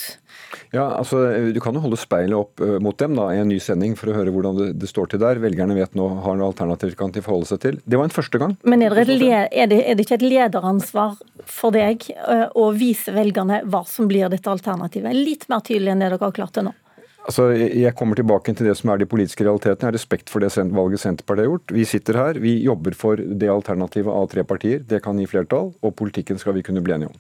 Ja, 0.73 0.87
altså 0.97 1.21
Du 1.53 1.61
kan 1.61 1.77
jo 1.77 1.83
holde 1.85 1.99
speilet 2.01 2.37
opp 2.37 2.63
mot 2.81 2.97
dem 3.01 3.19
da, 3.19 3.27
i 3.35 3.41
en 3.43 3.51
ny 3.51 3.59
sending 3.61 3.93
for 4.01 4.09
å 4.09 4.15
høre 4.17 4.33
hvordan 4.33 4.57
det, 4.57 4.69
det 4.81 4.89
står 4.89 5.13
til 5.13 5.21
der. 5.21 5.41
Velgerne 5.43 5.77
vet 5.77 5.93
nå 5.99 6.07
har 6.25 6.39
noe 6.41 6.49
alternativ 6.49 6.95
kan 6.97 7.13
de 7.13 7.21
forholde 7.25 7.51
seg 7.51 7.61
til. 7.67 7.79
Det 7.85 8.01
var 8.01 8.09
en 8.09 8.17
første 8.17 8.41
gang. 8.41 8.57
Men 8.65 8.85
er 8.87 8.97
det, 8.97 9.19
er 9.29 9.69
det, 9.69 9.83
er 9.85 9.99
det 9.99 10.07
ikke 10.07 10.17
et 10.17 10.25
lederansvar 10.25 11.19
for 11.45 11.77
deg 11.77 12.09
å 12.57 12.71
vise 12.77 13.13
velgerne 13.13 13.61
hva 13.69 13.85
som 13.89 14.09
blir 14.09 14.33
dette 14.33 14.49
alternativet? 14.49 15.17
Litt 15.17 15.49
mer 15.53 15.65
tydelig 15.69 15.93
enn 15.93 16.05
det 16.05 16.15
dere 16.15 16.25
har 16.25 16.37
klart 16.41 16.57
til 16.57 16.71
nå? 16.71 16.77
Altså, 17.29 17.51
Jeg 17.53 17.93
kommer 17.95 18.17
tilbake 18.17 18.55
til 18.57 18.67
det 18.67 18.77
som 18.79 18.89
er 18.89 18.99
de 19.03 19.07
politiske 19.07 19.45
realitetene. 19.45 19.85
Jeg 19.85 19.91
har 19.91 19.99
respekt 19.99 20.31
for 20.33 20.41
det 20.41 20.49
valget 20.57 21.01
Senterpartiet 21.01 21.45
har 21.45 21.51
gjort. 21.53 21.73
Vi 21.77 21.85
sitter 21.85 22.17
her, 22.17 22.41
vi 22.41 22.63
jobber 22.65 22.95
for 22.97 23.17
det 23.17 23.51
alternativet 23.53 24.09
av 24.09 24.29
tre 24.33 24.45
partier. 24.45 24.81
Det 24.81 25.03
kan 25.05 25.19
gi 25.19 25.27
flertall, 25.27 25.75
og 25.83 25.97
politikken 25.97 26.39
skal 26.39 26.55
vi 26.55 26.63
kunne 26.63 26.81
bli 26.81 26.95
enige 26.95 27.13
om. 27.13 27.19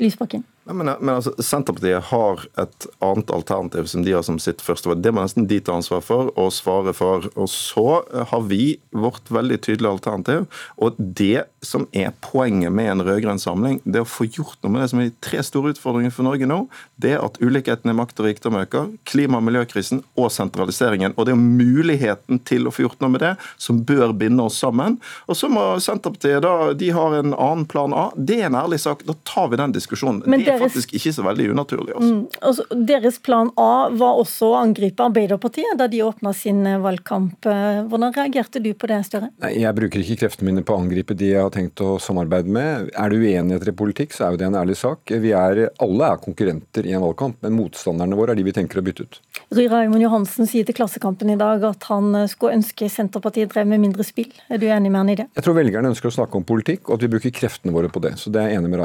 Lysbakken. 0.00 0.44
Men, 0.64 0.90
men 1.00 1.14
altså, 1.14 1.32
Senterpartiet 1.40 2.10
har 2.10 2.42
et 2.60 2.86
annet 3.02 3.30
alternativ 3.32 3.88
som 3.90 4.04
de 4.04 4.12
har 4.12 4.24
som 4.26 4.36
sitt 4.42 4.60
første 4.62 4.90
valg. 4.90 5.00
Det 5.02 5.12
må 5.14 5.24
nesten 5.24 5.48
de 5.48 5.56
ta 5.64 5.74
ansvar 5.78 6.02
for 6.04 6.30
og 6.38 6.52
svare 6.52 6.92
for. 6.96 7.26
Og 7.34 7.48
så 7.50 8.02
har 8.30 8.44
vi 8.50 8.76
vårt 8.92 9.32
veldig 9.32 9.56
tydelige 9.64 9.94
alternativ. 9.96 10.46
Og 10.76 10.98
det 10.98 11.46
som 11.64 11.86
er 11.96 12.12
poenget 12.24 12.72
med 12.76 12.90
en 12.92 13.04
rød-grønn 13.06 13.40
samling, 13.40 13.80
det 13.84 14.02
er 14.02 14.06
å 14.06 14.10
få 14.10 14.28
gjort 14.28 14.60
noe 14.60 14.74
med 14.74 14.84
det 14.84 14.90
som 14.92 15.00
er 15.02 15.08
de 15.08 15.16
tre 15.24 15.42
store 15.46 15.72
utfordringene 15.74 16.14
for 16.14 16.28
Norge 16.28 16.48
nå. 16.48 16.60
Det 17.00 17.14
er 17.16 17.24
at 17.24 17.40
ulikheten 17.40 17.92
i 17.92 17.96
makt 17.96 18.20
og 18.20 18.28
rikdom 18.28 18.60
øker, 18.60 18.92
klima- 19.08 19.40
og 19.40 19.48
miljøkrisen 19.48 20.04
og 20.20 20.30
sentraliseringen. 20.34 21.16
Og 21.16 21.26
det 21.26 21.34
er 21.34 21.40
muligheten 21.40 22.42
til 22.48 22.68
å 22.68 22.74
få 22.74 22.84
gjort 22.84 23.00
noe 23.00 23.16
med 23.16 23.24
det 23.24 23.32
som 23.56 23.80
bør 23.88 24.12
binde 24.16 24.44
oss 24.44 24.60
sammen. 24.60 25.00
Og 25.26 25.40
så 25.40 25.50
må 25.52 25.66
Senterpartiet 25.80 26.44
da, 26.44 26.74
de 26.76 26.92
har 26.94 27.16
en 27.18 27.32
annen 27.34 27.66
plan 27.70 27.96
A. 27.96 28.10
Det 28.14 28.42
er 28.42 28.50
en 28.50 28.60
ærlig 28.60 28.82
sak. 28.84 29.06
Da 29.08 29.16
tar 29.24 29.50
vi 29.50 29.60
den 29.60 29.74
diskusjonen. 29.74 30.22
Men 30.30 30.44
det 30.44 30.59
deres, 30.60 30.76
faktisk 30.76 30.94
ikke 30.98 31.12
så 31.16 31.24
veldig 31.26 31.48
unaturlig. 31.54 31.96
Også. 31.96 32.10
Mm, 32.10 32.40
altså, 32.50 32.66
deres 32.92 33.18
plan 33.24 33.50
A 33.60 33.88
var 33.90 34.20
også 34.22 34.52
å 34.52 34.58
angripe 34.60 35.04
Arbeiderpartiet 35.06 35.78
da 35.80 35.88
de 35.90 36.02
åpna 36.06 36.32
sin 36.36 36.62
eh, 36.68 36.78
valgkamp. 36.82 37.48
Eh, 37.48 37.82
hvordan 37.90 38.14
reagerte 38.16 38.62
du 38.62 38.72
på 38.74 38.90
det, 38.90 39.00
Støre? 39.08 39.30
Nei, 39.42 39.54
Jeg 39.62 39.76
bruker 39.76 40.04
ikke 40.04 40.20
kreftene 40.24 40.50
mine 40.50 40.64
på 40.66 40.76
å 40.76 40.82
angripe 40.84 41.16
de 41.18 41.32
jeg 41.32 41.42
har 41.42 41.52
tenkt 41.54 41.80
å 41.84 41.96
samarbeide 42.02 42.50
med. 42.52 42.90
Er 42.94 43.12
det 43.12 43.20
uenigheter 43.20 43.72
i 43.72 43.76
politikk, 43.76 44.14
så 44.16 44.26
er 44.26 44.34
jo 44.34 44.42
det 44.42 44.48
en 44.50 44.58
ærlig 44.60 44.76
sak. 44.80 45.10
Vi 45.10 45.34
er, 45.36 45.62
alle 45.82 46.12
er 46.12 46.22
konkurrenter 46.22 46.86
i 46.88 46.94
en 46.96 47.04
valgkamp, 47.04 47.40
men 47.44 47.56
motstanderne 47.56 48.18
våre 48.18 48.34
er 48.34 48.40
de 48.40 48.46
vi 48.46 48.54
tenker 48.56 48.80
å 48.80 48.84
bytte 48.86 49.06
ut. 49.06 49.20
Rui 49.50 49.66
Raimond 49.70 50.04
Johansen 50.04 50.46
sier 50.50 50.66
til 50.66 50.76
Klassekampen 50.78 51.32
i 51.32 51.38
dag 51.40 51.64
at 51.66 51.88
han 51.90 52.12
eh, 52.14 52.28
skulle 52.30 52.60
ønske 52.60 52.90
Senterpartiet 52.92 53.50
drev 53.54 53.68
med 53.70 53.82
mindre 53.82 54.06
spill. 54.06 54.30
Er 54.48 54.62
du 54.62 54.68
enig 54.70 54.92
med 54.92 55.00
han 55.02 55.12
i 55.14 55.18
det? 55.22 55.28
Jeg 55.38 55.46
tror 55.46 55.58
velgerne 55.58 55.92
ønsker 55.94 56.10
å 56.10 56.16
snakke 56.20 56.40
om 56.40 56.46
politikk, 56.46 56.88
og 56.88 56.98
at 56.98 57.06
vi 57.06 57.12
bruker 57.16 57.34
kreftene 57.34 57.74
våre 57.74 57.90
på 57.92 58.02
det. 58.04 58.16
Så 58.20 58.32
det 58.32 58.42
er 58.42 58.52
jeg 58.52 58.62
enig 58.62 58.72
med 58.72 58.82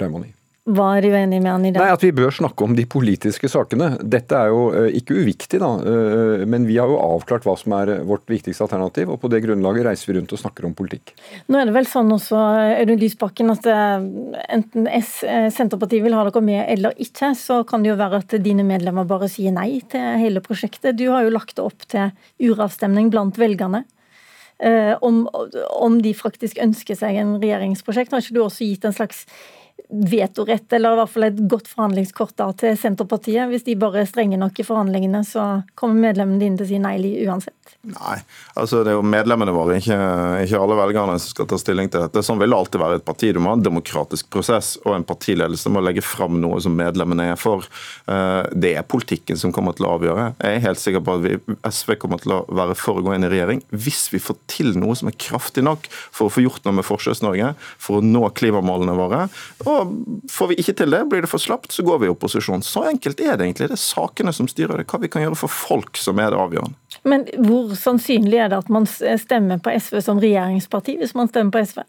Raimond 0.00 0.26
i. 0.30 0.39
Hva 0.68 0.90
er 0.98 1.06
du 1.06 1.14
enig 1.16 1.38
med 1.40 1.48
han 1.48 1.62
i 1.64 1.70
det? 1.72 1.80
Nei, 1.80 1.92
At 1.94 2.02
vi 2.04 2.10
bør 2.12 2.34
snakke 2.36 2.66
om 2.66 2.74
de 2.76 2.84
politiske 2.84 3.48
sakene. 3.48 3.94
Dette 4.12 4.36
er 4.36 4.50
jo 4.52 4.66
uh, 4.74 4.88
ikke 4.92 5.16
uviktig, 5.16 5.56
da. 5.62 5.70
Uh, 5.80 6.42
men 6.44 6.66
vi 6.68 6.76
har 6.76 6.90
jo 6.90 6.98
avklart 7.00 7.46
hva 7.48 7.54
som 7.56 7.72
er 7.78 7.94
vårt 8.06 8.28
viktigste 8.28 8.66
alternativ, 8.66 9.08
og 9.08 9.22
på 9.22 9.30
det 9.32 9.40
grunnlaget 9.46 9.86
reiser 9.88 10.10
vi 10.10 10.18
rundt 10.18 10.34
og 10.36 10.42
snakker 10.42 10.66
om 10.68 10.74
politikk. 10.76 11.14
Nå 11.48 11.62
er 11.62 11.70
det 11.70 11.74
vel 11.78 11.88
sånn 11.88 12.12
også, 12.12 12.42
Audun 12.76 13.00
Lysbakken, 13.00 13.52
at 13.54 13.68
enten 13.70 14.90
S, 15.00 15.22
Senterpartiet 15.56 16.04
vil 16.04 16.16
ha 16.18 16.26
dere 16.28 16.42
med 16.44 16.60
eller 16.68 16.98
ikke, 17.00 17.32
så 17.38 17.62
kan 17.68 17.80
det 17.80 17.94
jo 17.94 18.00
være 18.00 18.20
at 18.20 18.36
dine 18.44 18.66
medlemmer 18.68 19.08
bare 19.08 19.30
sier 19.32 19.54
nei 19.56 19.80
til 19.88 20.20
hele 20.20 20.42
prosjektet. 20.44 20.98
Du 21.00 21.06
har 21.08 21.24
jo 21.24 21.32
lagt 21.32 21.56
det 21.56 21.64
opp 21.64 21.88
til 21.88 22.12
uravstemning 22.50 23.08
blant 23.12 23.40
velgerne. 23.40 23.86
Om, 24.60 25.22
om 25.80 25.94
de 26.04 26.10
faktisk 26.12 26.58
ønsker 26.60 26.98
seg 26.98 27.16
en 27.16 27.38
regjeringsprosjekt. 27.40 28.12
Har 28.12 28.20
ikke 28.20 28.36
du 28.36 28.42
også 28.44 28.66
gitt 28.68 28.84
en 28.84 28.92
slags 28.92 29.22
vetorett, 29.88 30.72
eller 30.72 30.94
i 30.94 31.00
hvert 31.00 31.12
fall 31.12 31.26
et 31.28 31.40
godt 31.50 31.70
forhandlingskort 31.70 32.36
da, 32.38 32.50
til 32.56 32.76
Senterpartiet. 32.78 33.48
Hvis 33.50 33.66
de 33.66 33.78
bare 33.80 34.02
er 34.02 34.10
strenge 34.10 34.38
nok 34.40 34.60
i 34.60 34.66
forhandlingene, 34.66 35.22
så 35.26 35.46
kommer 35.78 36.10
medlemmene 36.10 36.42
dine 36.42 36.60
til 36.60 36.66
å 36.66 36.70
si 36.70 36.82
nei 36.82 36.96
uansett. 37.26 37.56
Nei, 37.86 38.18
altså 38.60 38.82
det 38.84 38.92
er 38.92 38.98
jo 38.98 39.04
medlemmene 39.06 39.54
våre, 39.56 39.78
ikke, 39.80 39.96
ikke, 40.44 40.58
alle 40.60 40.76
velgerne, 40.76 41.16
som 41.22 41.32
skal 41.32 41.48
ta 41.48 41.56
stilling 41.60 41.88
til 41.88 42.02
dette. 42.04 42.22
Sånn 42.26 42.40
vil 42.40 42.52
det 42.52 42.58
alltid 42.58 42.82
være 42.82 42.98
et 42.98 43.06
parti. 43.06 43.30
Du 43.32 43.40
må 43.40 43.54
ha 43.54 43.56
en 43.56 43.64
demokratisk 43.64 44.28
prosess, 44.34 44.74
og 44.84 44.96
en 44.96 45.06
partiledelse 45.06 45.72
må 45.72 45.82
legge 45.84 46.04
fram 46.04 46.40
noe 46.42 46.60
som 46.60 46.76
medlemmene 46.76 47.30
er 47.32 47.40
for. 47.40 47.64
Eh, 48.10 48.42
det 48.52 48.74
er 48.76 48.84
politikken 48.84 49.40
som 49.40 49.54
kommer 49.56 49.76
til 49.78 49.88
å 49.88 49.94
avgjøre. 49.96 50.26
Jeg 50.36 50.58
er 50.58 50.66
helt 50.66 50.82
sikker 50.82 51.04
på 51.06 51.16
at 51.16 51.24
vi, 51.24 51.38
SV 51.70 51.94
kommer 52.02 52.20
til 52.20 52.36
å 52.36 52.42
være 52.60 52.76
for 52.78 53.00
å 53.00 53.06
gå 53.06 53.14
inn 53.16 53.24
i 53.24 53.32
regjering 53.32 53.64
hvis 53.72 54.02
vi 54.12 54.20
får 54.22 54.36
til 54.50 54.74
noe 54.78 54.96
som 54.98 55.08
er 55.08 55.16
kraftig 55.20 55.64
nok 55.64 55.88
for 55.90 56.28
å 56.28 56.34
få 56.34 56.44
gjort 56.44 56.66
noe 56.66 56.76
med 56.80 56.86
Forskjells-Norge, 56.88 57.54
for 57.80 58.00
å 58.00 58.04
nå 58.04 58.26
klimamålene 58.36 58.96
våre. 58.98 59.22
Og 59.64 59.69
Får 60.30 60.50
vi 60.50 60.58
ikke 60.62 60.74
til 60.80 60.94
det, 60.94 61.02
blir 61.10 61.24
det 61.24 61.30
for 61.30 61.42
slapt, 61.42 61.72
så 61.74 61.84
går 61.86 62.02
vi 62.02 62.08
i 62.08 62.12
opposisjon. 62.12 62.64
Så 62.66 62.84
enkelt 62.90 63.20
er 63.20 63.36
det 63.36 63.46
egentlig. 63.48 63.70
Det 63.70 63.78
er 63.78 63.82
sakene 63.82 64.34
som 64.36 64.48
styrer 64.50 64.80
det. 64.80 64.88
Hva 64.90 65.00
vi 65.02 65.10
kan 65.12 65.24
gjøre 65.24 65.38
for 65.38 65.52
folk 65.52 66.00
som 66.00 66.20
er 66.22 66.32
det 66.34 66.40
avgjørende. 66.40 66.76
Men 67.08 67.24
hvor 67.46 67.72
sannsynlig 67.78 68.42
er 68.42 68.52
det 68.52 68.60
at 68.60 68.72
man 68.72 68.88
stemmer 68.88 69.62
på 69.62 69.72
SV 69.72 70.02
som 70.04 70.20
regjeringsparti, 70.22 70.98
hvis 71.00 71.16
man 71.18 71.30
stemmer 71.32 71.56
på 71.56 71.64
SV? 71.70 71.82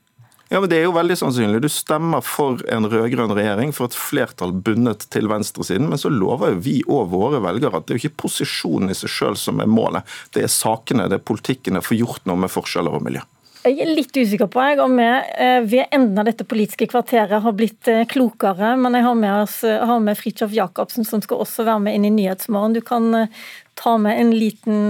Ja, 0.51 0.59
men 0.59 0.69
Det 0.69 0.82
er 0.82 0.84
jo 0.84 0.91
veldig 0.91 1.15
sannsynlig. 1.15 1.61
Du 1.63 1.69
stemmer 1.71 2.19
for 2.27 2.59
en 2.67 2.84
rød-grønn 2.91 3.32
regjering, 3.32 3.69
for 3.71 3.88
et 3.88 3.95
flertall 3.95 4.51
bundet 4.51 5.05
til 5.07 5.29
venstresiden, 5.32 5.88
men 5.88 6.01
så 6.01 6.11
lover 6.11 6.51
jo 6.51 6.57
vi 6.65 6.73
og 6.91 7.13
våre 7.13 7.39
velgere 7.39 7.79
at 7.79 7.88
det 7.88 7.95
er 7.95 8.01
jo 8.01 8.09
ikke 8.09 8.23
posisjonen 8.25 8.91
i 8.91 8.97
seg 8.99 9.13
sjøl 9.13 9.39
som 9.39 9.63
er 9.63 9.71
målet. 9.71 10.03
Det 10.36 10.43
er 10.43 10.51
sakene, 10.51 11.07
det 11.07 11.21
er 11.21 11.23
politikken, 11.23 11.77
det 11.77 11.79
er 11.79 11.86
å 11.86 11.91
få 11.93 11.99
gjort 12.01 12.27
noe 12.27 12.43
med 12.43 12.51
forskjeller 12.51 12.99
og 12.99 13.05
miljø. 13.07 13.23
Jeg 13.62 13.78
er 13.78 13.91
litt 13.93 14.16
usikker 14.18 14.47
på 14.49 14.62
jeg, 14.66 14.80
om 14.82 14.95
vi 14.97 15.05
eh, 15.05 15.59
ved 15.70 15.93
enden 15.93 16.18
av 16.18 16.26
dette 16.26 16.47
politiske 16.49 16.88
kvarteret 16.89 17.43
har 17.43 17.53
blitt 17.53 17.89
eh, 17.91 18.07
klokere. 18.09 18.74
Men 18.82 18.97
jeg 18.97 19.05
har 19.05 19.20
med, 19.20 19.34
oss, 19.43 19.59
eh, 19.68 19.84
har 19.86 20.01
med 20.01 20.18
Fridtjof 20.18 20.55
Jacobsen, 20.55 21.05
som 21.05 21.22
skal 21.22 21.43
også 21.43 21.68
være 21.68 21.84
med 21.86 21.99
inn 21.99 22.07
i 22.09 22.14
Nyhetsmorgen. 22.16 22.74
Du 22.74 22.82
kan 22.82 23.28
ta 23.78 23.93
med 24.01 24.18
en 24.18 24.34
liten 24.34 24.89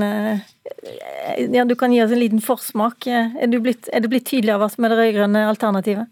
ja, 1.51 1.65
Du 1.67 1.75
kan 1.75 1.91
gi 1.91 1.99
oss 2.03 2.15
en 2.15 2.21
liten 2.21 2.43
forsmak. 2.43 3.07
Er, 3.11 3.59
blitt, 3.59 3.91
er 3.91 4.05
det 4.05 4.11
blitt 4.13 4.29
tydeligere 4.29 4.63
hva 4.63 4.71
som 4.71 4.87
er 4.87 4.93
det 4.93 5.01
rød-grønne 5.01 5.43
alternativet? 5.49 6.07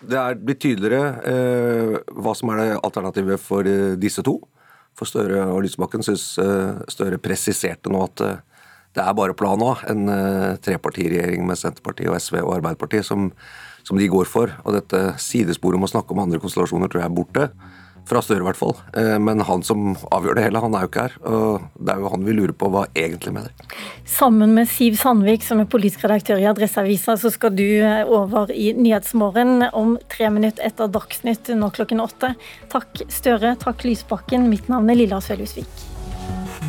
Det 0.00 0.16
er 0.16 0.40
blitt 0.40 0.62
tydeligere 0.64 1.04
eh, 1.28 1.98
hva 2.16 2.32
som 2.36 2.54
er 2.54 2.62
det 2.62 2.78
alternativet 2.80 3.44
for 3.44 3.68
disse 4.00 4.24
to. 4.24 4.38
For 4.98 5.08
Støre 5.08 5.44
og 5.52 5.62
Lysbakken 5.64 6.04
syns 6.04 6.32
eh, 6.40 6.80
Støre 6.90 7.20
presiserte 7.22 7.92
nå 7.92 8.02
at 8.08 8.24
eh, 8.24 8.38
det 8.96 9.02
er 9.04 9.14
bare 9.14 9.36
plan 9.38 9.60
A, 9.62 9.74
en 9.90 10.08
uh, 10.10 10.56
trepartiregjering 10.64 11.44
med 11.46 11.58
Senterpartiet 11.58 12.10
og 12.10 12.18
SV 12.18 12.40
og 12.42 12.56
Arbeiderpartiet, 12.56 13.06
som, 13.06 13.28
som, 13.86 13.98
de 14.00 14.08
går 14.10 14.26
for. 14.26 14.50
Og 14.64 14.74
dette 14.74 15.12
sidesporet 15.22 15.78
om 15.78 15.86
å 15.86 15.92
snakke 15.92 16.14
om 16.14 16.24
andre 16.24 16.40
konstellasjoner 16.42 16.90
tror 16.90 17.04
jeg 17.04 17.10
er 17.10 17.20
borte. 17.20 17.46
Fra 18.08 18.22
Støre, 18.24 18.40
i 18.42 18.46
hvert 18.48 18.58
fall. 18.58 18.74
Uh, 18.96 19.14
men 19.22 19.44
han 19.46 19.62
som 19.62 19.92
avgjør 20.10 20.40
det 20.40 20.48
hele, 20.48 20.62
han 20.64 20.74
er 20.74 20.82
jo 20.82 20.90
ikke 20.90 21.04
her. 21.04 21.14
Og 21.30 21.68
det 21.78 21.94
er 21.94 22.02
jo 22.02 22.10
han 22.16 22.26
vi 22.26 22.34
lurer 22.34 22.54
på 22.58 22.72
hva 22.74 22.82
egentlig 22.98 23.36
mener. 23.36 23.76
Sammen 24.10 24.56
med 24.56 24.66
Siv 24.72 24.98
Sandvik, 24.98 25.46
som 25.46 25.62
er 25.62 25.70
politisk 25.70 26.08
redaktør 26.08 26.42
i 26.42 26.48
Adresseavisa, 26.50 27.14
så 27.20 27.30
skal 27.30 27.54
du 27.54 27.68
eh, 27.68 28.02
over 28.10 28.50
i 28.50 28.72
Nyhetsmorgen 28.74 29.68
om 29.70 29.94
tre 30.10 30.32
minutter 30.34 30.66
etter 30.66 30.90
Dagsnytt 30.90 31.52
nå 31.54 31.70
klokken 31.78 32.02
åtte. 32.02 32.34
Takk 32.74 33.04
Støre, 33.06 33.54
takk 33.62 33.86
Lysbakken. 33.86 34.50
Mitt 34.50 34.72
navn 34.72 34.90
er 34.90 34.98
Lilla 34.98 35.22
Sølhusvik. 35.22 35.89